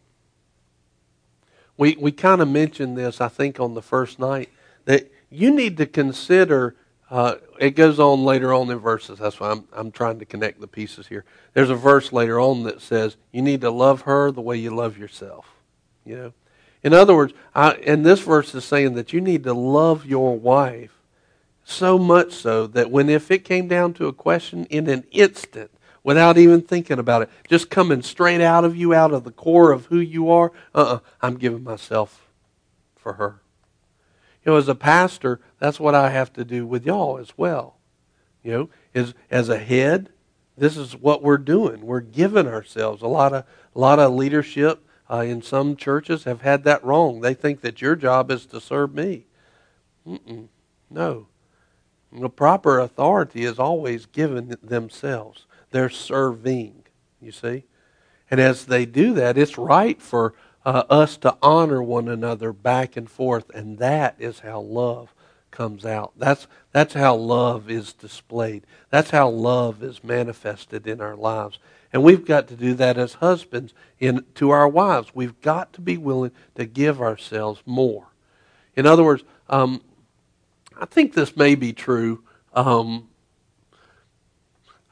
we, 1.79 1.97
we 1.99 2.13
kind 2.13 2.43
of 2.43 2.49
mentioned 2.49 2.99
this, 2.99 3.23
I 3.23 3.29
think, 3.29 3.59
on 3.59 3.73
the 3.73 3.81
first 3.81 4.19
night, 4.19 4.51
that 4.85 5.11
you 5.31 5.51
need 5.51 5.79
to 5.79 5.87
consider. 5.87 6.77
Uh, 7.11 7.37
it 7.59 7.71
goes 7.71 7.99
on 7.99 8.23
later 8.23 8.53
on 8.53 8.71
in 8.71 8.79
verses. 8.79 9.19
That's 9.19 9.41
why 9.41 9.51
I'm, 9.51 9.67
I'm 9.73 9.91
trying 9.91 10.19
to 10.19 10.27
connect 10.27 10.61
the 10.61 10.67
pieces 10.67 11.07
here. 11.07 11.25
There's 11.55 11.71
a 11.71 11.75
verse 11.75 12.13
later 12.13 12.39
on 12.39 12.65
that 12.65 12.83
says, 12.83 13.17
You 13.33 13.43
need 13.43 13.63
to 13.63 13.71
love 13.71 14.03
her 14.03 14.31
the 14.31 14.43
way 14.43 14.59
you 14.59 14.75
love 14.75 14.99
yourself. 14.99 15.47
You 16.05 16.17
know? 16.17 16.33
In 16.83 16.93
other 16.93 17.15
words, 17.15 17.33
I, 17.55 17.73
and 17.73 18.05
this 18.05 18.21
verse 18.21 18.55
is 18.55 18.65
saying 18.65 18.95
that 18.95 19.13
you 19.13 19.21
need 19.21 19.45
to 19.45 19.55
love 19.55 20.05
your 20.05 20.39
wife 20.39 20.93
so 21.65 21.99
much 21.99 22.33
so 22.33 22.67
that 22.69 22.91
when 22.91 23.09
if 23.09 23.31
it 23.31 23.45
came 23.45 23.69
down 23.69 23.95
to 23.95 24.07
a 24.07 24.13
question 24.13 24.65
in 24.67 24.89
an 24.89 25.05
instant, 25.11 25.71
without 26.09 26.39
even 26.39 26.63
thinking 26.63 26.99
about 26.99 27.21
it. 27.21 27.31
Just 27.49 27.69
coming 27.69 28.01
straight 28.01 28.41
out 28.41 28.65
of 28.65 28.75
you, 28.75 28.95
out 28.95 29.13
of 29.13 29.25
the 29.25 29.31
core 29.31 29.73
of 29.73 29.85
who 29.87 29.99
you 29.99 30.31
are. 30.31 30.53
Uh-uh, 30.75 31.01
I'm 31.21 31.37
giving 31.37 31.63
myself 31.63 32.31
for 32.97 33.13
her. 33.15 33.43
You 34.49 34.55
know, 34.55 34.59
as 34.61 34.69
a 34.69 34.75
pastor, 34.75 35.41
that's 35.59 35.79
what 35.79 35.95
I 35.95 36.09
have 36.09 36.33
to 36.33 36.43
do 36.43 36.67
with 36.67 36.87
y'all 36.87 37.19
as 37.19 37.37
well. 37.37 37.77
You 38.43 38.51
know, 38.51 38.71
as 38.95 39.13
as 39.31 39.51
a 39.51 39.59
head, 39.59 40.09
this 40.57 40.79
is 40.79 40.97
what 40.97 41.23
we're 41.23 41.37
doing. 41.37 41.85
We're 41.85 42.01
giving 42.01 42.47
ourselves. 42.47 43.03
A 43.03 43.09
lot 43.09 43.35
of 43.35 43.45
a 43.77 43.79
lot 43.79 43.99
of 43.99 44.15
leadership 44.15 44.83
uh, 45.11 45.19
in 45.19 45.43
some 45.43 45.77
churches 45.77 46.25
have 46.25 46.41
had 46.41 46.65
that 46.65 46.83
wrong. 46.83 47.21
They 47.21 47.35
think 47.35 47.61
that 47.61 47.83
your 47.83 47.95
job 47.95 48.31
is 48.31 48.47
to 48.47 48.59
serve 48.59 48.95
me. 48.95 49.27
Mm-mm, 50.07 50.49
no. 50.89 51.27
The 52.11 52.31
proper 52.31 52.79
authority 52.79 53.45
is 53.45 53.59
always 53.59 54.07
given 54.07 54.57
themselves. 54.63 55.45
They're 55.73 55.91
serving, 55.91 56.85
you 57.21 57.33
see? 57.33 57.65
And 58.31 58.41
as 58.41 58.65
they 58.65 58.87
do 58.87 59.13
that, 59.13 59.37
it's 59.37 59.59
right 59.59 60.01
for 60.01 60.33
uh, 60.65 60.85
us 60.91 61.17
to 61.19 61.37
honor 61.43 61.83
one 61.83 62.09
another 62.09 62.53
back 62.53 62.97
and 62.97 63.11
forth, 63.11 63.51
and 63.55 63.79
that 63.79 64.17
is 64.19 64.41
how 64.41 64.61
love 64.61 65.15
comes 65.51 65.85
out. 65.85 66.13
That's, 66.17 66.47
that's 66.73 66.95
how 66.95 67.17
love 67.17 67.71
is 67.71 67.93
displayed. 67.93 68.65
That's 68.91 69.11
how 69.11 69.29
love 69.29 69.83
is 69.83 70.05
manifested 70.05 70.87
in 70.87 71.01
our 71.01 71.17
lives. 71.17 71.59
And 71.93 72.03
we've 72.03 72.27
got 72.27 72.49
to 72.49 72.57
do 72.57 72.75
that 72.75 72.99
as 72.99 73.15
husbands 73.15 73.73
in, 73.99 74.25
to 74.35 74.51
our 74.51 74.69
wives. 74.69 75.15
We've 75.15 75.41
got 75.41 75.73
to 75.75 75.81
be 75.81 75.97
willing 75.97 76.33
to 76.57 76.67
give 76.67 77.01
ourselves 77.01 77.63
more. 77.65 78.09
In 78.77 78.87
other 78.87 79.03
words, 79.03 79.25
um, 79.49 79.81
I 80.79 80.85
think 80.85 81.15
this 81.15 81.37
may 81.37 81.55
be 81.55 81.73
true 81.73 82.23
um, 82.55 83.09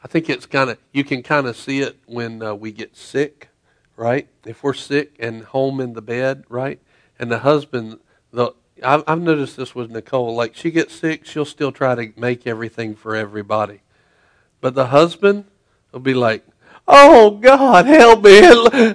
I 0.04 0.08
think 0.08 0.30
it's 0.30 0.46
kind 0.46 0.70
of, 0.70 0.78
you 0.92 1.02
can 1.02 1.22
kind 1.24 1.48
of 1.48 1.56
see 1.56 1.80
it 1.80 1.98
when 2.06 2.40
uh, 2.40 2.54
we 2.54 2.70
get 2.70 2.96
sick, 2.96 3.48
right? 3.96 4.28
If 4.44 4.62
we're 4.62 4.74
sick 4.74 5.16
and 5.18 5.42
home 5.42 5.80
in 5.80 5.94
the 5.94 6.02
bed, 6.02 6.44
right? 6.48 6.80
And 7.18 7.30
the 7.30 7.40
husband, 7.40 7.98
the, 8.30 8.52
I've, 8.82 9.02
I've 9.06 9.20
noticed 9.20 9.56
this 9.56 9.74
with 9.74 9.90
Nicole. 9.90 10.34
Like 10.34 10.54
she 10.54 10.70
gets 10.70 10.94
sick, 10.94 11.24
she'll 11.24 11.44
still 11.44 11.72
try 11.72 11.94
to 11.94 12.12
make 12.16 12.46
everything 12.46 12.94
for 12.94 13.16
everybody. 13.16 13.80
But 14.60 14.74
the 14.74 14.86
husband 14.86 15.44
will 15.92 16.00
be 16.00 16.14
like, 16.14 16.44
"Oh 16.86 17.30
God, 17.32 17.86
help 17.86 18.22
me! 18.22 18.40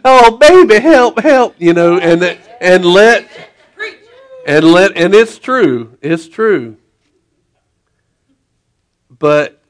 Oh 0.03 0.37
baby, 0.37 0.79
help, 0.79 1.19
help!" 1.19 1.55
You 1.57 1.73
know, 1.73 1.97
and 1.97 2.23
and 2.59 2.85
let 2.85 3.27
and 4.45 4.65
let 4.65 4.97
and 4.97 5.13
it's 5.13 5.37
true, 5.39 5.97
it's 6.01 6.27
true. 6.27 6.77
But 9.09 9.61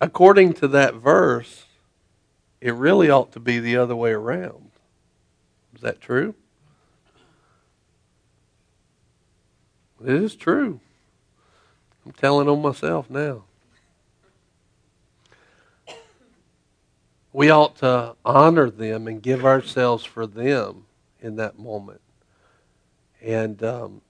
according 0.00 0.54
to 0.54 0.68
that 0.68 0.94
verse, 0.94 1.64
it 2.60 2.74
really 2.74 3.10
ought 3.10 3.32
to 3.32 3.40
be 3.40 3.58
the 3.58 3.76
other 3.76 3.96
way 3.96 4.12
around. 4.12 4.70
Is 5.74 5.80
that 5.80 6.00
true? 6.00 6.34
It 10.04 10.14
is 10.14 10.34
true. 10.34 10.80
I'm 12.04 12.12
telling 12.12 12.48
on 12.48 12.62
myself 12.62 13.10
now. 13.10 13.44
We 17.32 17.50
ought 17.50 17.76
to 17.76 18.16
honor 18.24 18.70
them 18.70 19.06
and 19.06 19.22
give 19.22 19.44
ourselves 19.44 20.04
for 20.04 20.26
them 20.26 20.86
in 21.20 21.36
that 21.36 21.58
moment. 21.58 22.00
And 23.22 23.62
um, 23.62 24.00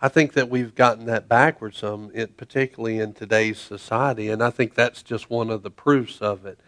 I 0.00 0.08
think 0.08 0.34
that 0.34 0.48
we've 0.48 0.74
gotten 0.74 1.06
that 1.06 1.28
backwards 1.28 1.78
some, 1.78 2.10
it, 2.14 2.36
particularly 2.36 2.98
in 2.98 3.14
today's 3.14 3.58
society, 3.58 4.28
and 4.28 4.42
I 4.42 4.50
think 4.50 4.74
that's 4.74 5.02
just 5.02 5.30
one 5.30 5.50
of 5.50 5.62
the 5.62 5.70
proofs 5.70 6.20
of 6.20 6.44
it. 6.46 6.60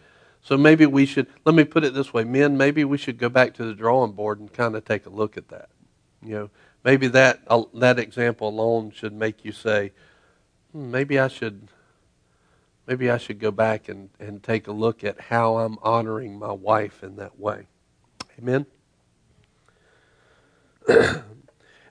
So 0.45 0.57
maybe 0.57 0.85
we 0.85 1.07
should, 1.07 1.25
let 1.43 1.55
me 1.55 1.63
put 1.63 1.83
it 1.83 1.95
this 1.95 2.13
way, 2.13 2.23
men, 2.23 2.55
maybe 2.55 2.83
we 2.85 2.99
should 2.99 3.17
go 3.17 3.29
back 3.29 3.55
to 3.55 3.65
the 3.65 3.73
drawing 3.73 4.11
board 4.11 4.39
and 4.39 4.53
kind 4.53 4.75
of 4.75 4.85
take 4.85 5.07
a 5.07 5.09
look 5.09 5.37
at 5.37 5.47
that. 5.47 5.69
You 6.23 6.35
know, 6.35 6.49
maybe 6.83 7.07
that 7.07 7.39
uh, 7.47 7.63
that 7.73 7.97
example 7.97 8.49
alone 8.49 8.91
should 8.91 9.11
make 9.11 9.43
you 9.43 9.51
say, 9.51 9.91
hmm, 10.71 10.91
maybe 10.91 11.17
I 11.17 11.29
should, 11.29 11.67
maybe 12.85 13.09
I 13.09 13.17
should 13.17 13.39
go 13.39 13.49
back 13.49 13.89
and, 13.89 14.11
and 14.19 14.43
take 14.43 14.67
a 14.67 14.71
look 14.71 15.03
at 15.03 15.19
how 15.19 15.57
I'm 15.57 15.79
honoring 15.81 16.37
my 16.37 16.51
wife 16.51 17.01
in 17.01 17.15
that 17.15 17.39
way. 17.39 17.65
Amen. 18.39 18.67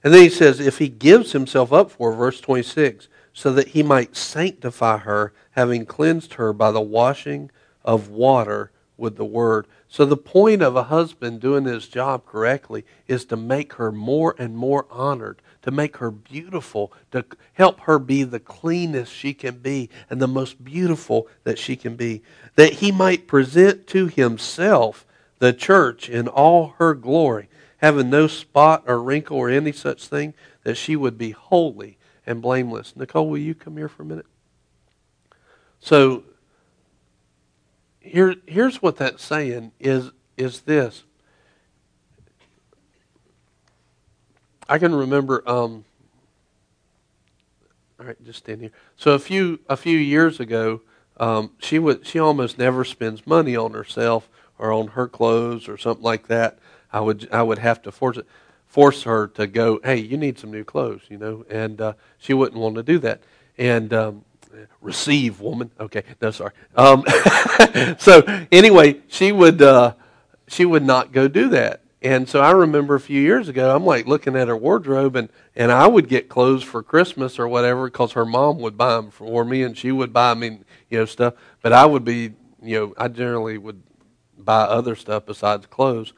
And 0.05 0.13
then 0.13 0.21
he 0.21 0.29
says, 0.29 0.59
if 0.59 0.77
he 0.77 0.87
gives 0.87 1.31
himself 1.31 1.73
up 1.73 1.89
for, 1.89 2.13
verse 2.13 2.39
26, 2.39 3.07
so 3.33 3.51
that 3.53 3.69
he 3.69 3.81
might 3.81 4.15
sanctify 4.15 4.99
her, 4.99 5.33
having 5.53 5.87
cleansed 5.87 6.35
her 6.35 6.53
by 6.53 6.69
the 6.69 6.79
washing 6.79 7.49
of 7.85 8.09
water 8.09 8.71
with 8.97 9.15
the 9.15 9.23
word. 9.23 9.67
So 9.87 10.05
the 10.05 10.17
point 10.17 10.61
of 10.61 10.75
a 10.75 10.83
husband 10.83 11.39
doing 11.39 11.63
his 11.63 11.87
job 11.87 12.25
correctly 12.25 12.85
is 13.07 13.23
to 13.25 13.37
make 13.37 13.73
her 13.73 13.93
more 13.93 14.35
and 14.37 14.57
more 14.57 14.85
honored, 14.91 15.41
to 15.61 15.71
make 15.71 15.97
her 15.97 16.11
beautiful, 16.11 16.91
to 17.11 17.23
help 17.53 17.79
her 17.81 17.97
be 17.97 18.23
the 18.23 18.41
cleanest 18.41 19.13
she 19.13 19.33
can 19.33 19.59
be 19.59 19.89
and 20.09 20.21
the 20.21 20.27
most 20.27 20.63
beautiful 20.63 21.27
that 21.45 21.57
she 21.57 21.77
can 21.77 21.95
be, 21.95 22.23
that 22.57 22.73
he 22.73 22.91
might 22.91 23.27
present 23.27 23.87
to 23.87 24.07
himself 24.07 25.05
the 25.39 25.53
church 25.53 26.09
in 26.09 26.27
all 26.27 26.75
her 26.79 26.93
glory 26.93 27.47
having 27.77 28.09
no 28.09 28.27
spot 28.27 28.83
or 28.87 28.99
wrinkle 29.01 29.37
or 29.37 29.49
any 29.49 29.71
such 29.71 30.07
thing, 30.07 30.33
that 30.63 30.75
she 30.75 30.95
would 30.95 31.17
be 31.17 31.31
holy 31.31 31.97
and 32.25 32.41
blameless. 32.41 32.95
Nicole, 32.95 33.29
will 33.29 33.37
you 33.37 33.53
come 33.53 33.77
here 33.77 33.87
for 33.87 34.03
a 34.03 34.05
minute? 34.05 34.25
So, 35.79 36.23
here, 38.05 38.35
here's 38.45 38.81
what 38.81 38.97
that's 38.97 39.23
saying 39.23 39.71
is, 39.79 40.11
is 40.37 40.61
this. 40.61 41.03
I 44.67 44.77
can 44.77 44.93
remember. 44.95 45.47
Um, 45.47 45.85
all 47.99 48.05
right, 48.05 48.23
just 48.25 48.39
stand 48.39 48.61
here. 48.61 48.71
So 48.97 49.11
a 49.11 49.19
few 49.19 49.59
a 49.69 49.77
few 49.77 49.97
years 49.97 50.39
ago, 50.39 50.81
um, 51.17 51.51
she 51.59 51.79
would 51.79 52.05
she 52.05 52.19
almost 52.19 52.57
never 52.57 52.83
spends 52.83 53.25
money 53.25 53.55
on 53.55 53.73
herself 53.73 54.29
or 54.57 54.71
on 54.71 54.87
her 54.89 55.07
clothes 55.07 55.69
or 55.69 55.77
something 55.77 56.03
like 56.03 56.27
that. 56.27 56.59
I 56.91 56.99
would 56.99 57.29
I 57.31 57.43
would 57.43 57.59
have 57.59 57.81
to 57.83 57.91
force 57.91 58.17
it, 58.17 58.25
force 58.65 59.03
her 59.03 59.27
to 59.29 59.47
go. 59.47 59.79
Hey, 59.83 59.97
you 59.97 60.17
need 60.17 60.39
some 60.39 60.51
new 60.51 60.63
clothes, 60.63 61.03
you 61.09 61.17
know, 61.17 61.45
and 61.49 61.79
uh, 61.79 61.93
she 62.17 62.33
wouldn't 62.33 62.59
want 62.59 62.75
to 62.75 62.83
do 62.83 62.99
that. 62.99 63.21
And 63.57 63.93
um, 63.93 64.25
receive, 64.81 65.41
woman. 65.41 65.71
Okay, 65.79 66.03
no, 66.21 66.31
sorry. 66.31 66.51
Um, 66.75 67.03
so 67.97 68.21
anyway, 68.51 69.01
she 69.07 69.31
would 69.31 69.61
uh, 69.61 69.93
she 70.47 70.65
would 70.65 70.83
not 70.83 71.11
go 71.11 71.27
do 71.27 71.49
that. 71.49 71.81
And 72.01 72.29
so 72.29 72.39
I 72.39 72.51
remember 72.51 72.93
a 72.93 72.99
few 72.99 73.19
years 73.19 73.49
ago, 73.49 73.75
I'm 73.75 73.83
like 73.83 74.05
looking 74.05 74.35
at 74.35 74.47
her 74.47 74.55
wardrobe, 74.55 75.15
and, 75.15 75.29
and 75.55 75.71
I 75.71 75.87
would 75.87 76.07
get 76.07 76.29
clothes 76.29 76.61
for 76.61 76.83
Christmas 76.83 77.39
or 77.39 77.47
whatever 77.47 77.85
because 77.85 78.11
her 78.11 78.25
mom 78.25 78.59
would 78.59 78.77
buy 78.77 78.95
them 78.95 79.09
for 79.09 79.43
me, 79.43 79.63
and 79.63 79.75
she 79.75 79.91
would 79.91 80.13
buy 80.13 80.35
me, 80.35 80.59
you 80.91 80.99
know, 80.99 81.05
stuff. 81.05 81.33
But 81.63 81.73
I 81.73 81.87
would 81.87 82.05
be, 82.05 82.33
you 82.61 82.79
know, 82.79 82.93
I 82.95 83.07
generally 83.07 83.57
would 83.57 83.81
buy 84.37 84.61
other 84.61 84.95
stuff 84.95 85.25
besides 85.25 85.65
clothes. 85.65 86.13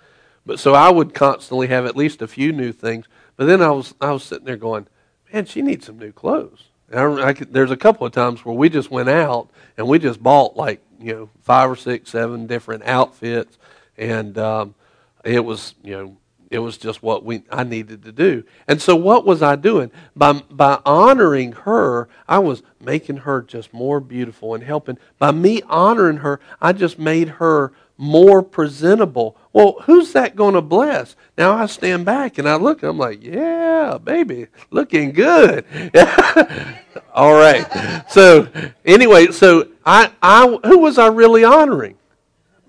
But 0.45 0.59
so 0.59 0.73
I 0.73 0.89
would 0.89 1.13
constantly 1.13 1.67
have 1.67 1.85
at 1.85 1.95
least 1.95 2.21
a 2.21 2.27
few 2.27 2.51
new 2.51 2.73
things. 2.73 3.05
But 3.37 3.45
then 3.45 3.61
I 3.61 3.69
was 3.69 3.93
I 4.01 4.11
was 4.11 4.23
sitting 4.23 4.45
there 4.45 4.57
going, 4.57 4.87
man, 5.31 5.45
she 5.45 5.61
needs 5.61 5.85
some 5.85 5.99
new 5.99 6.11
clothes. 6.11 6.65
I, 6.93 7.05
I 7.29 7.33
could, 7.33 7.53
there's 7.53 7.71
a 7.71 7.77
couple 7.77 8.07
of 8.07 8.13
times 8.13 8.45
where 8.45 8.55
we 8.55 8.69
just 8.69 8.89
went 8.91 9.09
out 9.09 9.49
and 9.77 9.87
we 9.87 9.99
just 9.99 10.21
bought 10.21 10.55
like 10.55 10.81
you 10.99 11.13
know 11.13 11.29
five 11.41 11.69
or 11.69 11.75
six, 11.75 12.11
seven 12.11 12.47
different 12.47 12.83
outfits, 12.83 13.57
and 13.97 14.37
um, 14.37 14.75
it 15.23 15.43
was, 15.43 15.75
you 15.83 15.91
know, 15.91 16.17
it 16.49 16.59
was 16.59 16.77
just 16.77 17.03
what 17.03 17.25
we 17.25 17.43
I 17.51 17.63
needed 17.63 18.03
to 18.03 18.11
do. 18.11 18.43
And 18.67 18.81
so 18.81 18.95
what 18.95 19.25
was 19.25 19.41
I 19.41 19.55
doing? 19.55 19.91
By 20.15 20.33
by 20.49 20.79
honoring 20.85 21.51
her, 21.51 22.07
I 22.27 22.39
was 22.39 22.63
making 22.79 23.17
her 23.17 23.41
just 23.41 23.73
more 23.73 23.99
beautiful 23.99 24.55
and 24.55 24.63
helping. 24.63 24.97
By 25.19 25.31
me 25.31 25.61
honoring 25.63 26.17
her, 26.17 26.39
I 26.61 26.73
just 26.73 26.97
made 26.97 27.27
her 27.27 27.73
more 27.97 28.43
presentable. 28.43 29.35
Well, 29.53 29.77
who's 29.83 30.13
that 30.13 30.35
going 30.35 30.53
to 30.53 30.61
bless? 30.61 31.15
Now 31.37 31.53
I 31.53 31.65
stand 31.65 32.05
back 32.05 32.37
and 32.37 32.47
I 32.47 32.55
look, 32.55 32.83
I'm 32.83 32.97
like, 32.97 33.23
yeah, 33.23 33.97
baby, 34.03 34.47
looking 34.69 35.11
good. 35.11 35.65
All 37.13 37.33
right. 37.33 38.03
So 38.09 38.47
anyway, 38.85 39.27
so 39.27 39.69
I, 39.85 40.11
I, 40.21 40.47
who 40.63 40.79
was 40.79 40.97
I 40.97 41.07
really 41.07 41.43
honoring? 41.43 41.97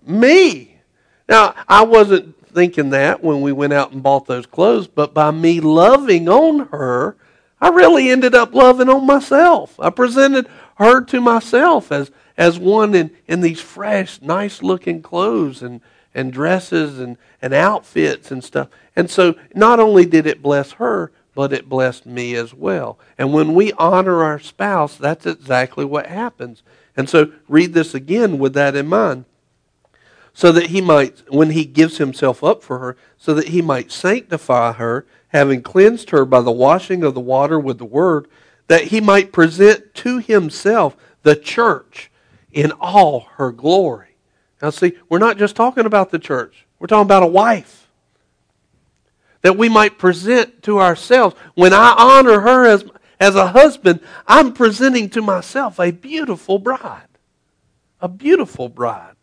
Me. 0.06 0.76
Now 1.28 1.54
I 1.68 1.84
wasn't 1.84 2.34
thinking 2.54 2.90
that 2.90 3.22
when 3.22 3.42
we 3.42 3.52
went 3.52 3.72
out 3.72 3.92
and 3.92 4.02
bought 4.02 4.26
those 4.26 4.46
clothes, 4.46 4.88
but 4.88 5.12
by 5.12 5.30
me 5.30 5.60
loving 5.60 6.28
on 6.28 6.68
her, 6.68 7.16
I 7.60 7.68
really 7.68 8.10
ended 8.10 8.34
up 8.34 8.54
loving 8.54 8.88
on 8.88 9.06
myself. 9.06 9.78
I 9.78 9.90
presented 9.90 10.48
her 10.76 11.02
to 11.02 11.20
myself 11.20 11.90
as, 11.92 12.10
as 12.38 12.58
one 12.58 12.94
in, 12.94 13.10
in 13.26 13.40
these 13.40 13.60
fresh, 13.60 14.22
nice 14.22 14.62
looking 14.62 15.02
clothes 15.02 15.60
and, 15.60 15.80
and 16.14 16.32
dresses 16.32 17.00
and, 17.00 17.18
and 17.42 17.52
outfits 17.52 18.30
and 18.30 18.42
stuff. 18.42 18.68
And 18.94 19.10
so 19.10 19.34
not 19.54 19.80
only 19.80 20.06
did 20.06 20.26
it 20.26 20.40
bless 20.40 20.72
her, 20.72 21.10
but 21.34 21.52
it 21.52 21.68
blessed 21.68 22.06
me 22.06 22.34
as 22.36 22.54
well. 22.54 22.98
And 23.18 23.32
when 23.34 23.54
we 23.54 23.72
honor 23.72 24.22
our 24.22 24.38
spouse, 24.38 24.96
that's 24.96 25.26
exactly 25.26 25.84
what 25.84 26.06
happens. 26.06 26.62
And 26.96 27.08
so 27.08 27.32
read 27.48 27.74
this 27.74 27.92
again 27.92 28.38
with 28.38 28.54
that 28.54 28.76
in 28.76 28.86
mind 28.86 29.24
so 30.32 30.52
that 30.52 30.66
he 30.66 30.80
might, 30.80 31.22
when 31.32 31.50
he 31.50 31.64
gives 31.64 31.98
himself 31.98 32.44
up 32.44 32.62
for 32.62 32.78
her, 32.78 32.96
so 33.16 33.34
that 33.34 33.48
he 33.48 33.60
might 33.60 33.90
sanctify 33.90 34.72
her, 34.72 35.04
having 35.28 35.60
cleansed 35.62 36.10
her 36.10 36.24
by 36.24 36.40
the 36.40 36.52
washing 36.52 37.02
of 37.02 37.14
the 37.14 37.20
water 37.20 37.58
with 37.58 37.78
the 37.78 37.84
word, 37.84 38.28
that 38.68 38.84
he 38.84 39.00
might 39.00 39.32
present 39.32 39.92
to 39.94 40.18
himself 40.18 40.96
the 41.24 41.34
church 41.34 42.08
in 42.58 42.72
all 42.72 43.28
her 43.36 43.52
glory. 43.52 44.16
Now, 44.60 44.70
see, 44.70 44.94
we're 45.08 45.18
not 45.18 45.38
just 45.38 45.54
talking 45.54 45.86
about 45.86 46.10
the 46.10 46.18
church, 46.18 46.66
we're 46.78 46.88
talking 46.88 47.06
about 47.06 47.22
a 47.22 47.26
wife. 47.26 47.88
That 49.42 49.56
we 49.56 49.68
might 49.68 49.98
present 49.98 50.64
to 50.64 50.80
ourselves. 50.80 51.36
When 51.54 51.72
I 51.72 51.94
honor 51.96 52.40
her 52.40 52.66
as, 52.66 52.84
as 53.20 53.36
a 53.36 53.46
husband, 53.46 54.00
I'm 54.26 54.52
presenting 54.52 55.08
to 55.10 55.22
myself 55.22 55.78
a 55.78 55.92
beautiful 55.92 56.58
bride. 56.58 57.06
A 58.00 58.08
beautiful 58.08 58.68
bride 58.68 59.14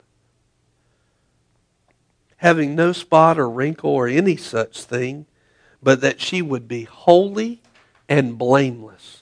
having 2.37 2.75
no 2.75 2.91
spot 2.91 3.39
or 3.39 3.49
wrinkle 3.49 3.89
or 3.89 4.07
any 4.07 4.35
such 4.37 4.83
thing, 4.83 5.25
but 5.81 6.01
that 6.01 6.21
she 6.21 6.41
would 6.41 6.67
be 6.67 6.83
holy 6.83 7.61
and 8.07 8.37
blameless. 8.37 9.14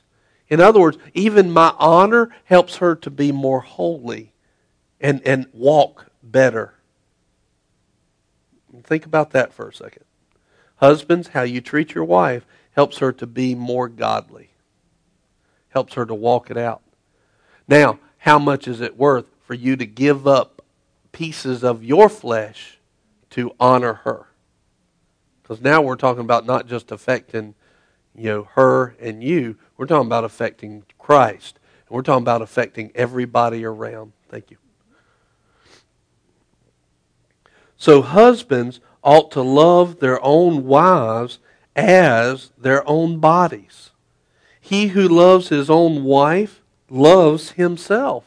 In 0.54 0.62
other 0.62 0.80
words, 0.80 0.99
even 1.16 1.49
my 1.49 1.74
honor 1.80 2.30
helps 2.43 2.76
her 2.76 2.95
to 2.97 3.10
be 3.10 3.32
more 3.32 3.62
holy 3.62 4.34
and, 5.01 5.20
and 5.26 5.47
walk 5.51 6.12
better. 6.22 6.76
Think 8.84 9.08
about 9.08 9.32
that 9.32 9.51
for 9.51 9.70
a 9.70 9.74
second. 9.74 10.04
Husbands, 10.76 11.30
how 11.30 11.41
you 11.41 11.60
treat 11.60 11.95
your 11.95 12.04
wife 12.04 12.45
helps 12.74 12.99
her 12.99 13.12
to 13.14 13.26
be 13.26 13.56
more 13.56 13.89
godly, 13.89 14.51
helps 15.70 15.95
her 15.95 16.06
to 16.06 16.14
walk 16.14 16.51
it 16.51 16.58
out. 16.58 16.84
Now, 17.68 17.97
how 18.20 18.38
much 18.38 18.68
is 18.68 18.80
it 18.80 18.95
worth 18.95 19.26
for 19.47 19.56
you 19.56 19.76
to 19.76 19.88
give 19.88 20.28
up 20.28 20.62
pieces 21.12 21.64
of 21.64 21.84
your 21.84 22.10
flesh 22.10 22.78
to 23.32 23.56
honor 23.60 24.01
her. 24.04 24.28
Because 25.41 25.62
now 25.62 25.82
we're 25.82 25.95
talking 25.95 26.22
about 26.22 26.45
not 26.45 26.68
just 26.68 26.91
affecting, 26.91 27.56
you 28.16 28.30
know, 28.30 28.47
her 28.55 28.95
and 28.99 29.24
you. 29.24 29.57
We're 29.78 29.86
talking 29.86 30.07
about 30.07 30.24
affecting 30.24 30.84
Christ. 30.99 31.59
And 31.88 31.95
we're 31.95 32.03
talking 32.03 32.24
about 32.24 32.41
affecting 32.41 32.91
everybody 32.95 33.66
around. 33.66 34.14
Thank 34.30 34.51
you. 34.51 34.57
So 37.78 38.01
husbands 38.01 38.80
ought 39.03 39.32
to 39.32 39.41
love 39.41 39.99
their 39.99 40.24
own 40.24 40.66
wives 40.66 41.39
as 41.76 42.51
their 42.57 42.88
own 42.88 43.20
bodies. 43.20 43.91
He 44.61 44.88
who 44.88 45.07
loves 45.07 45.49
his 45.49 45.70
own 45.70 46.03
wife 46.03 46.61
loves 46.89 47.51
himself. 47.51 48.24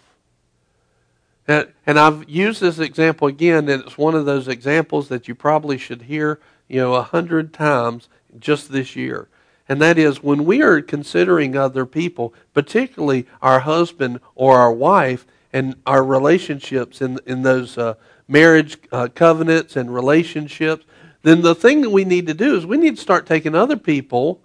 And, 1.48 1.72
and 1.86 1.98
I've 1.98 2.28
used 2.28 2.60
this 2.60 2.78
example 2.78 3.28
again, 3.28 3.68
and 3.68 3.84
it's 3.84 3.96
one 3.96 4.14
of 4.14 4.26
those 4.26 4.48
examples 4.48 5.08
that 5.08 5.28
you 5.28 5.34
probably 5.34 5.78
should 5.78 6.02
hear, 6.02 6.40
you 6.68 6.80
know, 6.80 6.94
a 6.94 7.02
hundred 7.02 7.54
times 7.54 8.08
just 8.38 8.72
this 8.72 8.96
year. 8.96 9.28
And 9.68 9.82
that 9.82 9.98
is 9.98 10.22
when 10.22 10.44
we 10.44 10.62
are 10.62 10.80
considering 10.80 11.56
other 11.56 11.84
people, 11.84 12.32
particularly 12.54 13.26
our 13.42 13.60
husband 13.60 14.20
or 14.34 14.56
our 14.58 14.72
wife, 14.72 15.26
and 15.52 15.76
our 15.86 16.04
relationships 16.04 17.00
in 17.00 17.18
in 17.26 17.42
those 17.42 17.78
uh, 17.78 17.94
marriage 18.28 18.78
uh, 18.92 19.08
covenants 19.14 19.76
and 19.76 19.94
relationships, 19.94 20.84
then 21.22 21.42
the 21.42 21.54
thing 21.54 21.80
that 21.82 21.90
we 21.90 22.04
need 22.04 22.26
to 22.26 22.34
do 22.34 22.56
is 22.56 22.66
we 22.66 22.76
need 22.76 22.96
to 22.96 23.02
start 23.02 23.26
taking 23.26 23.54
other 23.54 23.76
people 23.76 24.40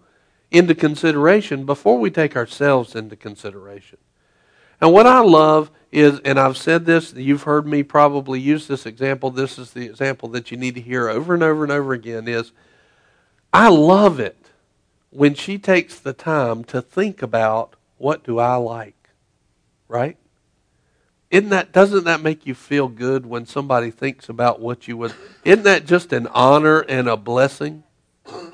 into 0.49 0.76
consideration 0.76 1.65
before 1.65 1.99
we 1.99 2.09
take 2.11 2.36
ourselves 2.36 2.95
into 2.95 3.15
consideration. 3.15 3.97
And 4.80 4.91
what 4.91 5.05
I 5.05 5.19
love 5.19 5.72
is, 5.91 6.19
and 6.26 6.39
I've 6.39 6.57
said 6.57 6.86
this, 6.86 7.13
you've 7.13 7.43
heard 7.43 7.67
me 7.67 7.84
probably 7.84 8.39
use 8.39 8.67
this 8.67 8.86
example. 8.86 9.30
This 9.30 9.59
is 9.59 9.72
the 9.72 9.86
example 9.86 10.30
that 10.30 10.49
you 10.51 10.57
need 10.57 10.76
to 10.76 10.82
hear 10.82 11.07
over 11.07 11.34
and 11.34 11.43
over 11.43 11.63
and 11.63 11.72
over 11.72 11.93
again 11.93 12.28
is 12.28 12.51
I 13.53 13.69
love 13.69 14.19
it 14.19 14.41
when 15.12 15.36
she 15.36 15.57
takes 15.57 15.99
the 15.99 16.14
time 16.14 16.64
to 16.64 16.82
think 16.82 17.22
about 17.22 17.76
what 17.97 18.24
do 18.24 18.39
I 18.39 18.55
like, 18.55 19.09
right? 19.88 20.18
Isn't 21.30 21.49
that 21.49 21.72
doesn't 21.72 22.05
that 22.05 22.22
make 22.22 22.45
you 22.45 22.55
feel 22.55 22.88
good 22.88 23.26
when 23.26 23.45
somebody 23.45 23.91
thinks 23.91 24.28
about 24.28 24.59
what 24.59 24.88
you 24.88 24.97
would 24.97 25.14
isn't 25.45 25.64
that 25.64 25.86
just 25.86 26.12
an 26.12 26.28
honor 26.28 26.80
and 26.80 27.07
a 27.07 27.16
blessing? 27.16 27.84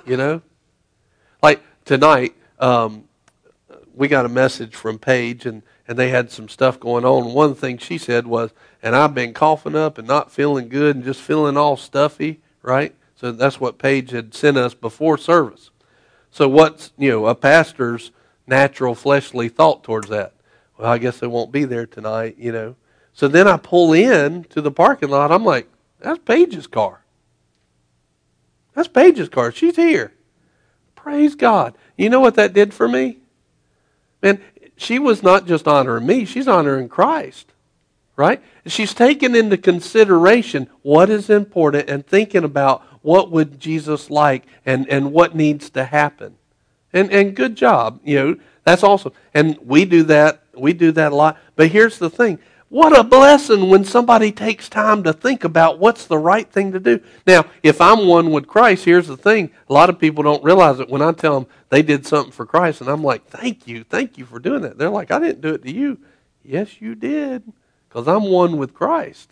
You 0.05 0.17
know? 0.17 0.41
Like 1.41 1.61
tonight, 1.85 2.35
um, 2.59 3.05
we 3.95 4.07
got 4.07 4.25
a 4.25 4.29
message 4.29 4.75
from 4.75 4.99
Paige 4.99 5.45
and 5.45 5.63
and 5.87 5.97
they 5.97 6.09
had 6.09 6.29
some 6.31 6.49
stuff 6.49 6.79
going 6.79 7.05
on. 7.05 7.33
One 7.33 7.55
thing 7.55 7.77
she 7.77 7.97
said 7.97 8.27
was, 8.27 8.51
and 8.83 8.95
I've 8.95 9.15
been 9.15 9.33
coughing 9.33 9.75
up 9.75 9.97
and 9.97 10.07
not 10.07 10.31
feeling 10.31 10.67
good 10.67 10.97
and 10.97 11.05
just 11.05 11.21
feeling 11.21 11.55
all 11.55 11.77
stuffy, 11.77 12.41
right? 12.61 12.93
So 13.15 13.31
that's 13.31 13.59
what 13.59 13.77
Paige 13.77 14.11
had 14.11 14.33
sent 14.33 14.57
us 14.57 14.73
before 14.73 15.17
service. 15.17 15.69
So 16.31 16.47
what's, 16.47 16.91
you 16.97 17.09
know, 17.09 17.25
a 17.27 17.35
pastor's 17.35 18.11
natural 18.45 18.95
fleshly 18.95 19.49
thought 19.49 19.83
towards 19.83 20.09
that? 20.09 20.33
Well, 20.77 20.91
I 20.91 20.97
guess 20.97 21.19
they 21.19 21.27
won't 21.27 21.51
be 21.51 21.65
there 21.65 21.85
tonight, 21.85 22.35
you 22.37 22.51
know. 22.51 22.75
So 23.13 23.27
then 23.27 23.47
I 23.47 23.57
pull 23.57 23.93
in 23.93 24.43
to 24.45 24.61
the 24.61 24.71
parking 24.71 25.09
lot. 25.09 25.31
I'm 25.31 25.43
like, 25.43 25.67
that's 25.99 26.19
Paige's 26.19 26.67
car. 26.67 27.01
That's 28.75 28.87
Paige's 28.87 29.29
car. 29.29 29.51
She's 29.51 29.75
here. 29.75 30.13
Praise 30.93 31.33
God. 31.33 31.75
You 31.97 32.09
know 32.09 32.19
what 32.19 32.35
that 32.35 32.53
did 32.53 32.73
for 32.73 32.87
me? 32.87 33.17
Man, 34.21 34.39
she 34.75 34.99
was 34.99 35.23
not 35.23 35.47
just 35.47 35.67
honoring 35.67 36.05
me, 36.05 36.25
she's 36.25 36.47
honoring 36.47 36.89
Christ. 36.89 37.53
right? 38.17 38.41
She's 38.65 38.93
taking 38.93 39.35
into 39.35 39.57
consideration 39.57 40.67
what 40.81 41.09
is 41.09 41.29
important 41.29 41.89
and 41.89 42.05
thinking 42.05 42.43
about 42.43 42.83
what 43.07 43.31
would 43.31 43.57
Jesus 43.57 44.09
like 44.09 44.45
and, 44.65 44.85
and 44.89 45.13
what 45.13 45.33
needs 45.33 45.69
to 45.69 45.85
happen. 45.85 46.35
And, 46.91 47.09
and 47.09 47.33
good 47.33 47.55
job. 47.55 48.01
You 48.03 48.15
know, 48.17 48.35
that's 48.65 48.83
awesome. 48.83 49.13
And 49.33 49.57
we 49.63 49.85
do 49.85 50.03
that. 50.03 50.43
We 50.53 50.73
do 50.73 50.91
that 50.91 51.13
a 51.13 51.15
lot. 51.15 51.37
But 51.55 51.69
here's 51.69 51.99
the 51.99 52.09
thing. 52.09 52.37
What 52.67 52.99
a 52.99 53.05
blessing 53.05 53.69
when 53.69 53.85
somebody 53.85 54.33
takes 54.33 54.67
time 54.67 55.03
to 55.03 55.13
think 55.13 55.45
about 55.45 55.79
what's 55.79 56.05
the 56.05 56.17
right 56.17 56.51
thing 56.51 56.73
to 56.73 56.81
do. 56.81 56.99
Now, 57.25 57.45
if 57.63 57.79
I'm 57.79 58.07
one 58.07 58.31
with 58.31 58.45
Christ, 58.45 58.83
here's 58.83 59.07
the 59.07 59.15
thing. 59.15 59.51
A 59.69 59.73
lot 59.73 59.89
of 59.89 59.99
people 59.99 60.21
don't 60.21 60.43
realize 60.43 60.81
it 60.81 60.89
when 60.89 61.01
I 61.01 61.13
tell 61.13 61.39
them 61.39 61.49
they 61.69 61.81
did 61.81 62.05
something 62.05 62.33
for 62.33 62.45
Christ, 62.45 62.81
and 62.81 62.89
I'm 62.89 63.05
like, 63.05 63.25
thank 63.27 63.67
you, 63.67 63.85
thank 63.85 64.17
you 64.17 64.25
for 64.25 64.37
doing 64.37 64.63
that. 64.63 64.77
They're 64.77 64.89
like, 64.89 65.11
I 65.11 65.19
didn't 65.19 65.39
do 65.39 65.53
it 65.53 65.63
to 65.63 65.71
you. 65.71 65.97
Yes, 66.43 66.81
you 66.81 66.93
did, 66.93 67.53
because 67.87 68.05
I'm 68.05 68.23
one 68.25 68.57
with 68.57 68.73
Christ. 68.73 69.31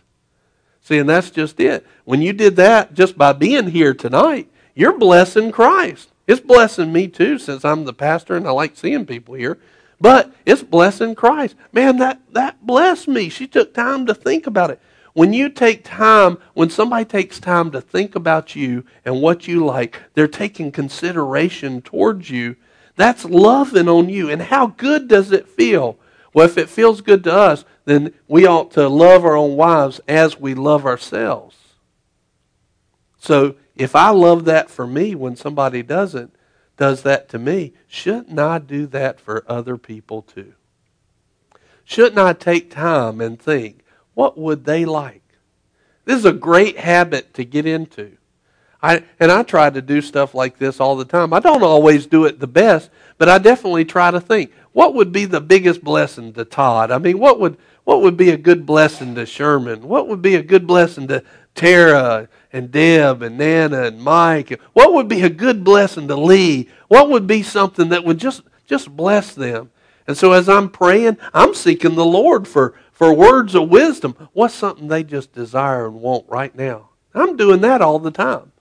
See, 0.86 1.00
and 1.00 1.10
that's 1.10 1.32
just 1.32 1.60
it. 1.60 1.84
When 2.04 2.22
you 2.22 2.32
did 2.32 2.58
that 2.58 2.94
just 2.94 3.18
by 3.18 3.34
being 3.34 3.72
here 3.72 3.96
tonight, 3.96 4.52
you're 4.76 5.00
blessing 5.00 5.52
Christ. 5.52 6.12
It's 6.28 6.40
blessing 6.40 6.94
me 6.94 7.08
too, 7.08 7.40
since 7.40 7.66
I'm 7.66 7.86
the 7.86 7.94
pastor 7.94 8.36
and 8.36 8.48
I 8.48 8.52
like 8.52 8.78
seeing 8.78 9.08
people 9.08 9.34
here. 9.34 9.58
But 10.00 10.32
it's 10.46 10.62
blessing 10.62 11.16
Christ. 11.16 11.56
Man, 11.74 11.98
that, 11.98 12.22
that 12.34 12.64
blessed 12.64 13.08
me. 13.08 13.30
She 13.30 13.48
took 13.48 13.74
time 13.74 14.06
to 14.06 14.14
think 14.14 14.46
about 14.46 14.70
it. 14.70 14.80
When 15.14 15.34
you 15.34 15.50
take 15.50 15.84
time, 15.84 16.38
when 16.54 16.70
somebody 16.70 17.06
takes 17.06 17.40
time 17.40 17.72
to 17.72 17.82
think 17.82 18.14
about 18.14 18.56
you 18.56 18.86
and 19.04 19.24
what 19.24 19.48
you 19.48 19.66
like, 19.66 20.04
they're 20.14 20.28
taking 20.28 20.72
consideration 20.72 21.82
towards 21.82 22.30
you. 22.30 22.58
That's 22.96 23.26
loving 23.26 23.90
on 23.90 24.08
you. 24.08 24.30
And 24.30 24.40
how 24.40 24.68
good 24.68 25.08
does 25.08 25.32
it 25.32 25.50
feel? 25.50 25.98
Well, 26.32 26.46
if 26.46 26.60
it 26.60 26.70
feels 26.70 27.02
good 27.02 27.24
to 27.24 27.34
us, 27.34 27.66
then 27.86 28.14
we 28.28 28.46
ought 28.46 28.72
to 28.72 28.90
love 28.90 29.24
our 29.24 29.36
own 29.36 29.56
wives 29.56 30.02
as 30.08 30.40
we 30.40 30.54
love 30.54 30.86
ourselves. 30.86 31.56
So 33.18 33.56
if 33.76 33.96
I 33.96 34.10
love 34.10 34.46
that 34.46 34.70
for 34.70 34.86
me 34.86 35.16
when 35.16 35.36
somebody 35.36 35.82
doesn't, 35.82 36.36
does 36.78 37.04
that 37.04 37.30
to 37.30 37.40
me, 37.40 37.74
shouldn't 37.88 38.38
I 38.38 38.60
do 38.60 38.86
that 38.88 39.20
for 39.20 39.46
other 39.48 39.78
people 39.78 40.22
too? 40.22 40.54
Shouldn't 41.84 42.20
I 42.20 42.34
take 42.34 42.72
time 42.72 43.22
and 43.22 43.40
think, 43.40 43.84
what 44.14 44.38
would 44.38 44.66
they 44.66 44.86
like? 44.86 45.22
This 46.06 46.18
is 46.18 46.26
a 46.26 46.34
great 46.34 46.78
habit 46.78 47.34
to 47.36 47.46
get 47.46 47.66
into. 47.66 48.18
I, 48.82 49.04
and 49.20 49.32
I 49.32 49.44
try 49.44 49.70
to 49.70 49.82
do 49.82 50.02
stuff 50.02 50.36
like 50.36 50.58
this 50.58 50.80
all 50.80 50.96
the 50.96 51.06
time. 51.06 51.34
I 51.34 51.40
don't 51.40 51.64
always 51.64 52.06
do 52.06 52.26
it 52.26 52.40
the 52.40 52.48
best, 52.48 52.92
but 53.18 53.30
I 53.30 53.38
definitely 53.40 53.86
try 53.86 54.12
to 54.12 54.22
think, 54.22 54.52
what 54.74 54.94
would 54.94 55.12
be 55.12 55.26
the 55.26 55.42
biggest 55.42 55.84
blessing 55.84 56.34
to 56.34 56.46
Todd? 56.46 56.92
I 56.92 56.98
mean, 56.98 57.18
what 57.18 57.40
would, 57.40 57.58
what 57.86 58.02
would 58.02 58.18
be 58.18 58.32
a 58.32 58.38
good 58.38 58.66
blessing 58.66 59.16
to 59.16 59.26
Sherman? 59.26 59.88
What 59.88 60.08
would 60.08 60.22
be 60.22 60.36
a 60.36 60.44
good 60.44 60.68
blessing 60.68 61.08
to 61.08 61.24
Tara 61.54 62.28
and 62.52 62.72
Deb 62.72 63.22
and 63.22 63.38
Nana 63.38 63.84
and 63.84 64.02
Mike? 64.02 64.60
What 64.74 64.94
would 64.94 65.08
be 65.08 65.22
a 65.22 65.30
good 65.30 65.64
blessing 65.64 66.08
to 66.10 66.16
Lee? 66.16 66.68
What 66.88 67.10
would 67.10 67.28
be 67.28 67.44
something 67.44 67.90
that 67.90 68.04
would 68.04 68.18
just, 68.18 68.42
just 68.66 68.96
bless 68.96 69.34
them? 69.34 69.72
And 70.08 70.18
so 70.18 70.34
as 70.34 70.50
I'm 70.50 70.70
praying, 70.70 71.18
I'm 71.34 71.54
seeking 71.54 71.96
the 71.96 72.06
Lord 72.06 72.48
for, 72.48 72.74
for 72.92 73.14
words 73.14 73.56
of 73.56 73.70
wisdom. 73.70 74.16
What's 74.34 74.56
something 74.56 74.88
they 74.88 75.04
just 75.04 75.32
desire 75.34 75.86
and 75.86 76.02
want 76.02 76.26
right 76.28 76.56
now? 76.56 76.90
I'm 77.14 77.38
doing 77.38 77.62
that 77.62 77.82
all 77.82 78.00
the 78.00 78.12
time. 78.12 78.52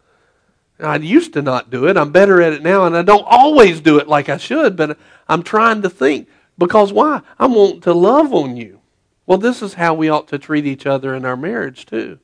I 0.78 0.96
used 0.96 1.32
to 1.32 1.42
not 1.42 1.70
do 1.70 1.86
it. 1.86 1.96
I'm 1.96 2.12
better 2.12 2.42
at 2.42 2.52
it 2.52 2.62
now, 2.62 2.84
and 2.84 2.96
I 2.96 3.02
don't 3.02 3.26
always 3.26 3.80
do 3.80 3.98
it 3.98 4.08
like 4.08 4.28
I 4.28 4.36
should, 4.36 4.76
but 4.76 4.98
I'm 5.28 5.42
trying 5.42 5.82
to 5.82 5.90
think. 5.90 6.28
Because 6.58 6.92
why? 6.92 7.22
I 7.38 7.46
want 7.46 7.82
to 7.84 7.94
love 7.94 8.32
on 8.34 8.56
you. 8.56 8.80
Well, 9.26 9.38
this 9.38 9.62
is 9.62 9.74
how 9.74 9.94
we 9.94 10.08
ought 10.08 10.28
to 10.28 10.38
treat 10.38 10.66
each 10.66 10.86
other 10.86 11.14
in 11.14 11.24
our 11.24 11.36
marriage, 11.36 11.86
too. 11.86 12.18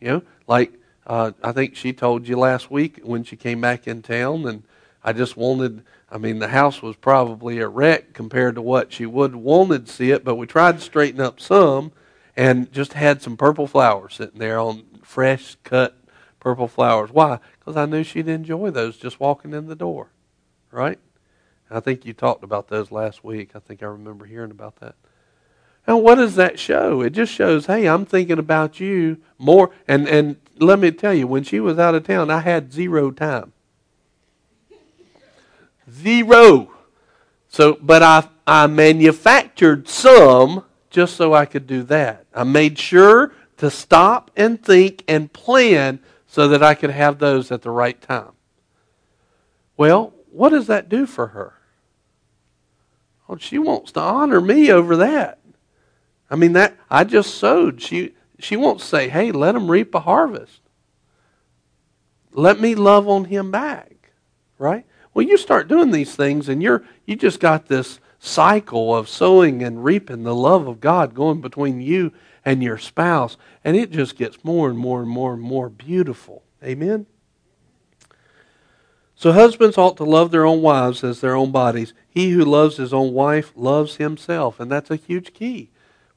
You 0.00 0.08
know, 0.08 0.22
like 0.46 0.72
uh, 1.06 1.32
I 1.42 1.52
think 1.52 1.76
she 1.76 1.92
told 1.92 2.28
you 2.28 2.38
last 2.38 2.70
week 2.70 3.00
when 3.02 3.24
she 3.24 3.36
came 3.36 3.60
back 3.60 3.86
in 3.86 4.02
town, 4.02 4.46
and 4.46 4.62
I 5.02 5.12
just 5.12 5.36
wanted. 5.36 5.82
I 6.12 6.18
mean, 6.18 6.40
the 6.40 6.48
house 6.48 6.82
was 6.82 6.96
probably 6.96 7.58
a 7.58 7.68
wreck 7.68 8.12
compared 8.14 8.56
to 8.56 8.62
what 8.62 8.92
she 8.92 9.06
would 9.06 9.36
wanted 9.36 9.86
to 9.86 9.92
see 9.92 10.10
it, 10.10 10.24
but 10.24 10.34
we 10.34 10.46
tried 10.46 10.76
to 10.76 10.80
straighten 10.80 11.20
up 11.20 11.38
some, 11.38 11.92
and 12.36 12.72
just 12.72 12.94
had 12.94 13.22
some 13.22 13.36
purple 13.36 13.66
flowers 13.66 14.14
sitting 14.14 14.40
there 14.40 14.58
on 14.58 14.84
fresh 15.02 15.56
cut 15.62 15.96
purple 16.40 16.66
flowers. 16.68 17.10
Why? 17.10 17.38
Because 17.58 17.76
I 17.76 17.86
knew 17.86 18.02
she'd 18.02 18.28
enjoy 18.28 18.70
those 18.70 18.96
just 18.96 19.20
walking 19.20 19.52
in 19.52 19.66
the 19.66 19.76
door, 19.76 20.08
right? 20.70 20.98
I 21.70 21.78
think 21.80 22.04
you 22.04 22.12
talked 22.12 22.42
about 22.42 22.68
those 22.68 22.90
last 22.90 23.22
week. 23.22 23.50
I 23.54 23.60
think 23.60 23.82
I 23.82 23.86
remember 23.86 24.24
hearing 24.24 24.50
about 24.50 24.76
that. 24.76 24.96
And 25.86 26.02
what 26.02 26.16
does 26.16 26.36
that 26.36 26.58
show? 26.58 27.00
It 27.00 27.10
just 27.10 27.32
shows, 27.32 27.66
hey, 27.66 27.88
I'm 27.88 28.04
thinking 28.04 28.38
about 28.38 28.80
you 28.80 29.18
more. 29.38 29.70
And, 29.88 30.08
and 30.08 30.36
let 30.58 30.78
me 30.78 30.90
tell 30.90 31.14
you, 31.14 31.26
when 31.26 31.42
she 31.42 31.58
was 31.58 31.78
out 31.78 31.94
of 31.94 32.06
town, 32.06 32.30
I 32.30 32.40
had 32.40 32.72
zero 32.72 33.10
time. 33.10 33.52
Zero. 35.90 36.70
So, 37.48 37.78
but 37.82 38.02
I, 38.02 38.28
I 38.46 38.66
manufactured 38.68 39.88
some 39.88 40.64
just 40.90 41.16
so 41.16 41.34
I 41.34 41.46
could 41.46 41.66
do 41.66 41.82
that. 41.84 42.26
I 42.34 42.44
made 42.44 42.78
sure 42.78 43.32
to 43.56 43.70
stop 43.70 44.30
and 44.36 44.62
think 44.62 45.02
and 45.08 45.32
plan 45.32 45.98
so 46.26 46.46
that 46.48 46.62
I 46.62 46.74
could 46.74 46.90
have 46.90 47.18
those 47.18 47.50
at 47.50 47.62
the 47.62 47.70
right 47.70 48.00
time. 48.00 48.32
Well, 49.76 50.12
what 50.30 50.50
does 50.50 50.68
that 50.68 50.88
do 50.88 51.06
for 51.06 51.28
her? 51.28 51.54
Well, 53.26 53.38
she 53.38 53.58
wants 53.58 53.92
to 53.92 54.00
honor 54.00 54.40
me 54.40 54.70
over 54.70 54.96
that. 54.96 55.39
I 56.30 56.36
mean 56.36 56.52
that 56.52 56.76
I 56.88 57.04
just 57.04 57.34
sowed. 57.34 57.82
She 57.82 58.14
she 58.38 58.56
won't 58.56 58.80
say, 58.80 59.08
"Hey, 59.08 59.32
let 59.32 59.56
him 59.56 59.70
reap 59.70 59.94
a 59.94 60.00
harvest." 60.00 60.60
Let 62.32 62.60
me 62.60 62.76
love 62.76 63.08
on 63.08 63.24
him 63.24 63.50
back, 63.50 64.12
right? 64.56 64.86
Well, 65.12 65.26
you 65.26 65.36
start 65.36 65.66
doing 65.66 65.90
these 65.90 66.14
things, 66.14 66.48
and 66.48 66.62
you're 66.62 66.84
you 67.04 67.16
just 67.16 67.40
got 67.40 67.66
this 67.66 67.98
cycle 68.20 68.94
of 68.94 69.08
sowing 69.08 69.62
and 69.62 69.82
reaping 69.82 70.22
the 70.22 70.34
love 70.34 70.68
of 70.68 70.80
God 70.80 71.14
going 71.14 71.40
between 71.40 71.80
you 71.80 72.12
and 72.44 72.62
your 72.62 72.78
spouse, 72.78 73.36
and 73.64 73.76
it 73.76 73.90
just 73.90 74.16
gets 74.16 74.44
more 74.44 74.68
and 74.70 74.78
more 74.78 75.00
and 75.00 75.10
more 75.10 75.32
and 75.32 75.42
more 75.42 75.68
beautiful. 75.68 76.44
Amen. 76.62 77.06
So 79.16 79.32
husbands 79.32 79.76
ought 79.76 79.96
to 79.96 80.04
love 80.04 80.30
their 80.30 80.46
own 80.46 80.62
wives 80.62 81.02
as 81.02 81.20
their 81.20 81.34
own 81.34 81.50
bodies. 81.50 81.92
He 82.08 82.30
who 82.30 82.44
loves 82.44 82.76
his 82.76 82.94
own 82.94 83.12
wife 83.12 83.52
loves 83.56 83.96
himself, 83.96 84.60
and 84.60 84.70
that's 84.70 84.90
a 84.90 84.96
huge 84.96 85.34
key 85.34 85.69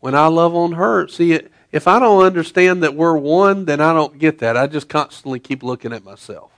when 0.04 0.16
I 0.16 0.28
love 0.28 0.54
on 0.54 0.74
her, 0.74 1.08
see, 1.08 1.39
if 1.72 1.88
I 1.88 1.97
don't 1.97 2.26
understand 2.26 2.84
that 2.84 2.93
we're 2.93 3.16
one, 3.16 3.64
then 3.64 3.80
I 3.80 3.93
don't 3.93 4.20
get 4.20 4.39
that. 4.39 4.58
I 4.58 4.68
just 4.68 4.89
constantly 4.89 5.39
keep 5.39 5.64
looking 5.64 5.93
at 5.93 6.04
myself. 6.04 6.51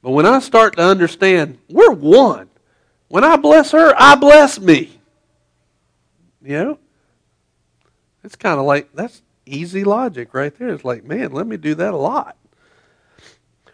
But 0.00 0.12
when 0.12 0.24
I 0.24 0.38
start 0.38 0.76
to 0.76 0.82
understand 0.82 1.58
we're 1.68 1.92
one, 1.92 2.48
when 3.08 3.24
I 3.24 3.36
bless 3.36 3.72
her, 3.72 3.92
I 3.94 4.14
bless 4.14 4.58
me. 4.58 4.98
You 6.40 6.64
know? 6.64 6.78
It's 8.24 8.36
kind 8.36 8.58
of 8.58 8.64
like, 8.64 8.88
that's 8.94 9.20
easy 9.44 9.84
logic 9.84 10.32
right 10.32 10.58
there. 10.58 10.70
It's 10.70 10.82
like, 10.82 11.04
man, 11.04 11.32
let 11.32 11.46
me 11.46 11.58
do 11.58 11.74
that 11.74 11.92
a 11.92 11.98
lot. 11.98 12.38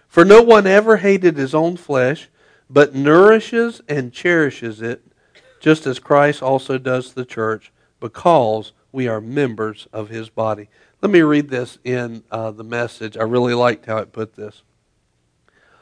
For 0.08 0.24
no 0.24 0.42
one 0.42 0.66
ever 0.66 0.96
hated 0.96 1.36
his 1.36 1.54
own 1.54 1.76
flesh, 1.76 2.28
but 2.68 2.96
nourishes 2.96 3.80
and 3.88 4.12
cherishes 4.12 4.82
it, 4.82 5.04
just 5.60 5.86
as 5.86 6.00
Christ 6.00 6.42
also 6.42 6.78
does 6.78 7.12
the 7.12 7.24
church 7.24 7.70
because 8.00 8.72
we 8.92 9.08
are 9.08 9.20
members 9.20 9.88
of 9.92 10.08
his 10.08 10.28
body. 10.28 10.68
Let 11.02 11.10
me 11.10 11.20
read 11.22 11.50
this 11.50 11.78
in 11.84 12.24
uh, 12.30 12.50
the 12.50 12.64
message. 12.64 13.16
I 13.16 13.22
really 13.22 13.54
liked 13.54 13.86
how 13.86 13.98
it 13.98 14.12
put 14.12 14.34
this. 14.34 14.62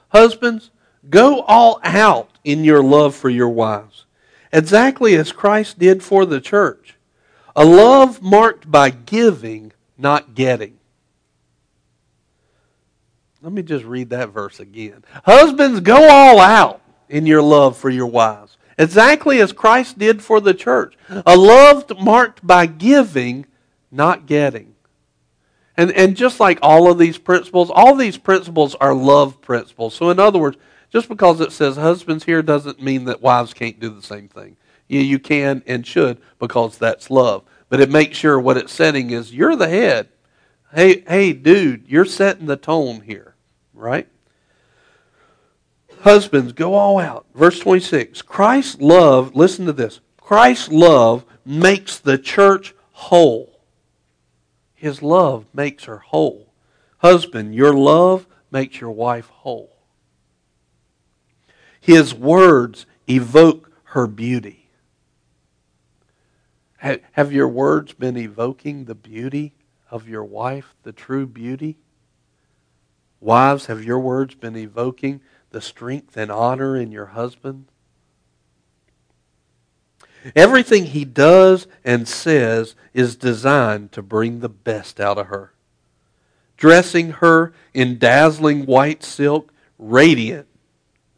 Husbands, 0.09 0.71
go 1.09 1.41
all 1.43 1.81
out 1.83 2.31
in 2.45 2.65
your 2.65 2.83
love 2.83 3.15
for 3.15 3.31
your 3.31 3.49
wives, 3.49 4.07
exactly 4.53 5.17
as 5.17 5.33
Christ 5.33 5.79
did 5.79 6.03
for 6.03 6.25
the 6.25 6.41
church. 6.41 6.97
A 7.57 7.65
love 7.65 8.21
marked 8.21 8.71
by 8.71 8.91
giving, 8.91 9.73
not 9.97 10.35
getting. 10.35 10.79
Let 13.43 13.53
me 13.53 13.63
just 13.63 13.85
read 13.85 14.11
that 14.11 14.31
verse 14.31 14.59
again. 14.59 15.05
Husbands, 15.25 15.81
go 15.81 16.09
all 16.09 16.41
out 16.41 16.81
in 17.09 17.27
your 17.27 17.43
love 17.43 17.77
for 17.77 17.91
your 17.91 18.07
wives, 18.07 18.57
Exactly 18.79 19.41
as 19.41 19.53
Christ 19.53 19.99
did 19.99 20.23
for 20.23 20.41
the 20.41 20.55
church. 20.55 20.97
A 21.09 21.37
love 21.37 21.85
marked 22.01 22.47
by 22.47 22.67
giving, 22.67 23.47
not 23.91 24.27
getting. 24.27 24.75
And, 25.77 25.91
and 25.93 26.17
just 26.17 26.41
like 26.41 26.59
all 26.63 26.91
of 26.91 26.99
these 26.99 27.19
principles, 27.19 27.71
all 27.71 27.95
these 27.95 28.17
principles 28.17 28.75
are 28.77 28.95
love 28.95 29.41
principles. 29.41 29.95
So, 29.95 30.11
in 30.11 30.21
other 30.21 30.39
words, 30.39 30.57
just 30.91 31.09
because 31.09 31.41
it 31.41 31.53
says 31.53 31.77
husbands 31.77 32.25
here 32.25 32.43
doesn't 32.43 32.81
mean 32.81 33.05
that 33.07 33.21
wives 33.21 33.53
can't 33.53 33.81
do 33.81 33.91
the 33.91 34.03
same 34.03 34.29
thing. 34.29 34.57
You, 34.87 35.01
you 35.01 35.19
can 35.19 35.63
and 35.67 35.87
should 35.87 36.19
because 36.39 36.79
that's 36.79 37.11
love. 37.11 37.43
But 37.69 37.81
it 37.81 37.91
makes 37.91 38.17
sure 38.17 38.39
what 38.39 38.57
it's 38.57 38.73
setting 38.73 39.11
is 39.11 39.35
you're 39.35 39.57
the 39.57 39.69
head. 39.69 40.09
Hey, 40.73 41.01
hey, 41.01 41.33
dude, 41.33 41.89
you're 41.89 42.05
setting 42.05 42.47
the 42.47 42.57
tone 42.57 43.01
here, 43.01 43.35
right? 43.73 44.09
Husbands, 46.05 46.53
go 46.53 46.75
all 46.75 46.99
out. 46.99 47.25
Verse 47.35 47.59
26. 47.59 48.21
Christ's 48.21 48.79
love, 48.79 49.35
listen 49.35 49.65
to 49.65 49.73
this. 49.73 50.01
Christ's 50.19 50.69
love 50.69 51.25
makes 51.47 51.99
the 51.99 52.19
church 52.19 52.75
whole. 52.93 53.63
His 54.75 55.03
love 55.03 55.47
makes 55.55 55.85
her 55.85 55.97
whole. 55.97 56.53
Husband, 56.99 57.55
your 57.55 57.73
love 57.73 58.27
makes 58.51 58.83
your 58.83 58.91
wife 58.91 59.29
whole. 59.29 59.75
His 61.81 62.15
words 62.15 62.85
evoke 63.09 63.71
her 63.85 64.07
beauty. 64.07 64.69
Have 66.77 67.33
your 67.33 67.49
words 67.49 67.95
been 67.95 68.19
evoking 68.19 68.85
the 68.85 68.95
beauty 68.95 69.55
of 69.91 70.07
your 70.07 70.25
wife, 70.25 70.75
the 70.83 70.93
true 70.93 71.27
beauty? 71.27 71.79
Wives, 73.21 73.67
have 73.67 73.83
your 73.83 74.01
words 74.01 74.35
been 74.35 74.55
evoking 74.55 75.23
the 75.55 75.61
strength 75.61 76.17
and 76.17 76.33
honor 76.33 76.77
in 76.77 76.91
your 76.91 77.07
husband? 77.07 77.67
Everything 80.35 80.87
he 80.87 81.05
does 81.05 81.69
and 81.85 82.09
says 82.09 82.75
is 82.93 83.15
designed 83.15 83.93
to 83.93 84.03
bring 84.03 84.41
the 84.41 84.49
best 84.49 84.99
out 84.99 85.17
of 85.17 85.29
her. 85.29 85.53
Dressing 86.57 87.13
her 87.13 87.53
in 87.73 87.99
dazzling 87.99 88.67
white 88.67 89.05
silk, 89.05 89.53
radiant 89.79 90.49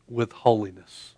with 0.07 0.33
holiness. 0.33 1.15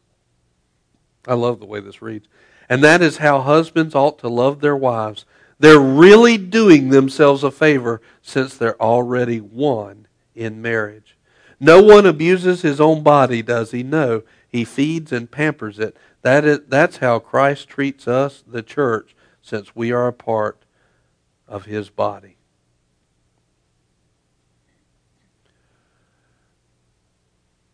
I 1.26 1.34
love 1.34 1.58
the 1.58 1.66
way 1.66 1.80
this 1.80 2.00
reads. 2.00 2.28
And 2.68 2.84
that 2.84 3.02
is 3.02 3.16
how 3.16 3.40
husbands 3.40 3.96
ought 3.96 4.20
to 4.20 4.28
love 4.28 4.60
their 4.60 4.76
wives. 4.76 5.24
They're 5.58 5.80
really 5.80 6.38
doing 6.38 6.90
themselves 6.90 7.42
a 7.42 7.50
favor 7.50 8.00
since 8.22 8.56
they're 8.56 8.80
already 8.80 9.40
one 9.40 10.06
in 10.36 10.62
marriage. 10.62 11.17
No 11.60 11.82
one 11.82 12.06
abuses 12.06 12.62
his 12.62 12.80
own 12.80 13.02
body, 13.02 13.42
does 13.42 13.72
he? 13.72 13.82
No. 13.82 14.22
He 14.48 14.64
feeds 14.64 15.12
and 15.12 15.30
pampers 15.30 15.78
it. 15.78 15.96
That 16.22 16.44
is, 16.44 16.60
that's 16.68 16.98
how 16.98 17.18
Christ 17.18 17.68
treats 17.68 18.08
us, 18.08 18.42
the 18.46 18.62
church, 18.62 19.14
since 19.42 19.74
we 19.74 19.92
are 19.92 20.06
a 20.06 20.12
part 20.12 20.64
of 21.46 21.64
his 21.64 21.90
body. 21.90 22.36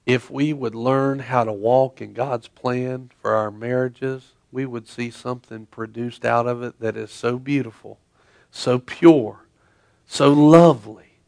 If 0.06 0.30
we 0.30 0.52
would 0.52 0.74
learn 0.74 1.20
how 1.20 1.44
to 1.44 1.52
walk 1.52 2.02
in 2.02 2.12
God's 2.12 2.48
plan 2.48 3.10
for 3.20 3.34
our 3.34 3.50
marriages, 3.50 4.32
we 4.52 4.66
would 4.66 4.86
see 4.86 5.10
something 5.10 5.66
produced 5.66 6.24
out 6.24 6.46
of 6.46 6.62
it 6.62 6.78
that 6.80 6.96
is 6.96 7.10
so 7.10 7.38
beautiful, 7.38 7.98
so 8.50 8.78
pure, 8.78 9.46
so 10.06 10.32
lovely, 10.32 11.18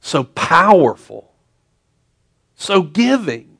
so 0.00 0.24
powerful, 0.24 1.32
so 2.56 2.82
giving, 2.82 3.58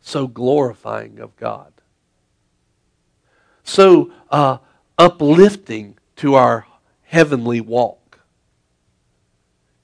so 0.00 0.26
glorifying 0.28 1.18
of 1.18 1.34
God, 1.36 1.72
so 3.64 4.12
uh, 4.30 4.58
uplifting 4.96 5.98
to 6.16 6.34
our 6.34 6.66
heavenly 7.02 7.60
walk. 7.60 8.20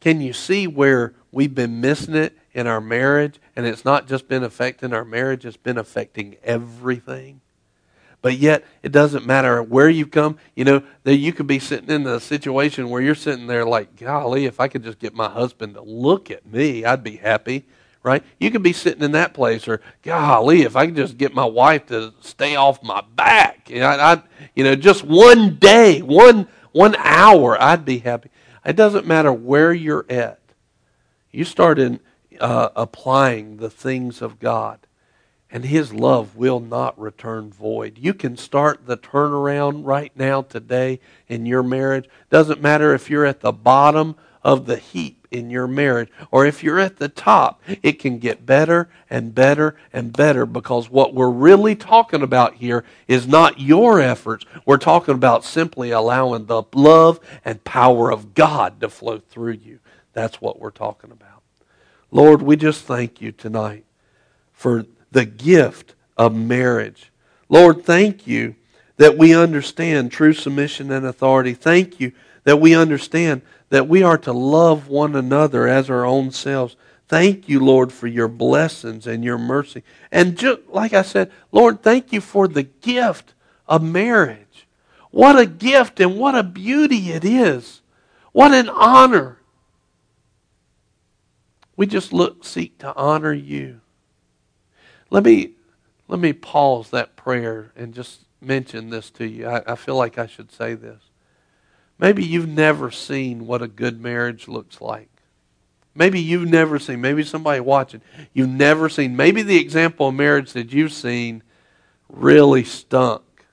Can 0.00 0.20
you 0.20 0.32
see 0.32 0.66
where 0.66 1.14
we've 1.30 1.54
been 1.54 1.80
missing 1.80 2.14
it 2.14 2.36
in 2.52 2.66
our 2.66 2.80
marriage? 2.80 3.38
And 3.54 3.66
it's 3.66 3.84
not 3.84 4.08
just 4.08 4.28
been 4.28 4.42
affecting 4.42 4.92
our 4.92 5.04
marriage, 5.04 5.44
it's 5.44 5.56
been 5.56 5.78
affecting 5.78 6.36
everything. 6.42 7.40
But 8.22 8.38
yet, 8.38 8.64
it 8.82 8.92
doesn't 8.92 9.26
matter 9.26 9.62
where 9.62 9.90
you've 9.90 10.10
come. 10.12 10.38
You 10.54 10.64
know, 10.64 10.82
that 11.04 11.16
you 11.16 11.32
could 11.32 11.46
be 11.46 11.58
sitting 11.58 11.90
in 11.90 12.06
a 12.06 12.20
situation 12.20 12.88
where 12.88 13.02
you're 13.02 13.14
sitting 13.14 13.48
there 13.48 13.66
like, 13.66 13.96
golly, 13.96 14.46
if 14.46 14.60
I 14.60 14.68
could 14.68 14.84
just 14.84 14.98
get 14.98 15.14
my 15.14 15.28
husband 15.28 15.74
to 15.74 15.82
look 15.82 16.30
at 16.30 16.46
me, 16.46 16.84
I'd 16.84 17.02
be 17.02 17.16
happy 17.16 17.66
right? 18.04 18.24
You 18.40 18.50
could 18.50 18.62
be 18.62 18.72
sitting 18.72 19.02
in 19.02 19.12
that 19.12 19.32
place, 19.32 19.68
or 19.68 19.80
golly, 20.02 20.62
if 20.62 20.74
I 20.74 20.86
could 20.86 20.96
just 20.96 21.16
get 21.16 21.34
my 21.34 21.44
wife 21.44 21.86
to 21.86 22.12
stay 22.20 22.56
off 22.56 22.82
my 22.82 23.00
back, 23.14 23.70
you 23.70 23.78
know, 23.78 23.86
I, 23.86 24.22
you 24.56 24.64
know, 24.64 24.74
just 24.74 25.04
one 25.04 25.54
day, 25.56 26.02
one 26.02 26.48
one 26.72 26.96
hour, 26.96 27.60
I'd 27.60 27.84
be 27.84 27.98
happy. 27.98 28.30
It 28.64 28.76
doesn't 28.76 29.06
matter 29.06 29.32
where 29.32 29.72
you're 29.72 30.06
at. 30.08 30.40
You 31.30 31.44
start 31.44 31.78
in 31.78 32.00
uh, 32.40 32.70
applying 32.74 33.58
the 33.58 33.70
things 33.70 34.22
of 34.22 34.38
God, 34.38 34.78
and 35.52 35.66
His 35.66 35.92
love 35.92 36.34
will 36.34 36.58
not 36.58 36.98
return 36.98 37.52
void. 37.52 37.98
You 37.98 38.14
can 38.14 38.38
start 38.38 38.86
the 38.86 38.96
turnaround 38.96 39.82
right 39.84 40.10
now 40.16 40.42
today 40.42 40.98
in 41.28 41.44
your 41.44 41.62
marriage. 41.62 42.08
Doesn't 42.30 42.62
matter 42.62 42.94
if 42.94 43.10
you're 43.10 43.26
at 43.26 43.40
the 43.40 43.52
bottom 43.52 44.16
of 44.42 44.64
the 44.64 44.78
heap 44.78 45.28
in 45.30 45.50
your 45.50 45.66
marriage. 45.66 46.08
Or 46.30 46.46
if 46.46 46.64
you're 46.64 46.78
at 46.78 46.96
the 46.96 47.08
top, 47.08 47.62
it 47.82 47.98
can 47.98 48.18
get 48.18 48.46
better 48.46 48.88
and 49.10 49.34
better 49.34 49.76
and 49.92 50.12
better 50.12 50.46
because 50.46 50.90
what 50.90 51.14
we're 51.14 51.30
really 51.30 51.76
talking 51.76 52.22
about 52.22 52.54
here 52.54 52.82
is 53.06 53.28
not 53.28 53.60
your 53.60 54.00
efforts. 54.00 54.46
We're 54.64 54.78
talking 54.78 55.14
about 55.14 55.44
simply 55.44 55.90
allowing 55.90 56.46
the 56.46 56.62
love 56.74 57.20
and 57.44 57.62
power 57.62 58.10
of 58.10 58.34
God 58.34 58.80
to 58.80 58.88
flow 58.88 59.18
through 59.18 59.58
you. 59.62 59.80
That's 60.14 60.40
what 60.40 60.58
we're 60.58 60.70
talking 60.70 61.10
about. 61.10 61.42
Lord, 62.10 62.42
we 62.42 62.56
just 62.56 62.84
thank 62.84 63.20
you 63.20 63.32
tonight 63.32 63.84
for 64.52 64.86
the 65.12 65.24
gift 65.24 65.94
of 66.16 66.34
marriage. 66.34 67.12
Lord, 67.48 67.84
thank 67.84 68.26
you 68.26 68.56
that 68.96 69.16
we 69.16 69.34
understand 69.34 70.10
true 70.10 70.32
submission 70.32 70.90
and 70.90 71.06
authority. 71.06 71.54
Thank 71.54 72.00
you 72.00 72.12
that 72.44 72.60
we 72.60 72.74
understand 72.74 73.42
that 73.68 73.88
we 73.88 74.02
are 74.02 74.18
to 74.18 74.32
love 74.32 74.88
one 74.88 75.14
another 75.14 75.68
as 75.68 75.88
our 75.88 76.04
own 76.04 76.30
selves. 76.30 76.76
Thank 77.08 77.48
you, 77.48 77.60
Lord, 77.60 77.92
for 77.92 78.06
your 78.06 78.28
blessings 78.28 79.06
and 79.06 79.22
your 79.22 79.38
mercy. 79.38 79.82
And 80.10 80.36
just 80.36 80.60
like 80.68 80.94
I 80.94 81.02
said, 81.02 81.30
Lord, 81.52 81.82
thank 81.82 82.12
you 82.12 82.22
for 82.22 82.48
the 82.48 82.62
gift 82.62 83.34
of 83.68 83.82
marriage. 83.82 84.66
What 85.10 85.38
a 85.38 85.44
gift 85.44 86.00
and 86.00 86.18
what 86.18 86.34
a 86.34 86.42
beauty 86.42 87.12
it 87.12 87.24
is. 87.24 87.82
What 88.32 88.52
an 88.52 88.70
honor. 88.70 89.38
We 91.76 91.86
just 91.86 92.14
look 92.14 92.44
seek 92.44 92.78
to 92.78 92.96
honor 92.96 93.34
you. 93.34 93.81
Let 95.12 95.24
me 95.24 95.50
let 96.08 96.20
me 96.20 96.32
pause 96.32 96.88
that 96.88 97.16
prayer 97.16 97.70
and 97.76 97.92
just 97.92 98.20
mention 98.40 98.88
this 98.88 99.10
to 99.10 99.26
you. 99.26 99.46
I, 99.46 99.62
I 99.66 99.76
feel 99.76 99.94
like 99.94 100.16
I 100.16 100.26
should 100.26 100.50
say 100.50 100.72
this. 100.72 101.02
Maybe 101.98 102.24
you've 102.24 102.48
never 102.48 102.90
seen 102.90 103.46
what 103.46 103.60
a 103.60 103.68
good 103.68 104.00
marriage 104.00 104.48
looks 104.48 104.80
like. 104.80 105.10
Maybe 105.94 106.18
you've 106.18 106.48
never 106.48 106.78
seen, 106.78 107.02
maybe 107.02 107.24
somebody 107.24 107.60
watching, 107.60 108.00
you've 108.32 108.48
never 108.48 108.88
seen, 108.88 109.14
maybe 109.14 109.42
the 109.42 109.60
example 109.60 110.08
of 110.08 110.14
marriage 110.14 110.54
that 110.54 110.72
you've 110.72 110.94
seen 110.94 111.42
really 112.08 112.64
stunk. 112.64 113.44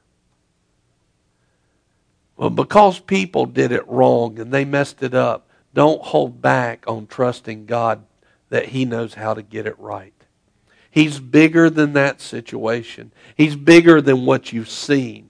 Well, 2.37 2.51
because 2.51 2.99
people 3.01 3.45
did 3.45 3.73
it 3.73 3.85
wrong 3.85 4.39
and 4.39 4.53
they 4.53 4.63
messed 4.63 5.03
it 5.03 5.13
up, 5.13 5.49
don't 5.73 6.01
hold 6.01 6.41
back 6.41 6.85
on 6.87 7.05
trusting 7.05 7.65
God 7.65 8.05
that 8.47 8.67
He 8.67 8.85
knows 8.85 9.15
how 9.15 9.33
to 9.33 9.41
get 9.41 9.67
it 9.67 9.77
right. 9.77 10.13
He's 10.91 11.19
bigger 11.19 11.69
than 11.69 11.93
that 11.93 12.21
situation. 12.21 13.11
He's 13.35 13.55
bigger 13.55 14.01
than 14.01 14.25
what 14.25 14.51
you've 14.51 14.69
seen. 14.69 15.29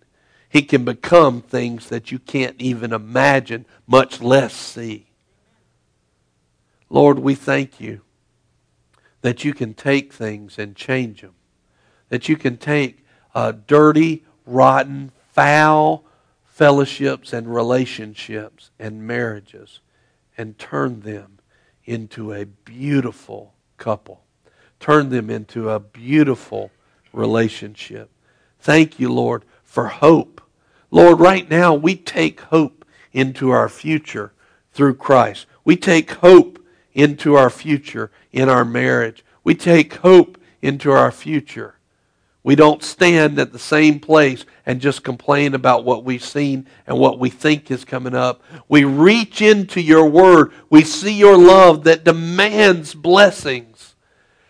He 0.49 0.61
can 0.61 0.83
become 0.83 1.41
things 1.41 1.89
that 1.89 2.11
you 2.11 2.19
can't 2.19 2.55
even 2.59 2.93
imagine, 2.93 3.65
much 3.85 4.21
less 4.21 4.53
see. 4.53 5.07
Lord, 6.89 7.19
we 7.19 7.35
thank 7.35 7.79
you 7.79 8.01
that 9.21 9.43
you 9.43 9.53
can 9.53 9.73
take 9.73 10.13
things 10.13 10.57
and 10.57 10.75
change 10.75 11.21
them. 11.21 11.35
That 12.07 12.29
you 12.29 12.35
can 12.35 12.57
take 12.57 13.05
uh, 13.35 13.53
dirty, 13.67 14.25
rotten, 14.45 15.11
foul 15.33 16.05
fellowships 16.59 17.31
and 17.31 17.53
relationships 17.53 18.71
and 18.77 19.07
marriages 19.07 19.79
and 20.37 20.59
turn 20.59 20.99
them 20.99 21.39
into 21.85 22.33
a 22.33 22.45
beautiful 22.45 23.53
couple. 23.77 24.25
Turn 24.79 25.09
them 25.09 25.29
into 25.29 25.69
a 25.69 25.79
beautiful 25.79 26.71
relationship. 27.13 28.09
Thank 28.59 28.99
you, 28.99 29.11
Lord, 29.11 29.43
for 29.63 29.87
hope. 29.87 30.41
Lord, 30.91 31.19
right 31.19 31.49
now 31.49 31.73
we 31.73 31.95
take 31.95 32.41
hope 32.41 32.85
into 33.13 33.51
our 33.51 33.69
future 33.69 34.33
through 34.73 34.95
Christ. 34.95 35.45
We 35.63 35.75
take 35.75 36.11
hope 36.11 36.59
into 36.93 37.35
our 37.35 37.49
future 37.49 38.11
in 38.31 38.49
our 38.49 38.65
marriage. 38.65 39.23
We 39.43 39.55
take 39.55 39.95
hope 39.95 40.37
into 40.61 40.91
our 40.91 41.11
future. 41.11 41.75
We 42.41 42.55
don't 42.55 42.81
stand 42.81 43.37
at 43.37 43.51
the 43.51 43.59
same 43.59 43.99
place 43.99 44.45
and 44.65 44.79
just 44.79 45.03
complain 45.03 45.53
about 45.53 45.83
what 45.83 46.05
we've 46.05 46.23
seen 46.23 46.67
and 46.87 46.97
what 46.97 47.19
we 47.19 47.29
think 47.29 47.69
is 47.69 47.83
coming 47.83 48.15
up. 48.15 48.41
We 48.67 48.85
reach 48.85 49.41
into 49.41 49.81
your 49.81 50.05
word. 50.05 50.53
We 50.69 50.83
see 50.83 51.13
your 51.13 51.37
love 51.37 51.83
that 51.83 52.05
demands 52.05 52.95
blessings. 52.95 53.78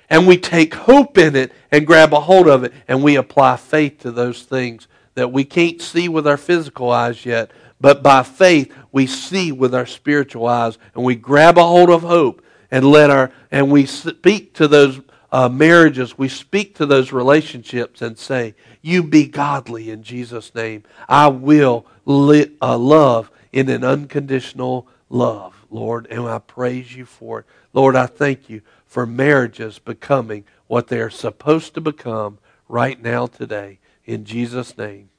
And 0.09 0.27
we 0.27 0.37
take 0.37 0.73
hope 0.73 1.17
in 1.17 1.35
it 1.35 1.51
and 1.71 1.85
grab 1.85 2.13
a 2.13 2.19
hold 2.19 2.47
of 2.47 2.63
it 2.63 2.73
and 2.87 3.03
we 3.03 3.15
apply 3.15 3.57
faith 3.57 3.99
to 3.99 4.11
those 4.11 4.43
things 4.43 4.87
that 5.15 5.31
we 5.31 5.43
can't 5.43 5.81
see 5.81 6.09
with 6.09 6.25
our 6.25 6.37
physical 6.37 6.91
eyes 6.91 7.25
yet, 7.25 7.51
but 7.79 8.01
by 8.01 8.23
faith 8.23 8.73
we 8.91 9.05
see 9.05 9.51
with 9.51 9.75
our 9.75 9.85
spiritual 9.85 10.47
eyes 10.47 10.77
and 10.95 11.03
we 11.03 11.15
grab 11.15 11.57
a 11.57 11.63
hold 11.63 11.89
of 11.89 12.01
hope 12.01 12.43
and 12.71 12.85
let 12.85 13.09
our 13.09 13.31
and 13.51 13.71
we 13.71 13.85
speak 13.85 14.53
to 14.55 14.67
those 14.67 14.99
uh, 15.31 15.49
marriages, 15.49 16.17
we 16.17 16.27
speak 16.27 16.75
to 16.75 16.85
those 16.85 17.11
relationships 17.11 18.01
and 18.01 18.17
say, 18.17 18.55
You 18.81 19.03
be 19.03 19.27
godly 19.27 19.91
in 19.91 20.03
Jesus' 20.03 20.53
name. 20.55 20.83
I 21.07 21.27
will 21.27 21.85
uh, 22.07 22.77
love 22.77 23.31
in 23.51 23.69
an 23.69 23.83
unconditional 23.83 24.87
love, 25.09 25.65
Lord, 25.69 26.07
and 26.09 26.27
I 26.27 26.39
praise 26.39 26.95
you 26.95 27.05
for 27.05 27.39
it. 27.41 27.45
Lord, 27.73 27.95
I 27.95 28.07
thank 28.07 28.49
you 28.49 28.61
for 28.89 29.05
marriages 29.05 29.77
becoming 29.77 30.43
what 30.65 30.87
they 30.87 30.99
are 30.99 31.11
supposed 31.11 31.75
to 31.75 31.79
become 31.79 32.39
right 32.67 32.99
now 33.01 33.27
today. 33.27 33.79
In 34.03 34.25
Jesus' 34.25 34.77
name, 34.77 35.09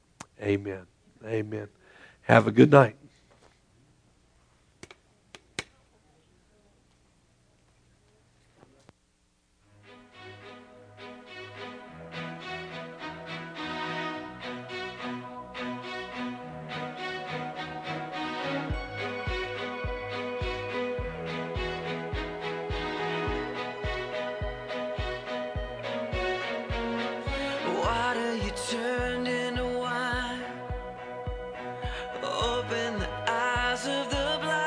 amen. 0.41 0.87
Amen. 1.25 1.69
Have 2.23 2.47
a 2.47 2.51
good 2.51 2.69
night. 2.69 2.97